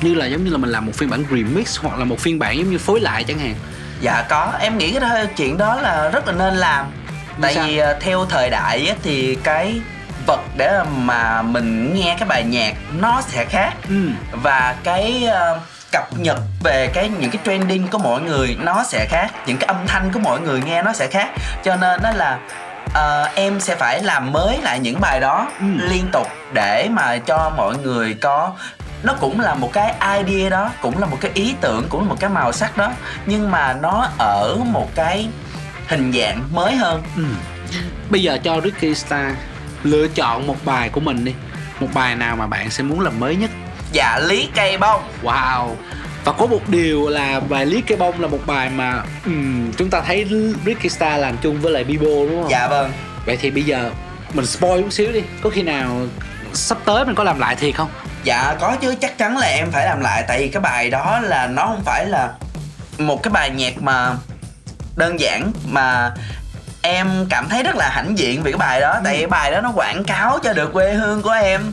Như 0.00 0.14
là 0.14 0.26
giống 0.26 0.44
như 0.44 0.50
là 0.50 0.58
mình 0.58 0.70
làm 0.70 0.86
một 0.86 0.92
phiên 0.94 1.10
bản 1.10 1.24
remix 1.30 1.78
hoặc 1.80 1.98
là 1.98 2.04
một 2.04 2.18
phiên 2.18 2.38
bản 2.38 2.58
giống 2.58 2.70
như 2.70 2.78
phối 2.78 3.00
lại 3.00 3.24
chẳng 3.24 3.38
hạn. 3.38 3.54
Dạ 4.00 4.24
có. 4.28 4.52
Em 4.60 4.78
nghĩ 4.78 4.98
cái 5.00 5.26
chuyện 5.26 5.58
đó 5.58 5.74
là 5.74 6.08
rất 6.08 6.26
là 6.26 6.32
nên 6.32 6.54
làm. 6.54 6.86
Tại 7.40 7.54
sao? 7.54 7.66
vì 7.66 7.76
ờ, 7.76 7.98
theo 8.00 8.26
thời 8.28 8.50
đại 8.50 8.86
á, 8.88 8.94
thì 9.02 9.38
cái 9.42 9.80
vật 10.26 10.40
để 10.56 10.82
mà 10.96 11.42
mình 11.42 11.94
nghe 11.94 12.16
cái 12.18 12.28
bài 12.28 12.44
nhạc 12.44 12.74
nó 12.98 13.22
sẽ 13.28 13.44
khác. 13.44 13.72
Ừ. 13.88 14.08
và 14.32 14.74
cái 14.84 15.24
ờ, 15.24 15.60
cập 15.92 16.18
nhật 16.18 16.38
về 16.64 16.90
cái 16.94 17.10
những 17.20 17.30
cái 17.30 17.42
trending 17.44 17.88
của 17.88 17.98
mọi 17.98 18.20
người 18.20 18.56
nó 18.60 18.84
sẽ 18.88 19.06
khác. 19.10 19.30
Những 19.46 19.56
cái 19.56 19.66
âm 19.66 19.76
thanh 19.86 20.12
của 20.12 20.20
mọi 20.20 20.40
người 20.40 20.62
nghe 20.66 20.82
nó 20.82 20.92
sẽ 20.92 21.06
khác. 21.06 21.28
Cho 21.64 21.76
nên 21.76 22.02
đó 22.02 22.10
là 22.16 22.38
ờ, 22.92 23.28
em 23.34 23.60
sẽ 23.60 23.76
phải 23.76 24.02
làm 24.02 24.32
mới 24.32 24.58
lại 24.62 24.78
những 24.78 25.00
bài 25.00 25.20
đó 25.20 25.48
liên 25.60 26.08
tục 26.12 26.26
để 26.52 26.88
mà 26.90 27.18
cho 27.18 27.52
mọi 27.56 27.76
người 27.78 28.14
có 28.14 28.52
nó 29.02 29.14
cũng 29.20 29.40
là 29.40 29.54
một 29.54 29.72
cái 29.72 29.94
idea 30.18 30.50
đó 30.50 30.70
cũng 30.82 30.98
là 30.98 31.06
một 31.06 31.16
cái 31.20 31.30
ý 31.34 31.54
tưởng 31.60 31.86
cũng 31.88 32.02
là 32.02 32.08
một 32.08 32.16
cái 32.20 32.30
màu 32.30 32.52
sắc 32.52 32.76
đó 32.76 32.92
nhưng 33.26 33.50
mà 33.50 33.76
nó 33.82 34.08
ở 34.18 34.56
một 34.66 34.94
cái 34.94 35.28
hình 35.88 36.12
dạng 36.12 36.42
mới 36.52 36.76
hơn. 36.76 37.02
Ừ. 37.16 37.24
bây 38.10 38.22
giờ 38.22 38.38
cho 38.44 38.60
Ricky 38.60 38.94
Star 38.94 39.34
lựa 39.82 40.08
chọn 40.08 40.46
một 40.46 40.56
bài 40.64 40.88
của 40.88 41.00
mình 41.00 41.24
đi. 41.24 41.34
Một 41.80 41.88
bài 41.94 42.14
nào 42.14 42.36
mà 42.36 42.46
bạn 42.46 42.70
sẽ 42.70 42.82
muốn 42.82 43.00
làm 43.00 43.20
mới 43.20 43.36
nhất? 43.36 43.50
Dạ 43.92 44.18
lý 44.18 44.48
cây 44.54 44.78
bông. 44.78 45.02
Wow 45.22 45.68
và 46.24 46.32
có 46.32 46.46
một 46.46 46.68
điều 46.68 47.08
là 47.08 47.40
bài 47.40 47.66
Lý 47.66 47.80
Cây 47.80 47.98
Bông 47.98 48.20
là 48.20 48.28
một 48.28 48.38
bài 48.46 48.70
mà 48.70 49.02
ừm, 49.24 49.72
chúng 49.72 49.90
ta 49.90 50.00
thấy 50.00 50.26
Ricky 50.66 50.88
Star 50.88 51.20
làm 51.20 51.36
chung 51.42 51.60
với 51.60 51.72
lại 51.72 51.84
Bibo 51.84 52.04
đúng 52.04 52.42
không? 52.42 52.50
dạ 52.50 52.68
vâng. 52.68 52.92
Vậy 53.26 53.36
thì 53.36 53.50
bây 53.50 53.62
giờ 53.62 53.90
mình 54.34 54.46
spoil 54.46 54.82
chút 54.82 54.92
xíu 54.92 55.12
đi. 55.12 55.22
Có 55.42 55.50
khi 55.50 55.62
nào 55.62 56.06
sắp 56.52 56.78
tới 56.84 57.04
mình 57.04 57.14
có 57.14 57.24
làm 57.24 57.38
lại 57.38 57.56
thiệt 57.56 57.74
không? 57.74 57.88
Dạ 58.24 58.54
có 58.60 58.76
chứ. 58.80 58.94
Chắc 59.00 59.18
chắn 59.18 59.36
là 59.36 59.46
em 59.46 59.70
phải 59.70 59.86
làm 59.86 60.00
lại. 60.00 60.24
Tại 60.28 60.38
vì 60.38 60.48
cái 60.48 60.60
bài 60.60 60.90
đó 60.90 61.20
là 61.22 61.46
nó 61.46 61.66
không 61.66 61.82
phải 61.84 62.06
là 62.06 62.32
Một 62.98 63.22
cái 63.22 63.30
bài 63.30 63.50
nhạc 63.50 63.82
mà 63.82 64.14
Đơn 64.96 65.20
giản 65.20 65.52
mà 65.68 66.10
Em 66.82 67.26
cảm 67.30 67.48
thấy 67.48 67.62
rất 67.62 67.76
là 67.76 67.88
hãnh 67.88 68.18
diện 68.18 68.42
vì 68.42 68.52
cái 68.52 68.58
bài 68.58 68.80
đó. 68.80 69.00
Tại 69.04 69.14
vì 69.14 69.18
cái 69.18 69.26
bài 69.28 69.50
đó 69.50 69.60
nó 69.60 69.72
quảng 69.74 70.04
cáo 70.04 70.38
cho 70.42 70.52
được 70.52 70.72
quê 70.72 70.94
hương 70.94 71.22
của 71.22 71.30
em 71.30 71.72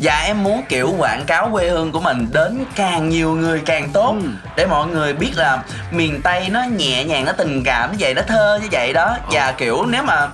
Và 0.00 0.20
em 0.20 0.42
muốn 0.42 0.62
kiểu 0.68 0.94
quảng 0.98 1.24
cáo 1.26 1.48
quê 1.52 1.68
hương 1.68 1.92
của 1.92 2.00
mình 2.00 2.26
Đến 2.32 2.64
càng 2.76 3.08
nhiều 3.08 3.32
người 3.32 3.60
càng 3.66 3.88
tốt. 3.92 4.16
Để 4.56 4.66
mọi 4.66 4.86
người 4.86 5.12
biết 5.12 5.32
là 5.36 5.62
Miền 5.90 6.22
Tây 6.22 6.48
nó 6.50 6.62
nhẹ 6.64 7.04
nhàng, 7.04 7.24
nó 7.24 7.32
tình 7.32 7.64
cảm 7.64 7.90
như 7.90 7.96
vậy 8.00 8.14
Nó 8.14 8.22
thơ 8.26 8.58
như 8.62 8.68
vậy 8.72 8.92
đó. 8.92 9.16
Và 9.32 9.52
kiểu 9.52 9.86
nếu 9.86 10.02
mà 10.02 10.28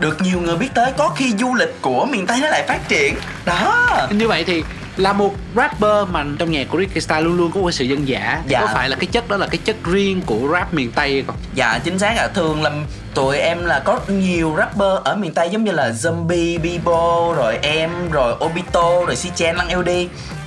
được 0.00 0.20
nhiều 0.20 0.40
người 0.40 0.56
biết 0.56 0.68
tới 0.74 0.92
có 0.96 1.08
khi 1.08 1.34
du 1.38 1.54
lịch 1.54 1.82
của 1.82 2.06
miền 2.06 2.26
Tây 2.26 2.38
nó 2.42 2.48
lại 2.48 2.64
phát 2.68 2.88
triển. 2.88 3.14
Đó. 3.44 3.88
Như 4.10 4.28
vậy 4.28 4.44
thì 4.44 4.64
là 4.96 5.12
một 5.12 5.34
rapper 5.56 6.08
mà 6.12 6.24
trong 6.38 6.50
nhạc 6.50 6.66
của 6.70 6.78
Ricky 6.78 7.00
Star 7.00 7.24
luôn 7.24 7.36
luôn 7.36 7.52
có 7.52 7.60
một 7.60 7.70
sự 7.70 7.84
dân 7.84 8.08
dã 8.08 8.42
Dạ. 8.46 8.60
có 8.60 8.66
phải 8.74 8.88
là 8.88 8.96
cái 8.96 9.06
chất 9.06 9.28
đó 9.28 9.36
là 9.36 9.46
cái 9.46 9.58
chất 9.64 9.76
riêng 9.84 10.22
của 10.26 10.48
rap 10.52 10.74
miền 10.74 10.92
Tây 10.92 11.24
không? 11.26 11.36
Dạ 11.54 11.78
chính 11.84 11.98
xác 11.98 12.12
là 12.16 12.28
thường 12.34 12.62
là 12.62 12.70
tụi 13.14 13.38
em 13.38 13.64
là 13.64 13.78
có 13.78 14.00
nhiều 14.08 14.54
rapper 14.58 14.92
ở 15.04 15.16
miền 15.16 15.34
Tây 15.34 15.48
giống 15.50 15.64
như 15.64 15.72
là 15.72 15.90
Zombie, 15.90 16.60
Bibo, 16.60 17.34
rồi 17.36 17.58
em, 17.62 17.90
rồi 18.10 18.34
Obito, 18.44 19.04
rồi 19.06 19.16
Sichen, 19.16 19.56
Lăng 19.56 19.80
LD 19.80 19.90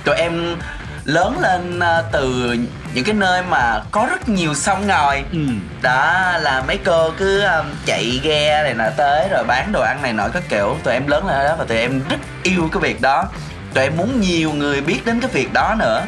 Tụi 0.04 0.14
em 0.16 0.56
lớn 1.04 1.38
lên 1.40 1.80
à, 1.80 2.02
từ 2.12 2.56
những 2.94 3.04
cái 3.04 3.14
nơi 3.14 3.42
mà 3.42 3.80
có 3.90 4.06
rất 4.10 4.28
nhiều 4.28 4.54
sông 4.54 4.86
ngòi 4.86 5.24
ừ. 5.32 5.38
đó 5.82 6.32
là 6.40 6.62
mấy 6.66 6.78
cô 6.84 7.10
cứ 7.18 7.42
um, 7.42 7.66
chạy 7.86 8.20
ghe 8.22 8.62
này 8.62 8.74
nọ 8.74 8.84
tới 8.96 9.28
rồi 9.30 9.44
bán 9.44 9.72
đồ 9.72 9.80
ăn 9.80 10.02
này 10.02 10.12
nọ 10.12 10.28
các 10.32 10.42
kiểu 10.48 10.76
tụi 10.84 10.94
em 10.94 11.06
lớn 11.06 11.26
lên 11.26 11.36
ở 11.36 11.44
đó 11.48 11.54
và 11.58 11.64
tụi 11.64 11.78
em 11.78 12.00
rất 12.08 12.16
yêu 12.42 12.68
cái 12.72 12.80
việc 12.80 13.00
đó 13.00 13.24
tụi 13.74 13.84
em 13.84 13.96
muốn 13.96 14.20
nhiều 14.20 14.52
người 14.52 14.80
biết 14.80 15.04
đến 15.04 15.20
cái 15.20 15.30
việc 15.30 15.52
đó 15.52 15.74
nữa. 15.78 16.04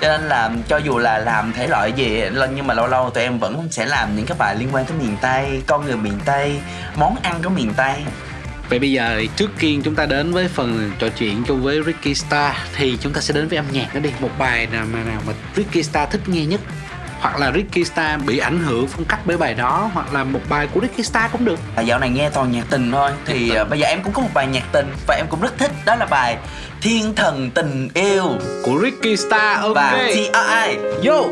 Cho 0.00 0.08
nên 0.08 0.28
là 0.28 0.50
cho 0.68 0.76
dù 0.76 0.98
là 0.98 1.18
làm 1.18 1.52
thể 1.52 1.66
loại 1.66 1.92
gì 1.92 2.22
nhưng 2.56 2.66
mà 2.66 2.74
lâu 2.74 2.86
lâu 2.86 3.10
tụi 3.10 3.24
em 3.24 3.38
vẫn 3.38 3.68
sẽ 3.70 3.86
làm 3.86 4.16
những 4.16 4.26
cái 4.26 4.38
bài 4.38 4.56
liên 4.56 4.68
quan 4.72 4.84
tới 4.84 4.96
miền 4.98 5.16
tây, 5.20 5.62
con 5.66 5.84
người 5.84 5.96
miền 5.96 6.18
tây, 6.24 6.56
món 6.96 7.16
ăn 7.22 7.42
của 7.42 7.50
miền 7.50 7.72
tây. 7.76 7.94
Vậy 8.68 8.78
bây 8.78 8.92
giờ 8.92 9.22
trước 9.36 9.50
tiên 9.58 9.82
chúng 9.84 9.94
ta 9.94 10.06
đến 10.06 10.32
với 10.32 10.48
phần 10.48 10.92
trò 10.98 11.08
chuyện 11.08 11.44
chung 11.46 11.62
với 11.62 11.80
Ricky 11.86 12.14
Star, 12.14 12.54
thì 12.76 12.98
chúng 13.00 13.12
ta 13.12 13.20
sẽ 13.20 13.34
đến 13.34 13.48
với 13.48 13.56
âm 13.56 13.66
nhạc 13.72 13.94
đó 13.94 14.00
đi. 14.00 14.10
Một 14.20 14.30
bài 14.38 14.66
nào 14.72 14.84
mà 14.92 14.98
nào 15.04 15.22
mà 15.26 15.32
Ricky 15.56 15.82
Star 15.82 16.10
thích 16.10 16.28
nghe 16.28 16.46
nhất? 16.46 16.60
Hoặc 17.22 17.38
là 17.38 17.52
Ricky 17.52 17.84
Star 17.84 18.20
bị 18.26 18.38
ảnh 18.38 18.60
hưởng 18.60 18.86
phong 18.86 19.04
cách 19.04 19.20
bởi 19.24 19.36
bài 19.36 19.54
đó 19.54 19.90
hoặc 19.94 20.14
là 20.14 20.24
một 20.24 20.40
bài 20.48 20.68
của 20.74 20.80
Ricky 20.80 21.02
Star 21.02 21.32
cũng 21.32 21.44
được. 21.44 21.58
À, 21.76 21.82
dạo 21.82 21.98
này 21.98 22.10
nghe 22.10 22.30
toàn 22.30 22.52
nhạc 22.52 22.64
tình 22.70 22.92
thôi. 22.92 23.10
Thì 23.24 23.54
à, 23.54 23.64
bây 23.64 23.78
giờ 23.78 23.86
em 23.86 24.02
cũng 24.02 24.12
có 24.12 24.22
một 24.22 24.28
bài 24.34 24.46
nhạc 24.46 24.64
tình 24.72 24.86
và 25.06 25.14
em 25.14 25.26
cũng 25.30 25.40
rất 25.40 25.58
thích. 25.58 25.70
Đó 25.84 25.94
là 25.96 26.06
bài 26.06 26.36
thiên 26.80 27.14
thần 27.14 27.50
tình 27.54 27.88
yêu. 27.94 28.24
Của 28.64 28.80
Ricky 28.82 29.16
Star 29.16 29.60
ok. 29.60 29.74
Và 29.74 30.08
T.I. 30.14 30.76
Yo. 31.06 31.22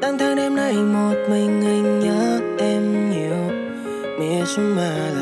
Đang 0.00 0.18
tháng 0.18 0.36
đêm 0.36 0.56
nay 0.56 0.72
một 0.72 1.14
mình 1.28 1.62
anh 1.64 2.00
nhớ 2.00 2.40
em 2.58 3.10
nhiều. 3.10 3.52
Miss 4.18 4.58
my 4.58 4.82
love 5.14 5.21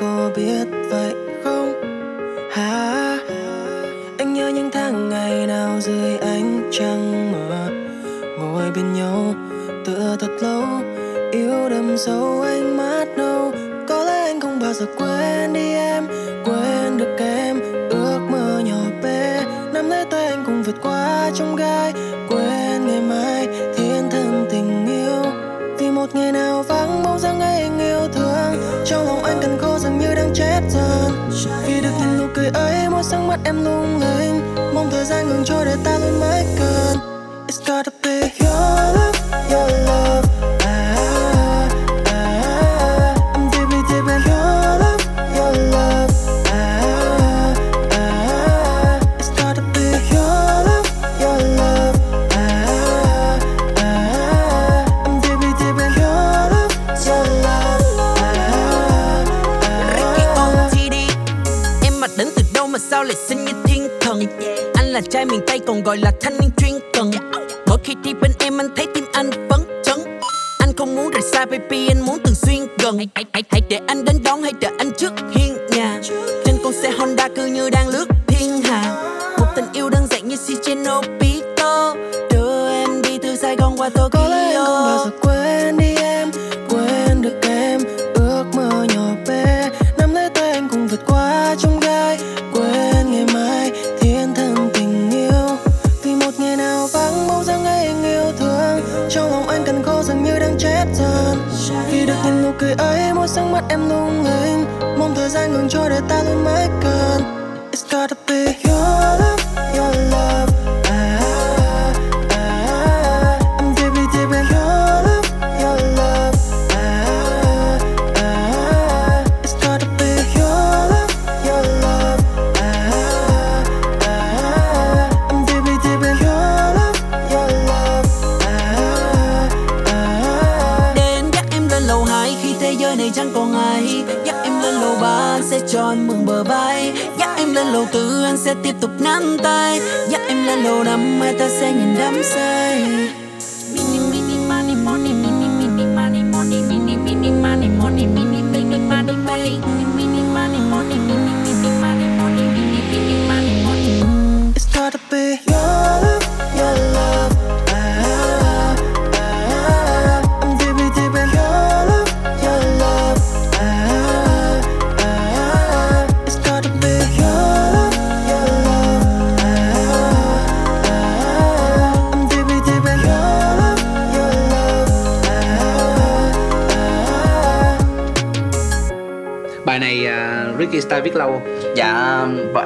có 0.00 0.30
biết 0.36 0.68
vậy 0.90 1.14
không? 1.44 1.72
Hả? 2.50 3.18
Anh 4.18 4.34
nhớ 4.34 4.48
những 4.48 4.70
tháng 4.72 5.08
ngày 5.08 5.46
nào 5.46 5.80
dưới 5.80 6.16
ánh 6.18 6.68
trăng 6.72 7.32
mờ, 7.32 7.70
Ngồi 8.38 8.70
bên 8.70 8.92
nhau, 8.92 9.34
tựa 9.84 10.16
thật 10.20 10.36
lâu, 10.40 10.62
Yêu 11.30 11.68
đậm 11.68 11.98
sâu 11.98 12.40
ánh 12.42 12.76
mắt 12.76 13.04
nâu. 13.16 13.52
Có 13.88 14.04
lẽ 14.04 14.22
anh 14.22 14.40
không 14.40 14.60
bao 14.60 14.72
giờ 14.72 14.86
quên 14.98 15.52
đi 15.52 15.79
sáng 33.10 33.26
mắt 33.26 33.40
em 33.44 33.64
lung 33.64 34.00
linh, 34.00 34.54
Mong 34.74 34.90
thời 34.90 35.04
gian 35.04 35.28
ngừng 35.28 35.44
trôi 35.44 35.64
để 35.64 35.76
ta 35.84 35.98
luôn 35.98 36.20
mãi 36.20 36.44
cười. 36.58 36.79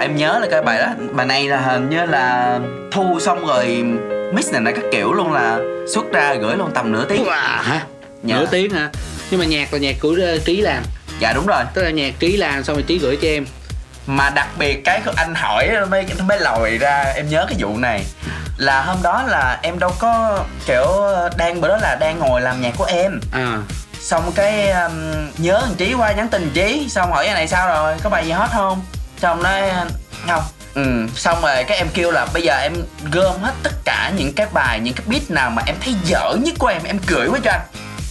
Em 0.05 0.17
nhớ 0.17 0.39
là 0.39 0.47
cái 0.51 0.63
bài 0.63 0.79
đó 0.79 0.87
Bài 1.13 1.27
này 1.27 1.49
là 1.49 1.61
hình 1.61 1.91
như 1.91 2.07
là 2.07 2.59
thu 2.93 3.21
xong 3.21 3.47
rồi 3.47 3.85
mix 4.33 4.53
này 4.53 4.63
là 4.63 4.73
các 4.73 4.85
kiểu 4.93 5.13
luôn 5.13 5.33
là 5.33 5.59
xuất 5.95 6.13
ra 6.13 6.35
gửi 6.35 6.57
luôn 6.57 6.71
tầm 6.75 6.93
nửa 6.93 7.05
tiếng. 7.09 7.25
Hả? 7.25 7.81
Dạ. 8.23 8.37
nửa 8.37 8.47
tiếng 8.47 8.71
hả? 8.71 8.91
Nhưng 9.31 9.41
mà 9.41 9.47
nhạc 9.47 9.73
là 9.73 9.79
nhạc 9.79 9.97
của 10.01 10.17
ờ, 10.23 10.39
trí 10.39 10.61
làm. 10.61 10.83
Dạ 11.21 11.33
đúng 11.33 11.47
rồi. 11.47 11.63
Tức 11.75 11.83
là 11.83 11.91
nhạc 11.91 12.15
trí 12.19 12.37
làm 12.37 12.65
xong 12.65 12.77
rồi 12.77 12.85
trí 12.87 12.99
gửi 12.99 13.19
cho 13.23 13.29
em. 13.29 13.47
Mà 14.07 14.31
đặc 14.31 14.49
biệt 14.59 14.85
cái 14.85 15.01
anh 15.17 15.35
hỏi 15.35 15.71
mới 15.91 16.07
mới 16.23 16.41
lòi 16.41 16.79
ra 16.79 17.13
em 17.17 17.29
nhớ 17.29 17.47
cái 17.49 17.57
vụ 17.59 17.77
này. 17.77 18.05
Là 18.59 18.83
hôm 18.83 18.97
đó 19.03 19.23
là 19.29 19.59
em 19.63 19.79
đâu 19.79 19.93
có 19.99 20.39
kiểu 20.67 20.87
đang 21.37 21.61
bữa 21.61 21.69
đó 21.69 21.77
là 21.83 21.97
đang 22.01 22.19
ngồi 22.19 22.41
làm 22.41 22.61
nhạc 22.61 22.73
của 22.79 22.85
em. 22.85 23.21
À. 23.33 23.59
Xong 24.01 24.33
cái 24.35 24.71
um, 24.71 24.93
nhớ 25.39 25.61
thằng 25.65 25.75
Trí 25.75 25.95
qua 25.95 26.13
nhắn 26.13 26.29
tin 26.29 26.51
Trí 26.55 26.89
Xong 26.89 27.11
hỏi 27.11 27.25
cái 27.25 27.35
này 27.35 27.49
sao 27.49 27.69
rồi 27.69 27.97
có 28.03 28.11
bài 28.11 28.27
gì 28.27 28.33
hot 28.33 28.51
không 28.53 28.83
Xong 29.25 29.43
nói 29.43 29.63
không 30.29 30.43
Ừ, 30.75 31.07
xong 31.17 31.43
rồi 31.43 31.65
cái 31.65 31.79
em 31.79 31.89
kêu 31.95 32.11
là 32.11 32.27
bây 32.35 32.43
giờ 32.43 32.59
em 32.63 32.73
gom 33.13 33.41
hết 33.43 33.53
tất 33.63 33.71
cả 33.85 34.13
những 34.17 34.33
cái 34.33 34.47
bài, 34.53 34.81
những 34.81 34.95
cái 34.95 35.05
beat 35.09 35.31
nào 35.31 35.51
mà 35.51 35.63
em 35.67 35.77
thấy 35.81 35.95
dở 36.05 36.37
nhất 36.41 36.55
của 36.59 36.67
em, 36.67 36.83
em 36.85 36.99
gửi 37.07 37.29
qua 37.29 37.39
cho 37.45 37.51
anh 37.51 37.61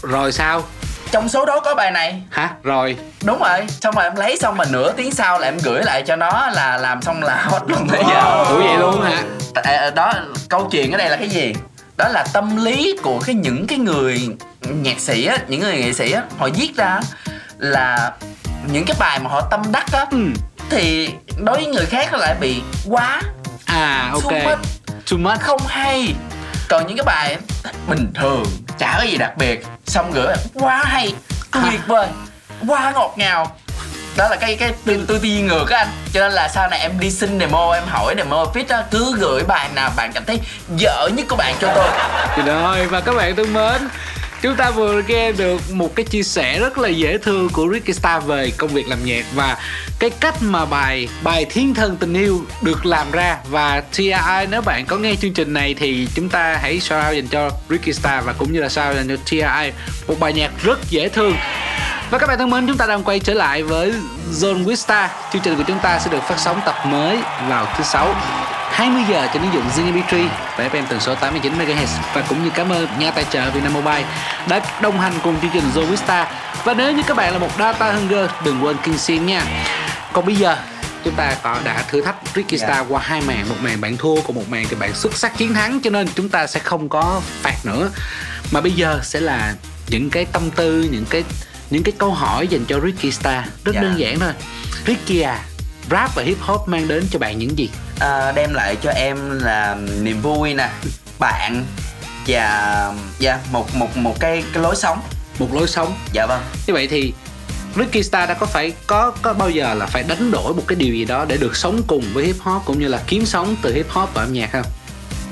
rồi 0.01 0.31
sao? 0.31 0.63
Trong 1.11 1.29
số 1.29 1.45
đó 1.45 1.59
có 1.59 1.75
bài 1.75 1.91
này. 1.91 2.21
Hả? 2.29 2.49
Rồi. 2.63 2.97
Đúng 3.23 3.39
rồi, 3.39 3.59
xong 3.81 3.95
rồi 3.95 4.03
em 4.03 4.15
lấy 4.15 4.37
xong 4.37 4.57
mà 4.57 4.65
nửa 4.71 4.91
tiếng 4.91 5.11
sau 5.11 5.39
là 5.39 5.47
em 5.47 5.57
gửi 5.63 5.83
lại 5.83 6.03
cho 6.07 6.15
nó 6.15 6.49
là 6.53 6.77
làm 6.77 7.01
xong 7.01 7.23
là 7.23 7.35
hot 7.49 7.61
luôn 7.67 7.87
bây 7.87 8.03
giờ. 8.03 8.45
Ủa 8.49 8.57
vậy 8.57 8.77
luôn 8.77 9.01
hả? 9.01 9.23
À, 9.53 9.89
đó, 9.95 10.13
câu 10.49 10.67
chuyện 10.71 10.91
ở 10.91 10.97
đây 10.97 11.09
là 11.09 11.15
cái 11.17 11.29
gì? 11.29 11.53
Đó 11.97 12.07
là 12.07 12.25
tâm 12.33 12.65
lý 12.65 12.95
của 13.03 13.19
cái 13.25 13.35
những 13.35 13.67
cái 13.67 13.77
người 13.77 14.29
nhạc 14.61 14.99
sĩ 14.99 15.25
á, 15.25 15.37
những 15.47 15.61
người 15.61 15.77
nghệ 15.77 15.93
sĩ 15.93 16.11
á, 16.11 16.23
họ 16.37 16.49
viết 16.55 16.71
ra 16.77 16.99
là 17.57 18.11
những 18.71 18.85
cái 18.85 18.95
bài 18.99 19.19
mà 19.19 19.29
họ 19.29 19.41
tâm 19.41 19.61
đắc 19.71 19.85
á 19.91 20.05
Ừ. 20.11 20.17
thì 20.73 21.09
đối 21.37 21.55
với 21.55 21.65
người 21.65 21.85
khác 21.85 22.09
nó 22.11 22.17
lại 22.17 22.35
bị 22.39 22.61
quá 22.89 23.21
à 23.65 24.09
ok. 24.13 24.23
too 24.23 24.31
much, 24.31 24.59
too 25.11 25.17
much. 25.17 25.41
Không 25.41 25.61
hay. 25.67 26.13
Còn 26.69 26.87
những 26.87 26.97
cái 26.97 27.03
bài 27.05 27.37
bình 27.87 28.11
thường 28.15 28.43
chả 28.79 28.95
có 28.97 29.03
gì 29.03 29.17
đặc 29.17 29.37
biệt 29.37 29.65
xong 29.85 30.11
gửi 30.11 30.35
quá 30.53 30.83
hay 30.85 31.13
tuyệt 31.51 31.81
vời 31.87 32.07
quá 32.67 32.91
ngọt 32.95 33.13
ngào. 33.17 33.55
Đó 34.17 34.27
là 34.29 34.35
cái 34.35 34.55
cái 34.55 34.73
tư 34.85 35.05
tư 35.07 35.19
duy 35.21 35.41
ngược 35.41 35.69
á 35.69 35.77
anh. 35.77 35.87
Cho 36.13 36.19
nên 36.19 36.31
là 36.31 36.49
sau 36.53 36.69
này 36.69 36.79
em 36.79 36.99
đi 36.99 37.11
xin 37.11 37.39
demo 37.39 37.73
em 37.73 37.83
hỏi 37.87 38.13
demo 38.17 38.45
fit 38.53 38.63
á 38.69 38.83
cứ 38.91 39.15
gửi 39.17 39.43
bài 39.43 39.69
nào 39.75 39.91
bạn 39.95 40.11
cảm 40.13 40.25
thấy 40.25 40.39
dở 40.77 41.09
nhất 41.13 41.25
của 41.29 41.35
bạn 41.35 41.55
cho 41.61 41.73
tôi. 41.75 41.87
Thì 42.35 42.41
rồi 42.41 42.87
và 42.87 43.01
các 43.01 43.15
bạn 43.15 43.35
thân 43.35 43.53
mến 43.53 43.89
Chúng 44.43 44.55
ta 44.55 44.71
vừa 44.71 45.01
nghe 45.07 45.31
được 45.31 45.61
một 45.71 45.95
cái 45.95 46.05
chia 46.05 46.23
sẻ 46.23 46.59
rất 46.59 46.77
là 46.77 46.89
dễ 46.89 47.17
thương 47.17 47.49
của 47.49 47.67
Ricky 47.73 47.93
Star 47.93 48.23
về 48.23 48.51
công 48.57 48.69
việc 48.69 48.87
làm 48.87 49.05
nhạc 49.05 49.25
và 49.35 49.57
cái 49.99 50.09
cách 50.09 50.35
mà 50.41 50.65
bài 50.65 51.07
bài 51.23 51.45
Thiên 51.45 51.73
thần 51.73 51.97
tình 51.97 52.13
yêu 52.13 52.41
được 52.61 52.85
làm 52.85 53.11
ra. 53.11 53.37
Và 53.49 53.83
TI 53.97 54.13
nếu 54.49 54.61
bạn 54.61 54.85
có 54.85 54.97
nghe 54.97 55.15
chương 55.15 55.33
trình 55.33 55.53
này 55.53 55.73
thì 55.73 56.07
chúng 56.15 56.29
ta 56.29 56.57
hãy 56.61 56.79
shout 56.79 57.03
out 57.05 57.15
dành 57.15 57.27
cho 57.27 57.51
Ricky 57.69 57.93
Star 57.93 58.25
và 58.25 58.33
cũng 58.33 58.53
như 58.53 58.61
là 58.61 58.69
shout 58.69 58.87
out 58.87 58.95
dành 58.95 59.07
cho 59.07 59.15
TI 59.29 59.71
một 60.07 60.19
bài 60.19 60.33
nhạc 60.33 60.51
rất 60.63 60.79
dễ 60.89 61.09
thương. 61.09 61.35
Và 62.09 62.17
các 62.17 62.27
bạn 62.27 62.37
thân 62.37 62.49
mến, 62.49 62.67
chúng 62.67 62.77
ta 62.77 62.85
đang 62.85 63.03
quay 63.03 63.19
trở 63.19 63.33
lại 63.33 63.63
với 63.63 63.93
Zone 64.31 64.65
with 64.65 64.75
Star. 64.75 65.09
Chương 65.33 65.41
trình 65.41 65.55
của 65.55 65.63
chúng 65.67 65.79
ta 65.79 65.99
sẽ 65.99 66.11
được 66.11 66.23
phát 66.23 66.39
sóng 66.39 66.61
tập 66.65 66.75
mới 66.85 67.17
vào 67.49 67.73
thứ 67.77 67.83
sáu. 67.83 68.15
20 68.73 69.03
giờ 69.09 69.27
trên 69.33 69.41
ứng 69.41 69.53
dụng 69.53 69.63
Zing 69.75 69.93
MP3 69.93 70.27
và 70.57 70.67
FM 70.67 70.83
tần 70.89 70.99
số 70.99 71.15
89 71.15 71.53
MHz 71.57 71.87
và 72.13 72.21
cũng 72.29 72.43
như 72.43 72.49
cảm 72.49 72.69
ơn 72.69 72.87
nhà 72.99 73.11
tài 73.11 73.25
trợ 73.31 73.49
Vietnam 73.51 73.73
Mobile 73.73 74.05
đã 74.47 74.61
đồng 74.81 74.99
hành 74.99 75.13
cùng 75.23 75.39
chương 75.41 75.51
trình 75.53 75.97
Star. 75.97 76.27
Và 76.63 76.73
nếu 76.73 76.91
như 76.91 77.03
các 77.07 77.17
bạn 77.17 77.33
là 77.33 77.39
một 77.39 77.49
data 77.59 77.91
hunger, 77.91 78.29
đừng 78.45 78.65
quên 78.65 78.75
kinh 78.83 78.97
sim 78.97 79.25
nha. 79.25 79.43
Còn 80.13 80.25
bây 80.25 80.35
giờ 80.35 80.57
chúng 81.03 81.15
ta 81.15 81.35
có 81.43 81.59
đã 81.63 81.83
thử 81.87 82.01
thách 82.01 82.15
Ricky 82.35 82.57
Star 82.57 82.85
qua 82.89 83.01
hai 83.03 83.21
màn 83.21 83.49
một 83.49 83.55
màn 83.61 83.81
bạn 83.81 83.97
thua 83.97 84.21
còn 84.21 84.35
một 84.35 84.49
màn 84.49 84.65
thì 84.69 84.75
bạn 84.75 84.93
xuất 84.93 85.17
sắc 85.17 85.37
chiến 85.37 85.53
thắng 85.53 85.79
cho 85.83 85.89
nên 85.89 86.07
chúng 86.15 86.29
ta 86.29 86.47
sẽ 86.47 86.59
không 86.59 86.89
có 86.89 87.21
phạt 87.41 87.65
nữa 87.65 87.89
mà 88.51 88.61
bây 88.61 88.71
giờ 88.71 88.99
sẽ 89.03 89.19
là 89.19 89.53
những 89.87 90.09
cái 90.09 90.25
tâm 90.25 90.49
tư 90.55 90.87
những 90.91 91.05
cái 91.09 91.23
những 91.69 91.83
cái 91.83 91.93
câu 91.97 92.11
hỏi 92.11 92.47
dành 92.47 92.65
cho 92.65 92.79
Ricky 92.79 93.11
Star 93.11 93.45
rất 93.65 93.75
Dạ. 93.75 93.81
đơn 93.81 93.99
giản 93.99 94.19
thôi 94.19 94.31
Ricky 94.87 95.21
à 95.21 95.39
rap 95.91 96.15
và 96.15 96.23
hip 96.23 96.37
hop 96.41 96.67
mang 96.67 96.87
đến 96.87 97.03
cho 97.11 97.19
bạn 97.19 97.39
những 97.39 97.57
gì? 97.57 97.69
À, 97.99 98.31
đem 98.31 98.53
lại 98.53 98.77
cho 98.81 98.91
em 98.91 99.39
là 99.39 99.75
niềm 100.01 100.21
vui 100.21 100.53
nè 100.53 100.69
bạn 101.19 101.65
và 102.27 102.93
dạ 103.19 103.39
một 103.51 103.75
một 103.75 103.97
một 103.97 104.19
cái 104.19 104.43
cái 104.53 104.63
lối 104.63 104.75
sống. 104.75 105.01
Một 105.39 105.53
lối 105.53 105.67
sống. 105.67 105.93
Dạ 106.13 106.25
vâng. 106.25 106.41
Như 106.67 106.73
vậy 106.73 106.87
thì 106.87 107.13
Ricky 107.75 108.03
Star 108.03 108.29
đã 108.29 108.33
có 108.33 108.45
phải 108.45 108.73
có 108.87 109.11
có 109.21 109.33
bao 109.33 109.49
giờ 109.49 109.73
là 109.73 109.85
phải 109.85 110.03
đánh 110.03 110.31
đổi 110.31 110.53
một 110.53 110.63
cái 110.67 110.75
điều 110.75 110.93
gì 110.93 111.05
đó 111.05 111.25
để 111.25 111.37
được 111.37 111.55
sống 111.55 111.81
cùng 111.87 112.03
với 112.13 112.25
hip 112.25 112.35
hop 112.39 112.65
cũng 112.65 112.79
như 112.79 112.87
là 112.87 112.99
kiếm 113.07 113.25
sống 113.25 113.55
từ 113.61 113.73
hip 113.73 113.89
hop 113.89 114.13
và 114.13 114.21
âm 114.21 114.33
nhạc 114.33 114.49
không? 114.51 114.65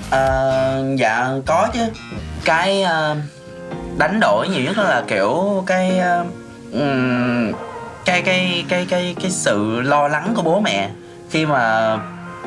Ờ, 0.10 0.84
dạ 0.98 1.30
có 1.46 1.68
chứ. 1.74 1.80
Cái 2.46 2.82
ờ, 2.82 3.16
đánh 3.98 4.20
đổi 4.20 4.48
nhiều 4.50 4.62
nhất 4.64 4.78
là 4.78 5.04
kiểu 5.08 5.64
cái 5.68 6.00
ừm, 6.72 7.52
cái 8.06 8.22
cái 8.22 8.66
cái 8.70 8.86
cái 8.90 9.16
cái 9.22 9.32
sự 9.32 9.82
lo 9.82 10.08
lắng 10.08 10.34
của 10.36 10.42
bố 10.42 10.60
mẹ 10.60 10.90
khi 11.30 11.46
mà 11.46 11.98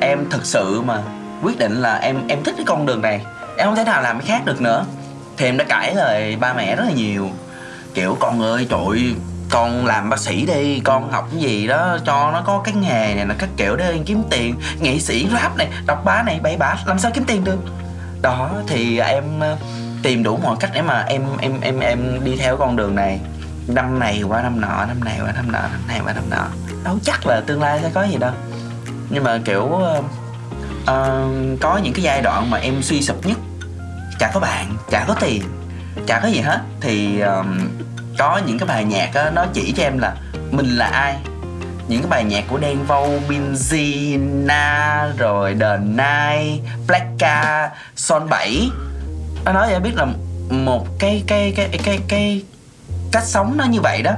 em 0.00 0.30
thực 0.30 0.46
sự 0.46 0.82
mà 0.82 1.02
quyết 1.42 1.58
định 1.58 1.82
là 1.82 1.94
em 1.94 2.28
em 2.28 2.42
thích 2.42 2.54
cái 2.56 2.66
con 2.68 2.86
đường 2.86 3.02
này 3.02 3.20
em 3.56 3.66
không 3.66 3.76
thể 3.76 3.84
nào 3.84 4.02
làm 4.02 4.18
cái 4.18 4.28
khác 4.28 4.44
được 4.44 4.60
nữa. 4.60 4.84
Thì 5.36 5.46
em 5.46 5.56
đã 5.56 5.64
cãi 5.64 5.94
lời 5.94 6.36
ba 6.36 6.52
mẹ 6.52 6.76
rất 6.76 6.84
là 6.84 6.92
nhiều 6.92 7.30
kiểu 7.94 8.16
con 8.20 8.42
ơi 8.42 8.66
trời 8.70 8.80
ơi, 8.88 9.14
con 9.50 9.86
làm 9.86 10.10
bác 10.10 10.18
sĩ 10.18 10.46
đi 10.46 10.80
con 10.80 11.12
học 11.12 11.28
cái 11.32 11.40
gì 11.40 11.66
đó 11.66 11.98
cho 12.06 12.30
nó 12.32 12.42
có 12.46 12.62
cái 12.64 12.74
nghề 12.74 13.14
này 13.14 13.26
là 13.26 13.34
các 13.38 13.48
kiểu 13.56 13.76
để 13.76 13.98
kiếm 14.06 14.22
tiền 14.30 14.54
nghệ 14.80 14.98
sĩ 14.98 15.28
rap 15.32 15.56
này 15.56 15.68
đọc 15.86 16.04
bá 16.04 16.22
này 16.22 16.40
bậy 16.42 16.56
bạ 16.56 16.76
làm 16.86 16.98
sao 16.98 17.10
kiếm 17.14 17.24
tiền 17.24 17.44
được? 17.44 17.58
Đó 18.22 18.50
thì 18.66 18.98
em 18.98 19.24
ờ, 19.40 19.56
tìm 20.02 20.22
đủ 20.22 20.38
mọi 20.42 20.56
cách 20.60 20.70
để 20.74 20.82
mà 20.82 21.04
em 21.08 21.22
em 21.40 21.60
em 21.60 21.80
em 21.80 22.24
đi 22.24 22.36
theo 22.36 22.56
con 22.56 22.76
đường 22.76 22.94
này 22.94 23.20
năm 23.68 23.98
này 23.98 24.22
qua 24.22 24.42
năm 24.42 24.60
nọ 24.60 24.84
năm 24.86 25.04
này 25.04 25.20
qua 25.20 25.32
năm 25.32 25.52
nọ 25.52 25.60
năm 25.60 25.80
này 25.88 26.00
qua 26.04 26.12
năm 26.12 26.24
nọ. 26.30 26.46
Đâu 26.84 26.98
chắc 27.04 27.26
là 27.26 27.40
tương 27.46 27.62
lai 27.62 27.80
sẽ 27.82 27.90
có 27.94 28.02
gì 28.02 28.16
đâu. 28.16 28.32
Nhưng 29.10 29.24
mà 29.24 29.38
kiểu 29.44 29.62
uh, 29.62 30.04
uh, 30.82 31.60
có 31.60 31.80
những 31.82 31.92
cái 31.92 32.02
giai 32.02 32.22
đoạn 32.22 32.50
mà 32.50 32.58
em 32.58 32.82
suy 32.82 33.02
sụp 33.02 33.26
nhất 33.26 33.38
chả 34.18 34.30
có 34.34 34.40
bạn 34.40 34.76
chả 34.90 35.04
có 35.08 35.14
tiền 35.20 35.42
chả 36.06 36.20
có 36.20 36.28
gì 36.28 36.40
hết 36.40 36.60
thì 36.80 37.20
um, 37.20 37.58
có 38.18 38.40
những 38.46 38.58
cái 38.58 38.68
bài 38.68 38.84
nhạc 38.84 39.10
đó, 39.14 39.30
nó 39.30 39.46
chỉ 39.52 39.72
cho 39.76 39.82
em 39.82 39.98
là 39.98 40.16
mình 40.50 40.76
là 40.76 40.86
ai. 40.86 41.16
Những 41.88 42.02
cái 42.02 42.10
bài 42.10 42.24
nhạc 42.24 42.44
của 42.48 42.58
Đen 42.58 42.84
Vâu, 42.86 43.20
Binz, 43.28 44.18
Na 44.46 45.06
rồi 45.18 45.56
The 45.60 45.76
Night, 45.76 46.62
Blacka, 46.86 47.70
Son 47.96 48.28
7 48.28 48.70
nó 49.44 49.52
nói 49.52 49.66
cho 49.68 49.76
em 49.76 49.82
biết 49.82 49.94
là 49.94 50.06
một 50.50 50.86
cái 50.98 51.24
cái 51.26 51.52
cái 51.56 51.68
cái 51.84 51.98
cái 52.08 52.42
cách 53.14 53.24
sống 53.26 53.54
nó 53.56 53.64
như 53.64 53.80
vậy 53.80 54.02
đó. 54.02 54.12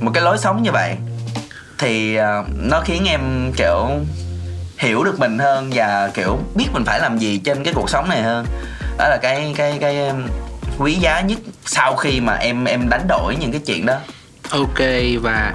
Một 0.00 0.10
cái 0.14 0.22
lối 0.22 0.38
sống 0.38 0.62
như 0.62 0.70
vậy 0.72 0.96
thì 1.78 2.18
uh, 2.18 2.46
nó 2.56 2.80
khiến 2.80 3.04
em 3.06 3.52
kiểu 3.56 3.88
hiểu 4.78 5.04
được 5.04 5.18
mình 5.18 5.38
hơn 5.38 5.70
và 5.74 6.10
kiểu 6.14 6.38
biết 6.54 6.66
mình 6.72 6.84
phải 6.84 7.00
làm 7.00 7.18
gì 7.18 7.38
trên 7.38 7.64
cái 7.64 7.74
cuộc 7.74 7.90
sống 7.90 8.08
này 8.08 8.22
hơn. 8.22 8.46
Đó 8.98 9.08
là 9.08 9.18
cái 9.22 9.54
cái 9.56 9.78
cái 9.80 10.10
quý 10.78 10.94
giá 10.94 11.20
nhất 11.20 11.38
sau 11.66 11.96
khi 11.96 12.20
mà 12.20 12.34
em 12.34 12.64
em 12.64 12.88
đánh 12.88 13.06
đổi 13.08 13.36
những 13.36 13.52
cái 13.52 13.60
chuyện 13.66 13.86
đó. 13.86 13.98
Ok 14.50 14.80
và 15.22 15.54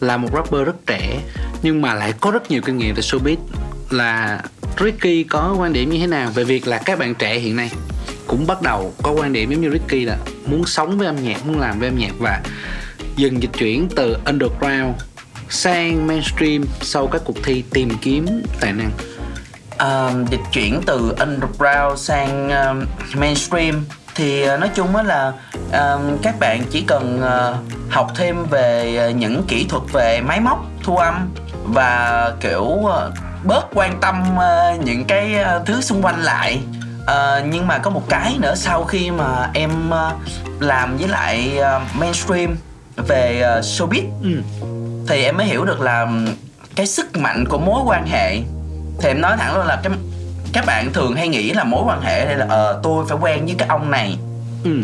là 0.00 0.16
một 0.16 0.28
rapper 0.34 0.66
rất 0.66 0.76
trẻ 0.86 1.18
nhưng 1.62 1.82
mà 1.82 1.94
lại 1.94 2.12
có 2.20 2.30
rất 2.30 2.50
nhiều 2.50 2.62
kinh 2.62 2.78
nghiệm 2.78 2.94
về 2.94 3.02
showbiz. 3.02 3.36
Là 3.90 4.40
Ricky 4.80 5.24
có 5.24 5.56
quan 5.58 5.72
điểm 5.72 5.90
như 5.90 5.98
thế 5.98 6.06
nào 6.06 6.30
về 6.34 6.44
việc 6.44 6.66
là 6.66 6.78
các 6.78 6.98
bạn 6.98 7.14
trẻ 7.14 7.38
hiện 7.38 7.56
nay 7.56 7.70
cũng 8.26 8.46
bắt 8.46 8.62
đầu 8.62 8.94
có 9.02 9.10
quan 9.10 9.32
điểm 9.32 9.50
giống 9.50 9.60
như 9.60 9.70
Ricky 9.70 10.04
là 10.04 10.16
muốn 10.46 10.66
sống 10.66 10.98
với 10.98 11.06
âm 11.06 11.16
nhạc, 11.22 11.46
muốn 11.46 11.60
làm 11.60 11.78
với 11.80 11.88
âm 11.88 11.98
nhạc 11.98 12.12
và 12.18 12.40
dần 13.16 13.42
dịch 13.42 13.52
chuyển 13.58 13.88
từ 13.96 14.16
underground 14.24 14.94
sang 15.48 16.06
mainstream 16.06 16.64
sau 16.80 17.06
các 17.06 17.22
cuộc 17.24 17.36
thi 17.44 17.64
tìm 17.70 17.90
kiếm 18.02 18.26
tài 18.60 18.72
năng. 18.72 18.90
Ờ, 19.76 20.12
dịch 20.30 20.40
chuyển 20.52 20.80
từ 20.86 21.14
underground 21.18 21.98
sang 22.00 22.50
um, 22.50 22.86
mainstream 23.20 23.84
thì 24.14 24.44
uh, 24.54 24.60
nói 24.60 24.70
chung 24.74 24.96
á 24.96 25.02
là 25.02 25.32
um, 25.72 26.18
các 26.22 26.34
bạn 26.40 26.62
chỉ 26.70 26.84
cần 26.86 27.20
uh, 27.20 27.56
học 27.92 28.12
thêm 28.16 28.44
về 28.50 28.98
uh, 29.10 29.16
những 29.16 29.42
kỹ 29.48 29.66
thuật 29.68 29.82
về 29.92 30.20
máy 30.20 30.40
móc 30.40 30.66
thu 30.82 30.96
âm 30.96 31.34
và 31.64 32.32
kiểu 32.40 32.62
uh, 32.62 32.90
bớt 33.44 33.66
quan 33.74 34.00
tâm 34.00 34.24
ờ, 34.38 34.74
những 34.84 35.04
cái 35.04 35.34
ờ, 35.34 35.62
thứ 35.66 35.80
xung 35.80 36.02
quanh 36.02 36.22
lại. 36.22 36.60
Ờ, 37.06 37.42
nhưng 37.50 37.66
mà 37.66 37.78
có 37.78 37.90
một 37.90 38.02
cái 38.08 38.36
nữa 38.38 38.54
sau 38.54 38.84
khi 38.84 39.10
mà 39.10 39.50
em 39.54 39.90
ờ, 39.90 40.12
làm 40.60 40.96
với 40.96 41.08
lại 41.08 41.58
ờ, 41.58 41.80
mainstream 41.98 42.56
về 42.96 43.40
ờ, 43.40 43.60
showbiz 43.60 44.04
thì 45.08 45.24
em 45.24 45.36
mới 45.36 45.46
hiểu 45.46 45.64
được 45.64 45.80
là 45.80 46.06
cái 46.76 46.86
sức 46.86 47.16
mạnh 47.16 47.44
của 47.48 47.58
mối 47.58 47.82
quan 47.86 48.06
hệ. 48.06 48.36
Thì 49.00 49.08
em 49.08 49.20
nói 49.20 49.36
thẳng 49.36 49.56
luôn 49.56 49.66
là 49.66 49.80
cái 49.82 49.92
các 50.52 50.66
bạn 50.66 50.92
thường 50.92 51.16
hay 51.16 51.28
nghĩ 51.28 51.52
là 51.52 51.64
mối 51.64 51.84
quan 51.86 52.02
hệ 52.02 52.24
đây 52.26 52.36
là 52.36 52.46
ờ 52.48 52.80
tôi 52.82 53.06
phải 53.08 53.18
quen 53.20 53.46
với 53.46 53.54
cái 53.58 53.68
ông 53.68 53.90
này 53.90 54.18
Ừ. 54.66 54.80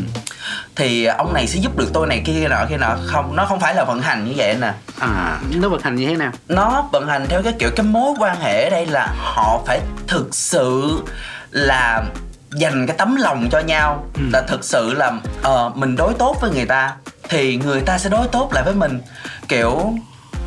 thì 0.77 1.05
ông 1.05 1.33
này 1.35 1.47
sẽ 1.47 1.59
giúp 1.59 1.77
được 1.77 1.91
tôi 1.93 2.07
này 2.07 2.23
kia 2.25 2.33
kia 2.33 2.49
nọ 2.49 2.65
kia 2.69 2.77
nọ. 2.77 2.97
Không 3.07 3.37
nó 3.37 3.45
không 3.45 3.61
phải 3.61 3.75
là 3.75 3.85
vận 3.85 4.03
hành 4.03 4.25
như 4.25 4.33
vậy 4.37 4.57
nè 4.61 4.73
À, 5.01 5.39
nó 5.55 5.69
vận 5.69 5.81
hành 5.83 5.97
như 5.97 6.07
thế 6.07 6.17
nào? 6.17 6.33
nó 6.49 6.89
vận 6.93 7.09
hành 7.09 7.27
theo 7.29 7.43
cái 7.43 7.53
kiểu 7.59 7.71
cái 7.77 7.87
mối 7.87 8.15
quan 8.19 8.41
hệ 8.41 8.65
ở 8.65 8.71
đây 8.71 8.87
là 8.87 9.09
họ 9.19 9.61
phải 9.67 9.81
thực 10.07 10.35
sự 10.35 11.03
là 11.51 12.03
dành 12.51 12.87
cái 12.87 12.97
tấm 12.97 13.17
lòng 13.17 13.49
cho 13.53 13.59
nhau 13.61 14.05
là 14.33 14.43
thực 14.49 14.65
sự 14.65 14.95
là 14.95 15.13
ờ, 15.43 15.71
mình 15.75 15.97
đối 15.97 16.15
tốt 16.15 16.37
với 16.41 16.51
người 16.51 16.67
ta 16.67 16.93
thì 17.29 17.57
người 17.57 17.81
ta 17.81 17.99
sẽ 17.99 18.11
đối 18.11 18.29
tốt 18.29 18.51
lại 18.55 18.65
với 18.65 18.75
mình. 18.75 19.01
Kiểu 19.49 19.93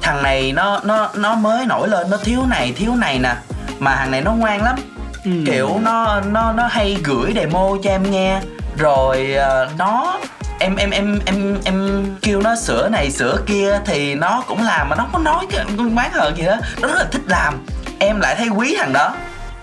thằng 0.01 0.23
này 0.23 0.51
nó 0.51 0.79
nó 0.83 1.09
nó 1.15 1.35
mới 1.35 1.65
nổi 1.65 1.87
lên 1.89 2.09
nó 2.09 2.17
thiếu 2.17 2.45
này 2.49 2.73
thiếu 2.77 2.95
này 2.95 3.19
nè 3.19 3.35
mà 3.79 3.95
thằng 3.95 4.11
này 4.11 4.21
nó 4.21 4.31
ngoan 4.31 4.63
lắm. 4.63 4.75
Kiểu 5.45 5.79
nó 5.81 6.21
nó 6.21 6.51
nó 6.51 6.67
hay 6.67 6.97
gửi 7.03 7.31
demo 7.35 7.69
cho 7.83 7.89
em 7.89 8.11
nghe 8.11 8.41
rồi 8.77 9.33
ờ, 9.33 9.69
nó 9.77 10.19
em 10.59 10.75
em 10.75 10.89
em 10.89 11.19
em 11.25 11.57
em 11.65 12.05
kêu 12.21 12.41
nó 12.41 12.55
sửa 12.55 12.89
này 12.89 13.11
sửa 13.11 13.37
kia 13.45 13.79
thì 13.85 14.15
nó 14.15 14.43
cũng 14.47 14.63
làm 14.63 14.89
mà 14.89 14.95
nó 14.95 15.03
không 15.03 15.13
có 15.13 15.19
nói 15.19 15.45
cái 15.49 15.65
bán 15.95 16.11
hờn 16.13 16.37
gì 16.37 16.45
đó 16.45 16.55
nó 16.81 16.87
rất 16.87 16.95
là 16.97 17.05
thích 17.11 17.21
làm. 17.27 17.65
Em 17.99 18.19
lại 18.19 18.35
thấy 18.35 18.47
quý 18.47 18.75
thằng 18.79 18.93
đó. 18.93 19.15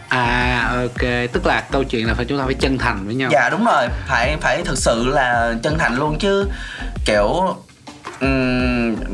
À 0.09 0.71
ok, 0.77 1.09
tức 1.33 1.47
là 1.47 1.63
câu 1.71 1.85
chuyện 1.85 2.07
là 2.07 2.15
phải 2.15 2.25
chúng 2.25 2.39
ta 2.39 2.45
phải 2.45 2.55
chân 2.55 2.79
thành 2.79 3.07
với 3.07 3.15
nhau. 3.15 3.31
dạ 3.33 3.49
đúng 3.51 3.65
rồi. 3.65 3.89
Phải 4.09 4.37
phải 4.41 4.63
thực 4.65 4.79
sự 4.79 5.07
là 5.07 5.55
chân 5.63 5.79
thành 5.79 5.97
luôn 5.97 6.19
chứ 6.19 6.49
kiểu 7.05 7.57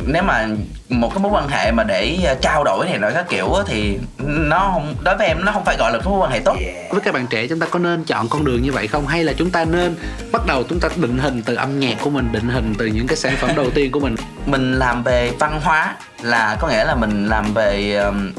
nếu 0.06 0.22
mà 0.22 0.46
một 0.88 1.08
cái 1.14 1.18
mối 1.18 1.32
quan 1.32 1.48
hệ 1.48 1.72
mà 1.72 1.84
để 1.84 2.18
ờ, 2.26 2.34
trao 2.34 2.64
đổi 2.64 2.86
này 2.86 2.98
nọ 2.98 3.10
các 3.14 3.26
kiểu 3.28 3.54
thì 3.66 3.98
nó 4.18 4.70
không 4.72 4.94
đối 5.04 5.16
với 5.16 5.26
em 5.26 5.44
nó 5.44 5.52
không 5.52 5.64
phải 5.64 5.76
gọi 5.78 5.92
là 5.92 5.98
cái 5.98 6.08
mối 6.08 6.18
quan 6.18 6.30
hệ 6.30 6.40
tốt. 6.40 6.56
Với 6.90 7.00
các 7.00 7.14
bạn 7.14 7.26
trẻ 7.26 7.46
chúng 7.46 7.60
ta 7.60 7.66
có 7.70 7.78
nên 7.78 8.04
chọn 8.04 8.28
con 8.28 8.44
đường 8.44 8.62
như 8.62 8.72
vậy 8.72 8.86
không? 8.86 9.06
Hay 9.06 9.24
là 9.24 9.32
chúng 9.36 9.50
ta 9.50 9.64
nên 9.64 9.96
bắt 10.32 10.46
đầu 10.46 10.62
chúng 10.68 10.80
ta 10.80 10.88
định 10.96 11.18
hình 11.18 11.42
từ 11.42 11.54
âm 11.54 11.80
nhạc 11.80 11.94
của 12.00 12.10
mình, 12.10 12.28
định 12.32 12.48
hình 12.48 12.74
từ 12.78 12.86
những 12.86 13.06
cái 13.06 13.16
sản 13.16 13.34
phẩm 13.40 13.50
đầu 13.56 13.70
tiên 13.70 13.92
của 13.92 14.00
mình. 14.00 14.16
mình 14.46 14.78
làm 14.78 15.02
về 15.02 15.32
văn 15.38 15.60
hóa 15.64 15.96
là 16.22 16.56
có 16.60 16.68
nghĩa 16.68 16.84
là 16.84 16.94
mình 16.94 17.28
làm 17.28 17.54
về 17.54 17.96
um, 17.96 18.32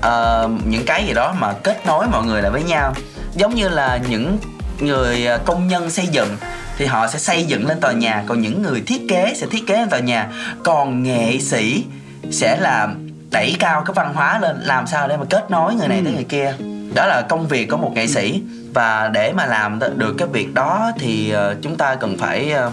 ờ, 0.00 0.48
những 0.64 0.84
cái 0.86 1.04
gì 1.06 1.14
đó 1.14 1.34
mà 1.38 1.52
kết 1.52 1.86
nối 1.86 2.06
mọi 2.06 2.24
người 2.24 2.42
lại 2.42 2.50
với 2.50 2.62
nhau. 2.62 2.94
Giống 3.34 3.54
như 3.54 3.68
là 3.68 3.98
những 4.08 4.38
người 4.80 5.26
ờ, 5.26 5.38
công 5.38 5.68
nhân 5.68 5.90
xây 5.90 6.06
dựng 6.06 6.36
thì 6.78 6.86
họ 6.86 7.08
sẽ 7.08 7.18
xây 7.18 7.44
dựng 7.44 7.66
lên 7.66 7.80
tòa 7.80 7.92
nhà. 7.92 8.24
Còn 8.26 8.40
những 8.40 8.62
người 8.62 8.80
thiết 8.80 9.02
kế 9.08 9.34
sẽ 9.36 9.46
thiết 9.50 9.66
kế 9.66 9.76
lên 9.76 9.90
tòa 9.90 10.00
nhà. 10.00 10.28
Còn 10.64 11.02
nghệ 11.02 11.38
sĩ 11.38 11.84
sẽ 12.30 12.56
là 12.60 12.88
đẩy 13.30 13.56
cao 13.58 13.82
cái 13.86 13.94
văn 13.94 14.14
hóa 14.14 14.38
lên 14.38 14.60
làm 14.60 14.86
sao 14.86 15.08
để 15.08 15.16
mà 15.16 15.24
kết 15.30 15.50
nối 15.50 15.74
người 15.74 15.88
này 15.88 16.00
tới 16.04 16.12
người 16.12 16.24
kia. 16.24 16.54
Đó 16.94 17.06
là 17.06 17.22
công 17.28 17.48
việc 17.48 17.68
của 17.70 17.76
một 17.76 17.92
nghệ 17.94 18.06
sĩ. 18.06 18.42
Và 18.74 19.08
để 19.08 19.32
mà 19.32 19.46
làm 19.46 19.78
được 19.96 20.14
cái 20.18 20.28
việc 20.32 20.54
đó 20.54 20.92
thì 20.98 21.30
ờ, 21.30 21.56
chúng 21.62 21.76
ta 21.76 21.94
cần 21.94 22.18
phải 22.18 22.50
ờ, 22.50 22.72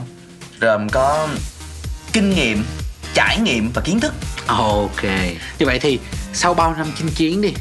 gồm 0.60 0.90
có 0.90 1.28
kinh 2.14 2.30
nghiệm 2.30 2.64
trải 3.14 3.40
nghiệm 3.40 3.72
và 3.74 3.82
kiến 3.82 4.00
thức. 4.00 4.14
Ok. 4.48 5.04
Như 5.60 5.66
vậy 5.66 5.80
thì 5.80 6.00
sau 6.34 6.54
bao 6.54 6.76
năm 6.78 6.88
chinh 6.98 7.10
chiến 7.10 7.42
đi 7.42 7.54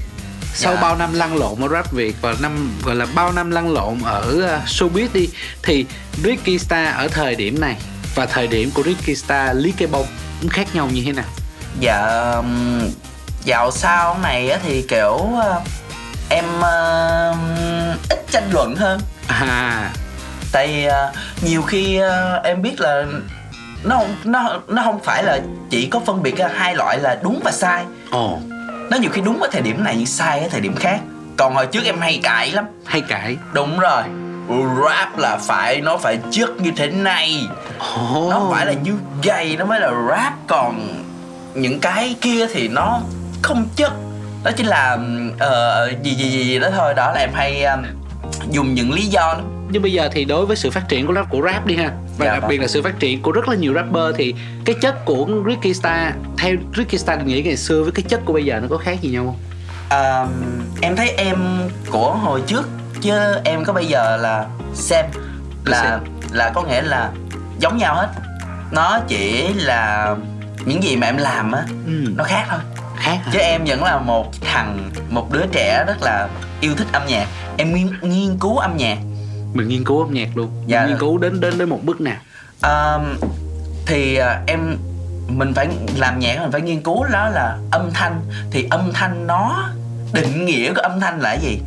sau 0.59 0.75
Dạ. 0.75 0.81
bao 0.81 0.97
năm 0.97 1.15
lăn 1.15 1.37
lộn 1.37 1.61
ở 1.61 1.69
rap 1.69 1.93
Việt 1.93 2.17
và 2.21 2.35
năm 2.41 2.73
gọi 2.85 2.95
là 2.95 3.07
bao 3.15 3.33
năm 3.33 3.51
lăn 3.51 3.73
lộn 3.75 3.99
ở 4.05 4.21
uh, 4.37 4.69
showbiz 4.69 5.09
đi 5.13 5.29
thì 5.63 5.87
Ricky 6.25 6.59
Star 6.59 6.95
ở 6.97 7.09
thời 7.09 7.35
điểm 7.35 7.61
này 7.61 7.77
và 8.15 8.27
thời 8.27 8.47
điểm 8.47 8.71
của 8.75 8.83
Ricky 8.83 9.15
Star 9.15 9.57
Lý 9.57 9.73
Cây 9.79 9.89
Bông 9.89 10.07
cũng 10.41 10.51
khác 10.51 10.75
nhau 10.75 10.89
như 10.93 11.03
thế 11.07 11.13
nào? 11.13 11.25
dạ 11.81 12.07
dạo 13.45 13.71
sau 13.71 14.19
này 14.23 14.51
á 14.51 14.59
thì 14.63 14.83
kiểu 14.89 15.17
ờ, 15.41 15.61
em 16.29 16.45
ờ, 16.61 17.35
ít 18.11 18.25
tranh 18.31 18.51
luận 18.53 18.77
hơn 18.77 19.01
À 19.29 19.91
tại 20.53 20.85
ờ, 20.85 21.13
nhiều 21.43 21.63
khi 21.63 21.97
ờ, 21.97 22.41
em 22.45 22.63
biết 22.63 22.81
là 22.81 23.05
nó 23.85 23.97
không 23.97 24.15
nó 24.25 24.61
nó 24.69 24.83
không 24.83 25.01
phải 25.05 25.23
là 25.23 25.41
chỉ 25.71 25.87
có 25.87 26.01
phân 26.07 26.23
biệt 26.23 26.37
ra 26.37 26.49
hai 26.55 26.75
loại 26.75 26.99
là 26.99 27.19
đúng 27.23 27.41
và 27.45 27.53
sai 27.53 27.85
ồ 28.11 28.39
nó 28.91 28.97
nhiều 28.97 29.11
khi 29.11 29.21
đúng 29.21 29.43
ở 29.43 29.49
thời 29.53 29.63
điểm 29.63 29.85
này 29.85 29.95
nhưng 29.97 30.07
sai 30.07 30.41
ở 30.41 30.49
thời 30.49 30.61
điểm 30.61 30.77
khác. 30.77 31.01
Còn 31.37 31.55
hồi 31.55 31.67
trước 31.67 31.85
em 31.85 32.01
hay 32.01 32.21
cãi 32.23 32.51
lắm. 32.53 32.65
Hay 32.85 33.01
cãi? 33.01 33.37
Đúng 33.53 33.79
rồi. 33.79 34.03
Rap 34.85 35.19
là 35.19 35.37
phải 35.37 35.81
nó 35.81 35.97
phải 35.97 36.19
chất 36.31 36.51
như 36.61 36.71
thế 36.77 36.87
này. 36.87 37.47
Nó 38.31 38.49
phải 38.53 38.67
là 38.67 38.73
như 38.73 38.95
vậy 39.25 39.57
nó 39.59 39.65
mới 39.65 39.81
là 39.81 39.91
rap. 40.09 40.33
Còn 40.47 41.05
những 41.55 41.81
cái 41.81 42.15
kia 42.21 42.47
thì 42.47 42.69
nó 42.69 43.01
không 43.43 43.69
chất. 43.77 43.93
Đó 44.45 44.51
chính 44.57 44.67
là 44.67 44.99
ờ, 45.39 45.91
gì 46.03 46.15
gì 46.15 46.31
gì 46.31 46.45
gì 46.45 46.59
đó 46.59 46.69
thôi. 46.77 46.95
Đó 46.95 47.13
là 47.15 47.21
em 47.21 47.31
hay 47.35 47.65
um, 47.65 47.83
dùng 48.51 48.75
những 48.75 48.93
lý 48.93 49.03
do 49.07 49.35
đó. 49.39 49.41
Nhưng 49.71 49.83
bây 49.83 49.93
giờ 49.93 50.09
thì 50.13 50.25
đối 50.25 50.47
với 50.47 50.57
sự 50.57 50.71
phát 50.71 50.89
triển 50.89 51.07
của 51.07 51.15
rap 51.15 51.31
của 51.31 51.41
rap 51.45 51.67
đi 51.67 51.77
ha 51.77 51.91
Và 52.19 52.27
Dạ 52.27 52.33
đặc 52.33 52.43
vâng. 52.43 52.49
biệt 52.49 52.61
là 52.61 52.67
sự 52.67 52.83
phát 52.83 52.99
triển 52.99 53.23
của 53.23 53.33
rất 53.33 53.49
là 53.49 53.55
nhiều 53.57 53.75
rapper 53.75 54.15
Thì 54.17 54.35
cái 54.65 54.77
chất 54.81 55.05
của 55.05 55.27
Ricky 55.47 55.75
Star 55.75 56.13
Theo 56.39 56.57
Ricky 56.77 56.99
Star 56.99 57.19
định 57.19 57.27
nghĩ 57.27 57.43
ngày 57.43 57.57
xưa 57.57 57.83
với 57.83 57.93
cái 57.93 58.03
chất 58.09 58.21
của 58.25 58.33
bây 58.33 58.45
giờ 58.45 58.61
nó 58.61 58.69
có 58.71 58.77
khác 58.77 58.99
gì 59.01 59.11
nhau 59.11 59.25
không? 59.25 59.37
À, 59.89 60.27
em 60.81 60.97
thấy 60.97 61.11
em 61.11 61.37
của 61.91 62.15
hồi 62.15 62.43
trước 62.47 62.69
chứ 63.01 63.13
em 63.45 63.65
có 63.65 63.73
bây 63.73 63.87
giờ 63.87 64.17
là 64.17 64.47
xem 64.75 65.07
là 65.65 66.01
là 66.33 66.51
có 66.55 66.63
nghĩa 66.63 66.83
là 66.83 67.11
giống 67.61 67.79
nhau 67.79 67.95
hết 67.95 68.09
nó 68.73 69.01
chỉ 69.09 69.49
là 69.55 70.15
những 70.65 70.83
gì 70.83 70.97
mà 70.97 71.07
em 71.07 71.17
làm 71.17 71.53
á 71.53 71.63
nó 72.17 72.25
khác 72.25 72.47
thôi 72.51 72.59
khác 72.97 73.19
chứ 73.33 73.39
em 73.39 73.65
vẫn 73.67 73.85
là 73.85 73.99
một 73.99 74.33
thằng 74.41 74.91
một 75.11 75.33
đứa 75.33 75.45
trẻ 75.53 75.85
rất 75.87 75.97
là 76.01 76.29
yêu 76.61 76.75
thích 76.77 76.87
âm 76.93 77.03
nhạc. 77.07 77.27
Em 77.57 77.75
nghiên, 77.75 77.91
nghiên 78.03 78.39
cứu 78.39 78.57
âm 78.57 78.77
nhạc. 78.77 78.99
Mình 79.55 79.69
nghiên 79.69 79.85
cứu 79.85 80.01
âm 80.01 80.15
nhạc 80.15 80.29
luôn. 80.35 80.51
Mình 80.61 80.69
Dạ. 80.71 80.87
nghiên 80.87 80.99
cứu 80.99 81.19
đến 81.19 81.41
đến 81.41 81.59
đến 81.59 81.69
một 81.69 81.79
bước 81.83 82.01
nào? 82.01 82.17
À, 82.61 82.99
thì 83.87 84.19
em 84.47 84.77
mình 85.29 85.55
phải 85.55 85.69
làm 85.97 86.19
nhạc 86.19 86.41
mình 86.43 86.53
phải 86.53 86.61
nghiên 86.61 86.83
cứu 86.83 87.05
đó 87.05 87.29
là 87.29 87.59
âm 87.71 87.91
thanh. 87.95 88.21
Thì 88.51 88.67
âm 88.71 88.93
thanh 88.93 89.27
nó 89.27 89.69
định 90.13 90.47
nghĩa 90.47 90.73
của 90.75 90.81
âm 90.81 91.01
thanh 91.01 91.21
là 91.21 91.31
cái 91.31 91.41
gì 91.45 91.61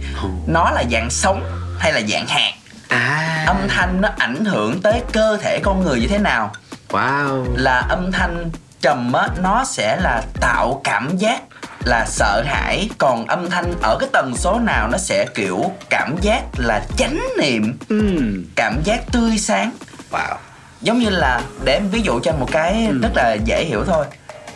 nó 0.48 0.72
là 0.72 0.84
dạng 0.92 1.10
sống 1.10 1.44
hay 1.80 1.94
là 1.94 2.02
dạng 2.10 2.28
hạt? 2.28 2.52
À. 2.88 3.44
Âm 3.48 3.58
thanh 3.70 4.02
nó 4.02 4.10
ảnh 4.18 4.46
hưởng 4.46 4.82
tới 4.82 5.02
cơ 5.12 5.38
thể 5.42 5.60
con 5.64 5.84
người 5.84 6.00
như 6.00 6.08
thế 6.08 6.18
nào? 6.18 6.52
Wow. 6.90 7.46
Là 7.56 7.80
âm 7.90 8.12
thanh 8.12 8.52
trầm 8.82 9.14
á 9.14 9.28
nó 9.42 9.64
sẽ 9.66 9.98
là 10.02 10.24
tạo 10.42 10.82
cảm 10.84 11.18
giác 11.18 11.42
là 11.86 12.06
sợ 12.08 12.44
hãi. 12.46 12.90
Còn 12.98 13.28
âm 13.28 13.50
thanh 13.50 13.74
ở 13.82 13.98
cái 14.00 14.10
tần 14.14 14.34
số 14.36 14.60
nào 14.60 14.88
nó 14.92 14.98
sẽ 14.98 15.26
kiểu 15.36 15.72
cảm 15.90 16.16
giác 16.22 16.42
là 16.58 16.86
chánh 16.98 17.20
niệm. 17.40 17.78
Ừm. 17.90 18.46
cảm 18.56 18.82
giác 18.84 19.00
tươi 19.12 19.38
sáng. 19.38 19.72
Wow. 20.12 20.36
Giống 20.82 21.00
như 21.00 21.10
là 21.10 21.42
để 21.64 21.74
em 21.74 21.90
ví 21.90 22.02
dụ 22.02 22.20
cho 22.20 22.32
một 22.32 22.48
cái 22.52 22.88
rất 23.02 23.12
là 23.16 23.34
dễ 23.46 23.66
hiểu 23.66 23.84
thôi. 23.88 24.06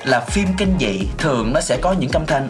Là 0.03 0.19
phim 0.19 0.47
kinh 0.57 0.76
dị 0.80 1.07
thường 1.17 1.53
nó 1.53 1.61
sẽ 1.61 1.78
có 1.82 1.93
những 1.99 2.11
âm 2.11 2.26
thanh. 2.26 2.49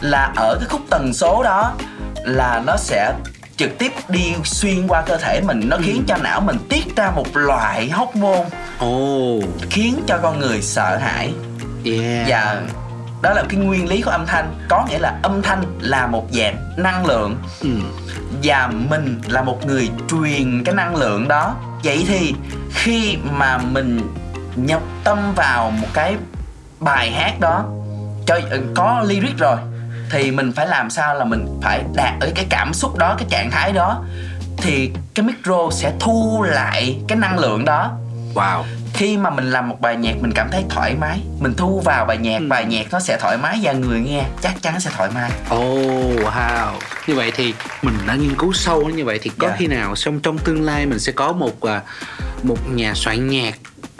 Là 0.00 0.32
ở 0.36 0.56
cái 0.60 0.68
khúc 0.68 0.80
tần 0.90 1.14
số 1.14 1.42
đó 1.42 1.72
là 2.24 2.62
nó 2.66 2.76
sẽ 2.76 3.12
trực 3.56 3.78
tiếp 3.78 3.92
đi 4.08 4.34
xuyên 4.44 4.86
qua 4.88 5.02
cơ 5.02 5.16
thể 5.16 5.40
mình. 5.40 5.60
Nó 5.68 5.76
khiến 5.82 6.04
cho 6.06 6.16
não 6.16 6.40
mình 6.40 6.56
tiết 6.68 6.96
ra 6.96 7.10
một 7.10 7.36
loại 7.36 7.90
hormone. 7.90 8.44
Ồ. 8.78 9.40
Khiến 9.70 10.02
cho 10.06 10.18
con 10.22 10.38
người 10.38 10.62
sợ 10.62 10.96
hãi 10.96 11.32
yeah. 11.84 12.28
Và 12.28 12.62
đó 13.22 13.32
là 13.32 13.42
cái 13.48 13.60
nguyên 13.60 13.88
lý 13.88 14.02
của 14.02 14.10
âm 14.10 14.26
thanh. 14.26 14.54
Có 14.68 14.86
nghĩa 14.88 14.98
là 14.98 15.18
âm 15.22 15.42
thanh 15.42 15.62
là 15.80 16.06
một 16.06 16.26
dạng 16.32 16.56
năng 16.76 17.06
lượng. 17.06 17.36
Ừm. 17.60 17.92
và 18.42 18.70
mình 18.88 19.20
là 19.28 19.42
một 19.42 19.66
người 19.66 19.90
truyền 20.08 20.64
cái 20.64 20.74
năng 20.74 20.96
lượng 20.96 21.28
đó. 21.28 21.54
Vậy 21.84 22.04
thì 22.08 22.34
khi 22.74 23.16
mà 23.30 23.58
mình 23.58 24.14
nhập 24.56 24.82
tâm 25.04 25.18
vào 25.36 25.70
một 25.70 25.88
cái 25.94 26.16
bài 26.80 27.10
hát 27.10 27.40
đó 27.40 27.64
cho 28.26 28.40
ừ, 28.50 28.60
có 28.74 29.04
lyric 29.06 29.38
rồi 29.38 29.56
thì 30.10 30.30
mình 30.30 30.52
phải 30.52 30.66
làm 30.66 30.90
sao 30.90 31.14
là 31.14 31.24
mình 31.24 31.60
phải 31.62 31.84
đạt 31.94 32.14
ở 32.20 32.30
cái 32.34 32.46
cảm 32.50 32.74
xúc 32.74 32.96
đó 32.96 33.14
cái 33.18 33.26
trạng 33.30 33.50
thái 33.50 33.72
đó. 33.72 34.04
Thì 34.56 34.90
cái 35.14 35.26
micro 35.26 35.70
sẽ 35.72 35.92
thu 36.00 36.42
lại 36.42 36.98
cái 37.08 37.18
năng 37.18 37.38
lượng 37.38 37.64
đó. 37.64 37.90
Wow 38.34 38.62
khi 38.94 39.16
mà 39.16 39.30
mình 39.30 39.50
làm 39.50 39.68
một 39.68 39.80
bài 39.80 39.96
nhạc 39.96 40.14
mình 40.20 40.32
cảm 40.34 40.48
thấy 40.52 40.64
thoải 40.70 40.94
mái 41.00 41.20
mình 41.40 41.54
thu 41.56 41.80
vào 41.84 42.04
bài 42.06 42.18
nhạc 42.18 42.38
bài 42.48 42.64
nhạc 42.64 42.86
nó 42.92 43.00
sẽ 43.00 43.18
thoải 43.20 43.36
mái 43.38 43.58
và 43.62 43.72
người 43.72 44.00
nghe 44.00 44.24
chắc 44.42 44.62
chắn 44.62 44.80
sẽ 44.80 44.90
thoải 44.96 45.10
mái. 45.14 45.30
Oh 45.54 46.20
wow. 46.20 46.72
Như 47.06 47.14
vậy 47.14 47.32
thì 47.36 47.54
mình 47.82 47.94
đã 48.06 48.14
nghiên 48.14 48.34
cứu 48.34 48.52
sâu 48.52 48.88
như 48.88 49.04
vậy 49.04 49.18
thì 49.22 49.30
có 49.38 49.48
Dạ. 49.48 49.54
khi 49.58 49.66
nào 49.66 49.94
trong 49.96 50.20
trong 50.20 50.38
tương 50.38 50.62
lai 50.62 50.86
mình 50.86 50.98
sẽ 50.98 51.12
có 51.12 51.32
một 51.32 51.60
à, 51.60 51.80
một 52.42 52.56
nhà 52.70 52.92
soạn 52.94 53.28
nhạc 53.28 53.54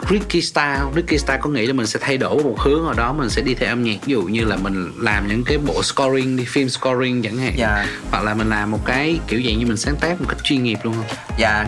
Ricky 0.09 0.41
Style 0.41 0.79
Ricky 0.95 1.17
Style 1.17 1.39
có 1.41 1.49
nghĩ 1.49 1.65
là 1.65 1.73
mình 1.73 1.87
sẽ 1.87 1.99
thay 2.01 2.17
đổi 2.17 2.43
một 2.43 2.55
hướng 2.59 2.83
nào 2.85 2.93
đó 2.93 3.13
mình 3.13 3.29
sẽ 3.29 3.41
đi 3.41 3.53
theo 3.53 3.69
âm 3.69 3.83
nhạc 3.83 3.95
ví 4.05 4.11
dụ 4.13 4.21
như 4.21 4.45
là 4.45 4.55
mình 4.55 4.91
làm 4.97 5.27
những 5.27 5.43
cái 5.43 5.57
bộ 5.57 5.83
scoring 5.83 6.37
đi 6.37 6.45
phim 6.45 6.69
scoring 6.69 7.21
chẳng 7.23 7.37
hạn 7.37 7.53
Dạ. 7.57 7.85
hoặc 8.11 8.23
là 8.23 8.33
mình 8.33 8.49
làm 8.49 8.71
một 8.71 8.85
cái 8.85 9.19
kiểu 9.27 9.41
dạng 9.45 9.59
như 9.59 9.65
mình 9.65 9.77
sáng 9.77 9.95
tác 9.95 10.21
một 10.21 10.25
cách 10.29 10.43
chuyên 10.43 10.63
nghiệp 10.63 10.79
luôn 10.83 10.93
không? 10.95 11.17
Và 11.39 11.65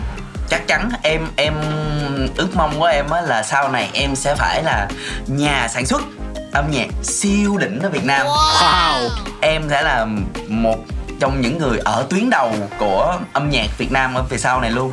chắc 0.48 0.66
chắn 0.68 0.90
em 1.02 1.28
em 1.36 1.54
ước 2.36 2.48
mong 2.54 2.78
của 2.78 2.84
em 2.84 3.10
á 3.10 3.20
là 3.20 3.42
sau 3.42 3.68
này 3.68 3.90
em 3.92 4.16
sẽ 4.16 4.34
phải 4.34 4.62
là 4.62 4.88
nhà 5.26 5.68
sản 5.68 5.86
xuất 5.86 6.02
âm 6.52 6.70
nhạc 6.70 6.88
siêu 7.02 7.56
đỉnh 7.56 7.80
ở 7.80 7.88
Việt 7.88 8.04
Nam. 8.04 8.26
Wow. 8.26 9.08
Em 9.40 9.62
sẽ 9.70 9.82
là 9.82 10.06
một 10.48 10.76
trong 11.20 11.40
những 11.40 11.58
người 11.58 11.78
ở 11.84 12.06
tuyến 12.10 12.30
đầu 12.30 12.52
của 12.78 13.18
âm 13.32 13.50
nhạc 13.50 13.66
Việt 13.78 13.92
Nam 13.92 14.14
ở 14.14 14.22
về 14.22 14.38
sau 14.38 14.60
này 14.60 14.70
luôn. 14.70 14.92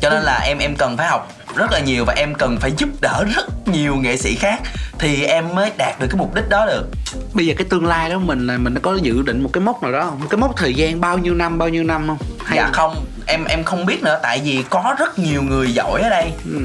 Cho 0.00 0.10
nên 0.10 0.22
là 0.22 0.38
em 0.38 0.58
em 0.58 0.76
cần 0.76 0.96
phải 0.96 1.08
học 1.08 1.32
rất 1.56 1.72
là 1.72 1.80
nhiều 1.80 2.04
và 2.04 2.14
em 2.16 2.34
cần 2.34 2.56
phải 2.60 2.72
giúp 2.78 2.88
đỡ 3.00 3.24
rất 3.36 3.68
nhiều 3.68 3.96
nghệ 3.96 4.16
sĩ 4.16 4.34
khác 4.34 4.60
thì 4.98 5.24
em 5.24 5.54
mới 5.54 5.70
đạt 5.78 6.00
được 6.00 6.06
cái 6.10 6.16
mục 6.18 6.34
đích 6.34 6.48
đó 6.48 6.66
được. 6.66 6.84
Bây 7.32 7.46
giờ 7.46 7.54
cái 7.58 7.66
tương 7.70 7.86
lai 7.86 8.10
đó 8.10 8.18
mình 8.18 8.46
là 8.46 8.58
mình 8.58 8.74
đã 8.74 8.80
có 8.84 8.98
dự 9.02 9.22
định 9.22 9.42
một 9.42 9.50
cái 9.52 9.60
mốc 9.60 9.82
nào 9.82 9.92
đó 9.92 10.00
không? 10.04 10.20
Cái 10.30 10.38
mốc 10.38 10.56
thời 10.56 10.74
gian 10.74 11.00
bao 11.00 11.18
nhiêu 11.18 11.34
năm 11.34 11.58
bao 11.58 11.68
nhiêu 11.68 11.84
năm 11.84 12.06
không? 12.08 12.18
Hay 12.44 12.56
dạ 12.58 12.70
không 12.72 13.04
em 13.26 13.44
em 13.44 13.64
không 13.64 13.86
biết 13.86 14.02
nữa 14.02 14.18
tại 14.22 14.40
vì 14.44 14.64
có 14.70 14.94
rất 14.98 15.18
nhiều 15.18 15.42
người 15.42 15.72
giỏi 15.74 16.00
ở 16.02 16.08
đây. 16.10 16.32
Ừ. 16.52 16.60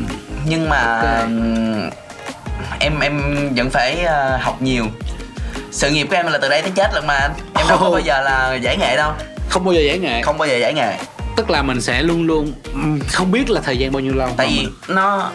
nhưng 0.45 0.69
mà 0.69 0.99
Ok. 1.01 1.21
ừm, 1.23 1.89
em 2.79 2.99
em 2.99 3.21
vẫn 3.55 3.69
phải 3.69 4.03
ờ, 4.03 4.37
học 4.41 4.61
nhiều. 4.61 4.85
Sự 5.71 5.89
nghiệp 5.89 6.07
của 6.09 6.15
em 6.15 6.27
là 6.27 6.37
từ 6.37 6.49
đây 6.49 6.61
tới 6.61 6.71
chết 6.75 6.91
lần 6.93 7.07
mà. 7.07 7.29
Em 7.55 7.67
đâu 7.69 7.77
có 7.77 7.85
Oh. 7.87 7.91
bao 7.93 7.99
giờ 8.01 8.21
là 8.21 8.53
giải 8.61 8.77
nghệ 8.77 8.97
đâu. 8.97 9.11
Không 9.49 9.65
bao 9.65 9.73
giờ 9.73 9.81
giải 9.81 9.99
nghệ. 9.99 10.21
Không 10.21 10.37
bao 10.37 10.47
giờ 10.47 10.57
giải 10.57 10.73
nghệ 10.73 10.97
tức 11.37 11.49
là 11.49 11.61
mình 11.63 11.81
sẽ 11.81 12.03
luôn 12.03 12.27
luôn 12.27 12.53
không 13.11 13.31
biết 13.31 13.49
là 13.49 13.61
thời 13.61 13.77
gian 13.77 13.91
bao 13.91 13.99
nhiêu 13.99 14.13
lâu 14.15 14.29
tại 14.37 14.47
vì 14.47 14.57
mình- 14.59 14.73
nó 14.87 15.31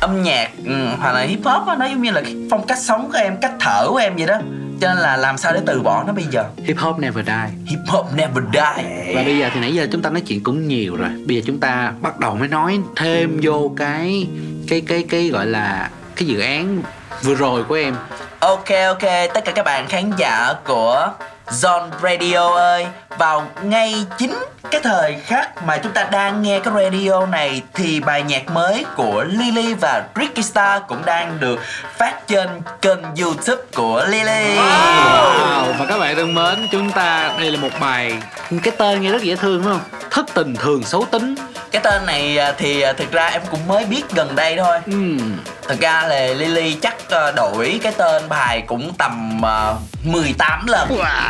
âm 0.00 0.22
nhạc 0.22 0.50
ừm, 0.66 0.96
hoặc 1.00 1.12
là 1.12 1.20
hip 1.20 1.38
hop 1.44 1.78
nó 1.78 1.86
giống 1.86 2.02
như 2.02 2.10
là 2.10 2.22
phong 2.50 2.66
cách 2.66 2.78
sống 2.78 3.08
của 3.12 3.18
em 3.18 3.36
cách 3.40 3.52
thở 3.60 3.86
của 3.88 3.96
em 3.96 4.16
vậy 4.16 4.26
đó. 4.26 4.34
Cho 4.80 4.88
nên 4.88 4.98
là 4.98 5.16
làm 5.16 5.38
sao 5.38 5.52
để 5.52 5.60
từ 5.66 5.80
bỏ 5.82 6.04
nó 6.06 6.12
bây 6.12 6.24
giờ? 6.30 6.44
Hip 6.64 6.78
hop 6.78 6.98
never 6.98 7.26
die. 7.26 7.48
Hip 7.66 7.78
hop 7.86 8.06
never 8.14 8.44
die. 8.52 9.14
Và 9.14 9.22
bây 9.22 9.38
giờ 9.38 9.48
thì 9.54 9.60
nãy 9.60 9.74
giờ 9.74 9.86
chúng 9.92 10.02
ta 10.02 10.10
nói 10.10 10.20
chuyện 10.20 10.42
cũng 10.42 10.68
nhiều 10.68 10.96
rồi. 10.96 11.08
Bây 11.26 11.36
giờ 11.36 11.42
chúng 11.46 11.60
ta 11.60 11.92
bắt 12.00 12.18
đầu 12.18 12.34
mới 12.34 12.48
nói 12.48 12.78
thêm 12.96 13.38
vô 13.42 13.72
cái 13.76 14.26
cái 14.68 14.80
cái 14.80 15.04
cái 15.10 15.28
gọi 15.28 15.46
là 15.46 15.90
cái 16.16 16.28
dự 16.28 16.40
án 16.40 16.82
vừa 17.22 17.34
rồi 17.34 17.64
của 17.64 17.74
em. 17.74 17.94
Ok 18.40 18.68
ok, 18.86 19.02
tất 19.34 19.44
cả 19.44 19.52
các 19.54 19.64
bạn 19.64 19.86
khán 19.88 20.10
giả 20.16 20.52
của 20.64 21.08
Zone 21.50 21.90
Radio 22.02 22.54
ơi 22.54 22.86
Vào 23.18 23.46
ngay 23.62 24.06
chính 24.18 24.34
cái 24.70 24.80
thời 24.84 25.16
khắc 25.26 25.62
mà 25.62 25.76
chúng 25.78 25.92
ta 25.92 26.04
đang 26.04 26.42
nghe 26.42 26.60
cái 26.60 26.74
radio 26.74 27.26
này 27.26 27.62
Thì 27.74 28.00
bài 28.00 28.22
nhạc 28.22 28.50
mới 28.50 28.84
của 28.96 29.24
Lily 29.24 29.74
và 29.74 30.04
Ricky 30.16 30.42
Star 30.42 30.82
cũng 30.88 31.04
đang 31.04 31.40
được 31.40 31.60
phát 31.98 32.26
trên 32.26 32.48
kênh 32.82 32.98
youtube 33.22 33.62
của 33.74 34.04
Lily. 34.08 34.56
Wow. 34.56 35.72
và 35.78 35.86
các 35.88 35.98
bạn 35.98 36.16
thân 36.16 36.34
mến 36.34 36.68
chúng 36.72 36.90
ta 36.90 37.30
đây 37.38 37.50
là 37.50 37.58
một 37.60 37.68
bài 37.80 38.18
cái 38.62 38.74
tên 38.78 39.02
nghe 39.02 39.10
rất 39.10 39.22
dễ 39.22 39.36
thương 39.36 39.62
đúng 39.62 39.72
không? 39.72 40.00
Thất 40.10 40.26
tình 40.34 40.54
thường 40.56 40.82
xấu 40.82 41.04
tính. 41.10 41.34
Cái 41.70 41.82
tên 41.84 42.06
này 42.06 42.38
à, 42.38 42.52
thì 42.58 42.80
à, 42.80 42.92
thực 42.92 43.12
ra 43.12 43.26
em 43.26 43.42
cũng 43.50 43.66
mới 43.66 43.84
biết 43.84 44.02
gần 44.14 44.36
đây 44.36 44.56
thôi. 44.56 44.78
Ừm, 44.86 45.36
Thực 45.68 45.80
ra 45.80 46.02
là 46.08 46.26
Lily 46.26 46.74
chắc 46.82 47.10
à, 47.10 47.30
đổi 47.36 47.80
cái 47.82 47.92
tên 47.96 48.28
bài 48.28 48.62
cũng 48.66 48.94
tầm 48.98 49.40
uh, 49.40 50.06
18 50.06 50.66
lần 50.66 50.88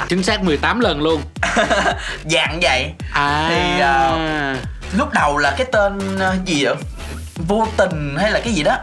chính 0.08 0.22
xác 0.22 0.42
18 0.42 0.80
lần 0.80 1.02
luôn. 1.02 1.22
Dạng 2.30 2.58
vậy. 2.62 2.92
À. 3.12 3.46
Thì, 3.48 3.80
à, 3.80 4.16
lúc 4.96 5.12
đầu 5.12 5.38
là 5.38 5.54
cái 5.58 5.66
tên 5.72 6.18
ờ, 6.18 6.36
gì 6.44 6.64
vậy? 6.64 6.74
Vô 7.36 7.66
tình 7.76 8.16
hay 8.20 8.30
là 8.30 8.40
cái 8.40 8.52
gì 8.52 8.62
đó. 8.62 8.76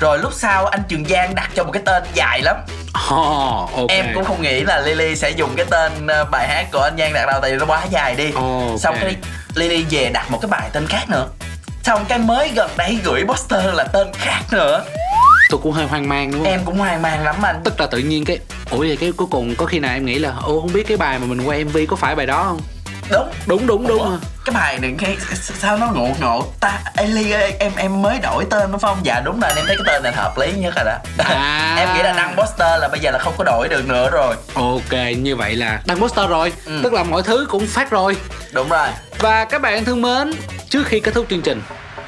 Rồi 0.00 0.18
lúc 0.18 0.32
sau 0.34 0.66
anh 0.66 0.82
Trường 0.88 1.04
Giang 1.04 1.34
đặt 1.34 1.50
cho 1.54 1.64
một 1.64 1.72
cái 1.72 1.82
tên 1.86 2.02
dài 2.14 2.42
lắm. 2.42 2.56
Oh, 3.14 3.70
ok. 3.76 3.88
Em 3.88 4.06
cũng 4.14 4.24
không 4.24 4.42
nghĩ 4.42 4.60
là 4.60 4.80
Lily 4.80 5.16
sẽ 5.16 5.30
dùng 5.30 5.50
cái 5.56 5.66
tên 5.70 5.92
bài 6.30 6.48
hát 6.48 6.66
của 6.72 6.80
anh 6.80 6.96
Giang 6.98 7.12
đặt 7.12 7.26
đầu 7.26 7.40
tại 7.40 7.50
vì 7.50 7.56
nó 7.56 7.66
quá 7.66 7.82
dài 7.90 8.14
đi. 8.14 8.30
Ồ, 8.34 8.68
ok. 8.70 8.80
xong 8.80 8.96
cái 9.00 9.16
Lily 9.54 9.86
về 9.90 10.10
đặt 10.14 10.30
một 10.30 10.38
cái 10.42 10.48
bài 10.48 10.70
tên 10.72 10.86
khác 10.86 11.04
nữa 11.08 11.26
xong 11.84 12.04
cái 12.08 12.18
mới 12.18 12.50
gần 12.54 12.70
đây 12.76 12.98
gửi 13.04 13.24
poster 13.24 13.74
là 13.74 13.84
tên 13.84 14.08
khác 14.12 14.40
nữa. 14.52 14.84
Tôi 15.50 15.60
cũng 15.62 15.72
hơi 15.72 15.86
hoang 15.86 16.08
mang 16.08 16.32
đúng 16.32 16.40
không? 16.40 16.52
Em 16.52 16.60
cũng 16.64 16.78
hoang 16.78 17.02
mang 17.02 17.24
lắm 17.24 17.36
anh. 17.42 17.60
Tức 17.64 17.80
là 17.80 17.86
tự 17.86 17.98
nhiên 17.98 18.24
cái 18.24 18.38
ủa 18.70 18.78
vậy 18.78 18.96
cái 19.00 19.12
cuối 19.12 19.28
cùng 19.30 19.54
có 19.56 19.66
khi 19.66 19.78
nào 19.78 19.94
em 19.94 20.04
nghĩ 20.06 20.18
là 20.18 20.32
ô 20.42 20.60
không 20.60 20.72
biết 20.72 20.86
cái 20.88 20.96
bài 20.96 21.18
mà 21.18 21.26
mình 21.26 21.40
quay 21.46 21.64
mv 21.64 21.76
có 21.88 21.96
phải 21.96 22.14
bài 22.14 22.26
đó 22.26 22.44
không 22.44 22.60
đúng. 23.10 23.28
Đúng 23.46 23.66
đúng 23.66 23.86
đúng. 23.86 23.98
Ủa, 23.98 24.16
cái 24.44 24.54
bài 24.54 24.78
này 24.78 24.94
cái 24.98 25.16
sao 25.34 25.76
nó 25.78 25.86
ngộ 25.94 26.08
ngộ? 26.20 26.46
Ta 26.60 26.78
ơi 26.96 27.34
em 27.58 27.72
em 27.76 28.02
mới 28.02 28.18
đổi 28.18 28.44
tên 28.50 28.72
đúng 28.72 28.80
không? 28.80 28.98
Dạ 29.02 29.20
đúng 29.24 29.40
rồi 29.40 29.50
em 29.56 29.66
thấy 29.66 29.76
cái 29.76 29.84
tên 29.86 30.02
này 30.02 30.12
hợp 30.12 30.38
lý 30.38 30.52
nhất 30.52 30.74
rồi 30.76 30.84
đó. 30.84 30.98
À. 31.18 31.74
em 31.78 31.94
nghĩ 31.94 32.02
là 32.02 32.12
đăng 32.12 32.36
poster 32.36 32.80
là 32.80 32.88
bây 32.88 33.00
giờ 33.00 33.10
là 33.10 33.18
không 33.18 33.34
có 33.38 33.44
đổi 33.44 33.68
được 33.68 33.88
nữa 33.88 34.10
rồi. 34.10 34.36
Ok 34.54 34.92
như 35.18 35.36
vậy 35.36 35.56
là 35.56 35.80
đăng 35.86 36.00
poster 36.00 36.28
rồi. 36.30 36.52
Ừ. 36.64 36.80
tức 36.82 36.92
là 36.92 37.02
mọi 37.02 37.22
thứ 37.22 37.46
cũng 37.50 37.66
phát 37.66 37.90
rồi. 37.90 38.16
Đúng 38.52 38.68
rồi. 38.68 38.88
Và 39.18 39.44
các 39.44 39.62
bạn 39.62 39.84
thân 39.84 40.02
mến 40.02 40.32
trước 40.68 40.86
khi 40.86 41.00
kết 41.00 41.14
thúc 41.14 41.26
chương 41.30 41.42
trình 41.42 41.62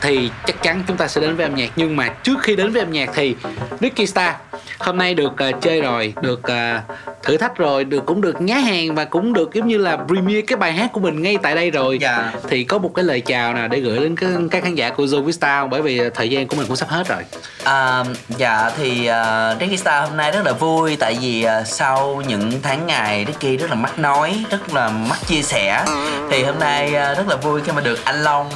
thì 0.05 0.31
chắc 0.47 0.63
chắn 0.63 0.83
chúng 0.87 0.97
ta 0.97 1.09
sẽ 1.09 1.21
đến 1.21 1.37
với 1.37 1.47
âm 1.47 1.55
nhạc. 1.55 1.71
Nhưng 1.77 1.97
mà 1.97 2.09
trước 2.09 2.43
khi 2.43 2.57
đến 2.57 2.73
với 2.73 2.83
âm 2.83 2.93
nhạc 2.93 3.11
thì 3.15 3.37
Ricky 3.81 4.07
Star 4.07 4.35
hôm 4.79 4.99
nay 4.99 5.15
được 5.15 5.33
ờ, 5.37 5.53
chơi 5.61 5.81
rồi 5.81 6.15
được 6.23 6.43
ờ, 6.43 6.81
thử 7.23 7.37
thách 7.37 7.57
rồi 7.57 7.85
được 7.85 8.07
cũng 8.07 8.21
được 8.21 8.41
nhá 8.41 8.57
hàng 8.57 8.95
và 8.95 9.05
cũng 9.05 9.33
được 9.33 9.55
giống 9.55 9.69
như 9.69 9.79
là 9.79 9.97
premiere 10.07 10.41
cái 10.41 10.57
bài 10.57 10.73
hát 10.73 10.93
của 10.93 11.01
mình 11.01 11.23
ngay 11.23 11.37
tại 11.43 11.55
đây 11.55 11.71
rồi. 11.71 11.99
Dạ. 12.01 12.33
thì 12.49 12.65
có 12.65 12.79
một 12.79 12.91
cái 12.95 13.05
lời 13.05 13.21
chào 13.21 13.55
nào 13.55 13.69
để 13.69 13.81
gửi 13.81 13.99
đến 13.99 14.17
các, 14.17 14.29
các 14.51 14.63
khán 14.63 14.75
giả 14.75 14.91
của 14.91 15.05
Zoe 15.05 15.31
Star 15.31 15.71
bởi 15.71 15.83
vì 15.83 15.99
ờ, 15.99 16.11
thời 16.15 16.31
gian 16.31 16.49
của 16.49 16.57
mình 16.57 16.67
cũng 16.67 16.77
sắp 16.77 16.89
hết 16.89 17.09
rồi. 17.09 17.23
À, 17.65 18.05
dạ 18.29 18.71
thì 18.77 18.91
uh, 19.11 19.61
Ricky 19.61 19.77
Star 19.77 20.09
hôm 20.09 20.17
nay 20.17 20.33
rất 20.33 20.47
là 20.47 20.53
vui 20.53 20.97
tại 20.97 21.19
vì 21.21 21.43
à, 21.43 21.63
sau 21.63 22.23
những 22.29 22.53
tháng 22.63 22.87
ngày 22.87 23.25
Ricky 23.27 23.57
rất 23.57 23.71
là 23.71 23.77
mắc 23.77 23.99
nói 23.99 24.45
rất 24.51 24.75
là 24.75 24.89
mắc 24.89 25.19
chia 25.27 25.43
sẻ 25.43 25.85
thì 26.31 26.43
hôm 26.43 26.59
nay 26.59 26.95
à, 26.95 27.15
rất 27.15 27.29
là 27.29 27.37
vui 27.37 27.61
khi 27.65 27.73
mà 27.73 27.81
được 27.81 28.05
anh 28.05 28.23
Long 28.23 28.51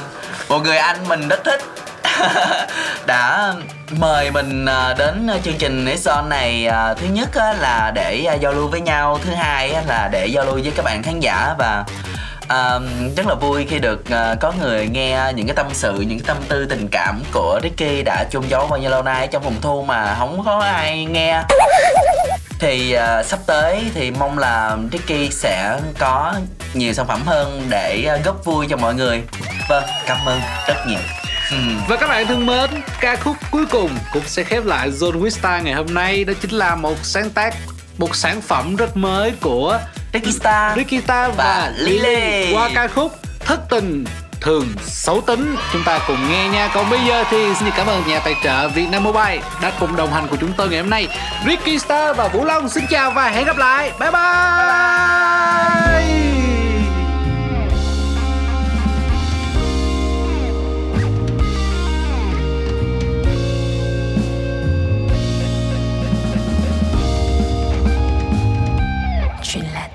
một 0.49 0.59
người 0.63 0.77
anh 0.77 1.07
mình 1.07 1.27
rất 1.27 1.43
thích. 1.43 1.61
Đã 3.07 3.53
mời 3.91 4.31
mình 4.31 4.65
à, 4.65 4.93
đến 4.97 5.29
chương 5.43 5.57
trình 5.57 5.85
Nixon 5.85 6.29
này 6.29 6.65
à, 6.67 6.93
thứ 6.93 7.07
nhất 7.07 7.29
là 7.35 7.91
để 7.95 8.25
à, 8.25 8.33
giao 8.33 8.53
lưu 8.53 8.67
với 8.67 8.81
nhau. 8.81 9.19
Thứ 9.23 9.31
hai 9.33 9.75
là 9.87 10.09
để 10.11 10.27
giao 10.27 10.45
lưu 10.45 10.53
với 10.53 10.71
các 10.75 10.85
bạn 10.85 11.03
khán 11.03 11.19
giả 11.19 11.55
và 11.57 11.85
um, 12.49 13.15
rất 13.15 13.27
là 13.27 13.35
vui 13.35 13.65
khi 13.69 13.79
được 13.79 14.01
uh, 14.01 14.39
có 14.39 14.53
người 14.59 14.87
nghe 14.87 15.31
những 15.35 15.47
cái 15.47 15.55
tâm 15.55 15.67
sự 15.73 15.93
những 15.93 16.19
cái 16.19 16.27
tâm 16.27 16.37
tư 16.49 16.65
tình 16.65 16.87
cảm 16.91 17.21
của 17.31 17.59
Ricky 17.63 18.01
đã 18.01 18.25
chôn 18.31 18.43
giấu 18.47 18.67
bao 18.67 18.79
nhiêu 18.79 18.89
lâu 18.89 19.03
nay 19.03 19.27
trong 19.27 19.43
vùng 19.43 19.61
thu 19.61 19.83
mà 19.83 20.15
không 20.19 20.43
có 20.45 20.59
ai 20.59 21.05
nghe. 21.05 21.41
Thì 22.59 22.95
uh, 22.95 23.25
sắp 23.25 23.39
tới 23.45 23.91
thì 23.95 24.11
mong 24.11 24.37
là 24.37 24.77
Ricky 24.91 25.29
sẽ 25.31 25.79
có 25.99 26.33
nhiều 26.73 26.93
sản 26.93 27.07
phẩm 27.07 27.21
hơn 27.25 27.65
để 27.69 28.07
uh, 28.15 28.25
góp 28.25 28.45
vui 28.45 28.67
cho 28.69 28.77
mọi 28.77 28.93
người 28.95 29.23
vâng 29.69 29.83
cảm 30.05 30.17
ơn 30.25 30.41
rất 30.67 30.87
nhiều. 30.87 30.99
Hmm. 31.49 31.77
Và 31.87 31.95
các 31.97 32.07
bạn 32.07 32.27
thân 32.27 32.45
mến, 32.45 32.69
ca 32.99 33.15
khúc 33.15 33.37
cuối 33.51 33.65
cùng 33.65 33.91
cũng 34.13 34.23
sẽ 34.25 34.43
khép 34.43 34.65
lại 34.65 34.91
John 34.91 35.21
Wista 35.21 35.63
ngày 35.63 35.73
hôm 35.73 35.93
nay 35.93 36.23
Đó 36.23 36.33
chính 36.41 36.51
là 36.51 36.75
một 36.75 36.95
sáng 37.03 37.29
tác, 37.29 37.55
một 37.97 38.15
sản 38.15 38.41
phẩm 38.41 38.75
rất 38.75 38.97
mới 38.97 39.33
của 39.41 39.79
Ricky 40.13 40.31
Star, 40.31 40.77
Ricky 40.77 41.01
Star 41.01 41.35
và, 41.37 41.43
và 41.43 41.73
Lily 41.77 42.53
Qua 42.53 42.69
ca 42.75 42.87
khúc 42.87 43.15
Thất 43.39 43.59
tình 43.69 44.05
thường 44.41 44.67
xấu 44.81 45.21
tính 45.21 45.55
chúng 45.73 45.83
ta 45.83 45.99
cùng 46.07 46.29
nghe 46.29 46.49
nha. 46.49 46.69
Còn 46.73 46.89
bây 46.89 46.99
giờ 47.07 47.23
thì 47.29 47.55
xin 47.59 47.69
cảm 47.77 47.87
ơn 47.87 48.03
nhà 48.07 48.19
tài 48.19 48.35
trợ 48.43 48.67
Vietnam 48.69 49.03
Mobile 49.03 49.41
đã 49.61 49.71
cùng 49.79 49.95
đồng 49.95 50.13
hành 50.13 50.27
của 50.27 50.35
chúng 50.35 50.53
tôi 50.57 50.69
ngày 50.69 50.79
hôm 50.79 50.89
nay. 50.89 51.07
Ricky 51.45 51.79
Star 51.79 52.17
và 52.17 52.27
Vũ 52.27 52.45
Long 52.45 52.69
xin 52.69 52.83
chào 52.89 53.11
và 53.11 53.29
hẹn 53.29 53.45
gặp 53.45 53.57
lại. 53.57 53.91
Bye 53.99 54.11
bye, 54.11 54.21
bye, 54.57 54.65
bye. 56.33 56.48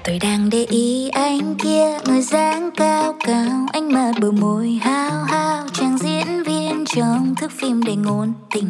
tôi 0.05 0.19
đang 0.19 0.51
để 0.51 0.67
ý 0.69 1.09
anh 1.09 1.55
kia 1.55 1.99
người 2.07 2.23
dáng 2.23 2.71
cao 2.77 3.15
cao 3.25 3.67
anh 3.73 3.93
mắt 3.93 4.13
bờ 4.21 4.31
môi 4.31 4.79
hao 4.83 5.25
hao 5.25 5.67
chàng 5.73 5.99
diễn 5.99 6.43
viên 6.43 6.85
trong 6.97 7.35
thước 7.35 7.51
phim 7.53 7.83
đầy 7.83 7.97
ngôn 7.97 8.33
tình. 8.55 8.69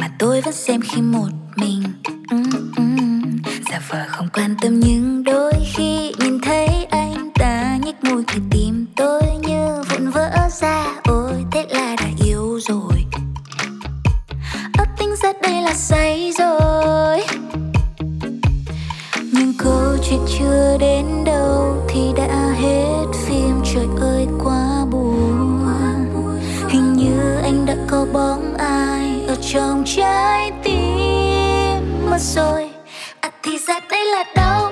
Mà 0.00 0.10
tôi 0.18 0.40
vẫn 0.40 0.54
xem 0.54 0.80
khi 0.80 1.02
một 1.02 1.28
mình. 1.56 1.82
Mm, 2.30 2.72
mm. 2.76 3.22
Giả 3.70 3.80
vờ 3.88 4.04
không 4.08 4.28
quan 4.32 4.54
tâm 4.60 4.80
nhưng 4.80 5.24
đôi 5.24 5.52
khi 5.74 6.12
nhìn 6.18 6.40
thấy 6.40 6.86
anh 6.90 7.30
ta 7.34 7.78
nhích 7.84 8.04
môi 8.04 8.24
thì 8.28 8.40
tìm 8.50 8.86
tôi 8.96 9.22
như 9.48 9.82
vụn 9.90 10.10
vỡ 10.10 10.30
ra. 10.60 10.86
Ôi, 11.04 11.44
thế 11.52 11.66
là 11.70 11.96
đã 12.00 12.06
yêu 12.24 12.60
rồi. 12.68 13.04
Ấp 14.78 14.86
tính 14.98 15.14
ra 15.22 15.32
đây 15.42 15.62
là 15.62 15.74
say 15.74 16.32
rồi 16.38 17.41
câu 19.64 19.96
chuyện 20.10 20.20
chưa 20.38 20.76
đến 20.80 21.06
đâu 21.24 21.76
thì 21.88 22.00
đã 22.16 22.54
hết 22.60 23.04
phim. 23.26 23.62
Trời 23.74 23.86
ơi 24.00 24.26
quá 24.44 24.84
buồn. 24.90 25.58
Hình 26.68 26.92
như 26.92 27.36
anh 27.42 27.66
đã 27.66 27.76
có 27.88 28.06
bóng 28.12 28.54
ai 28.58 29.24
ở 29.28 29.36
trong 29.52 29.84
trái 29.86 30.50
tim. 30.64 32.10
Mất 32.10 32.20
rồi 32.20 32.70
à, 33.20 33.30
thì 33.42 33.58
ra 33.58 33.80
đây 33.90 34.04
là 34.06 34.24
đâu? 34.34 34.71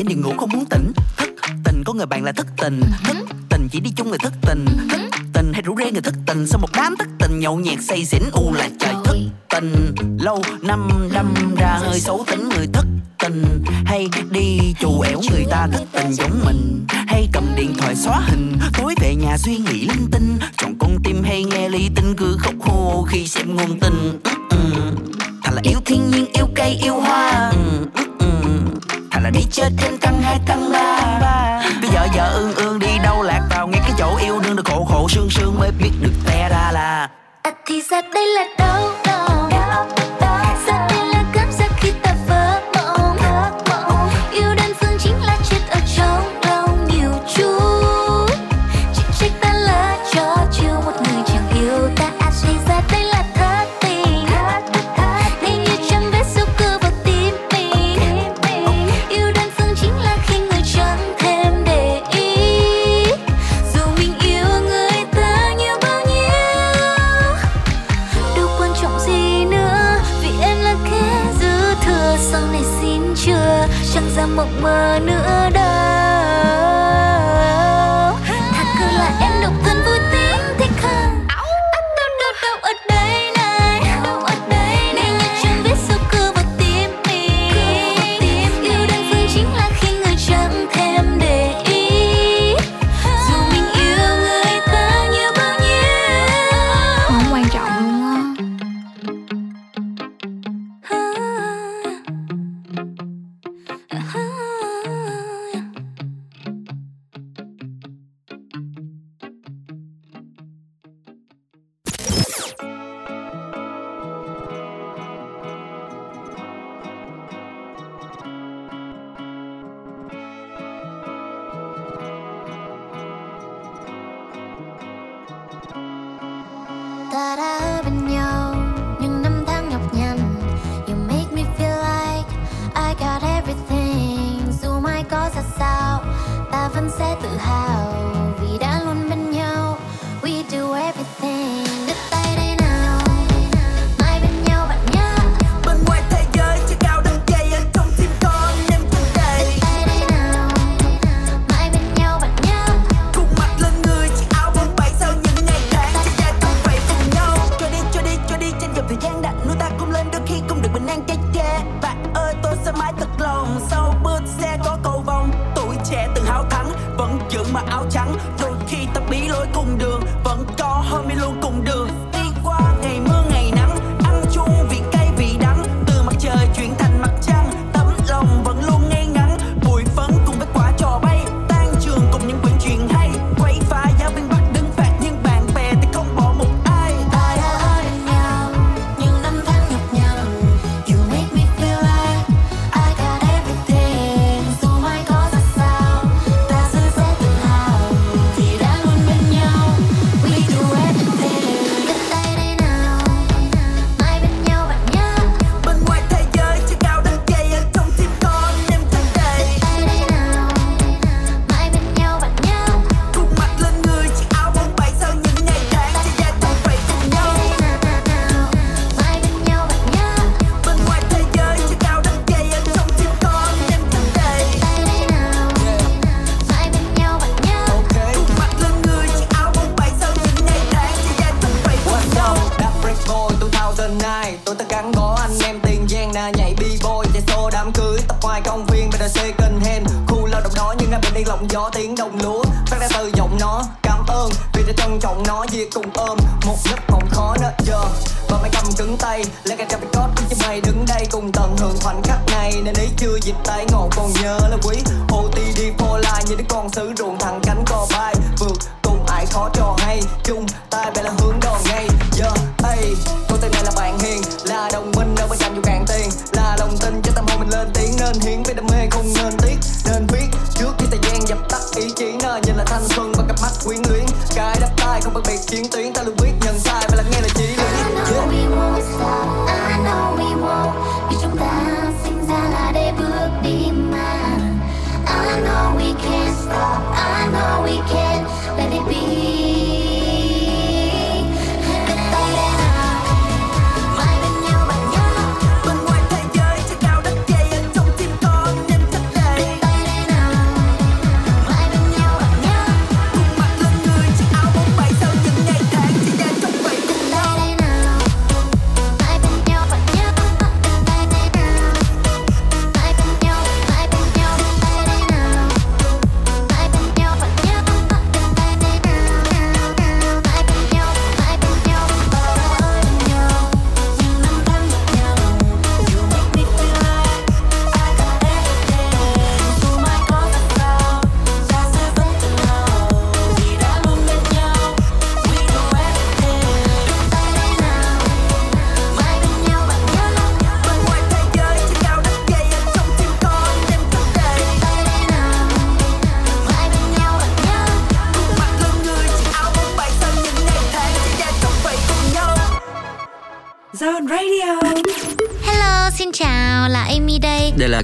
trên 0.00 0.08
điện 0.08 0.20
ngủ 0.20 0.32
không 0.38 0.48
muốn 0.52 0.64
tỉnh. 0.70 0.92
Thất 1.16 1.30
tình 1.64 1.82
có 1.86 1.92
người 1.92 2.06
bạn 2.06 2.24
là 2.24 2.32
thất 2.32 2.46
tình. 2.56 2.80
Thất 3.04 3.16
tình 3.48 3.68
chỉ 3.72 3.80
đi 3.80 3.90
chung 3.96 4.08
người 4.08 4.18
thất 4.22 4.32
tình. 4.42 4.66
Thất 4.90 5.00
tình 5.32 5.52
hay 5.52 5.62
rủ 5.62 5.74
rê 5.78 5.92
người 5.92 6.02
thất 6.02 6.14
tình. 6.26 6.46
Sau 6.46 6.58
một 6.60 6.68
đám 6.76 6.94
thất 6.98 7.08
tình 7.18 7.40
nhậu 7.40 7.56
nhẹt 7.56 7.78
say 7.82 8.04
xỉn 8.04 8.22
u 8.32 8.52
là 8.52 8.68
trời 8.80 8.94
thất 9.04 9.16
tình. 9.48 9.94
Lâu 10.20 10.42
năm 10.62 11.08
đâm 11.12 11.54
ra 11.58 11.78
hơi 11.80 12.00
xấu 12.00 12.24
tính 12.30 12.48
người 12.48 12.66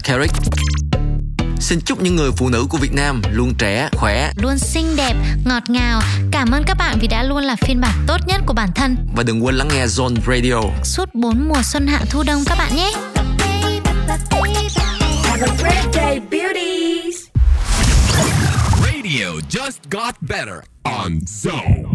Carrick. 0.06 0.34
Xin 1.60 1.80
chúc 1.80 2.02
những 2.02 2.16
người 2.16 2.30
phụ 2.36 2.48
nữ 2.48 2.66
của 2.70 2.78
Việt 2.78 2.92
Nam 2.92 3.22
luôn 3.30 3.54
trẻ, 3.58 3.88
khỏe, 3.92 4.32
luôn 4.36 4.58
xinh 4.58 4.96
đẹp, 4.96 5.14
ngọt 5.44 5.62
ngào. 5.68 6.00
Cảm 6.30 6.50
ơn 6.50 6.62
các 6.66 6.76
bạn 6.78 6.98
vì 7.00 7.08
đã 7.08 7.22
luôn 7.22 7.44
là 7.44 7.56
phiên 7.56 7.80
bản 7.80 8.04
tốt 8.06 8.16
nhất 8.26 8.40
của 8.46 8.54
bản 8.54 8.68
thân. 8.74 8.96
Và 9.16 9.22
đừng 9.22 9.44
quên 9.44 9.54
lắng 9.54 9.68
nghe 9.68 9.86
Zone 9.86 10.16
Radio 10.26 10.60
suốt 10.84 11.14
4 11.14 11.48
mùa 11.48 11.62
xuân 11.62 11.86
hạ 11.86 12.00
thu 12.10 12.22
đông 12.22 12.44
các 12.46 12.58
bạn 12.58 12.76
nhé. 12.76 12.92
Have 15.24 15.42
a 15.42 15.56
great 15.58 15.94
day, 15.94 16.20
beauties. 16.30 17.16
Radio 18.84 19.26
just 19.50 19.78
got 19.90 20.14
better 20.20 20.58
on 20.82 21.12
Zone. 21.26 21.85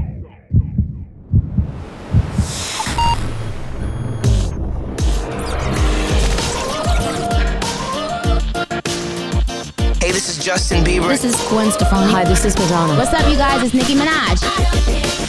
Justin 10.41 10.83
Bieber. 10.83 11.07
This 11.07 11.23
is 11.23 11.35
Gwen 11.49 11.71
Stefani. 11.71 12.11
Hi, 12.11 12.23
this 12.23 12.45
is 12.45 12.55
Madonna. 12.55 12.95
What's 12.97 13.13
up, 13.13 13.29
you 13.29 13.37
guys? 13.37 13.63
It's 13.63 13.75
Nicki 13.75 13.93
Minaj. 13.93 15.20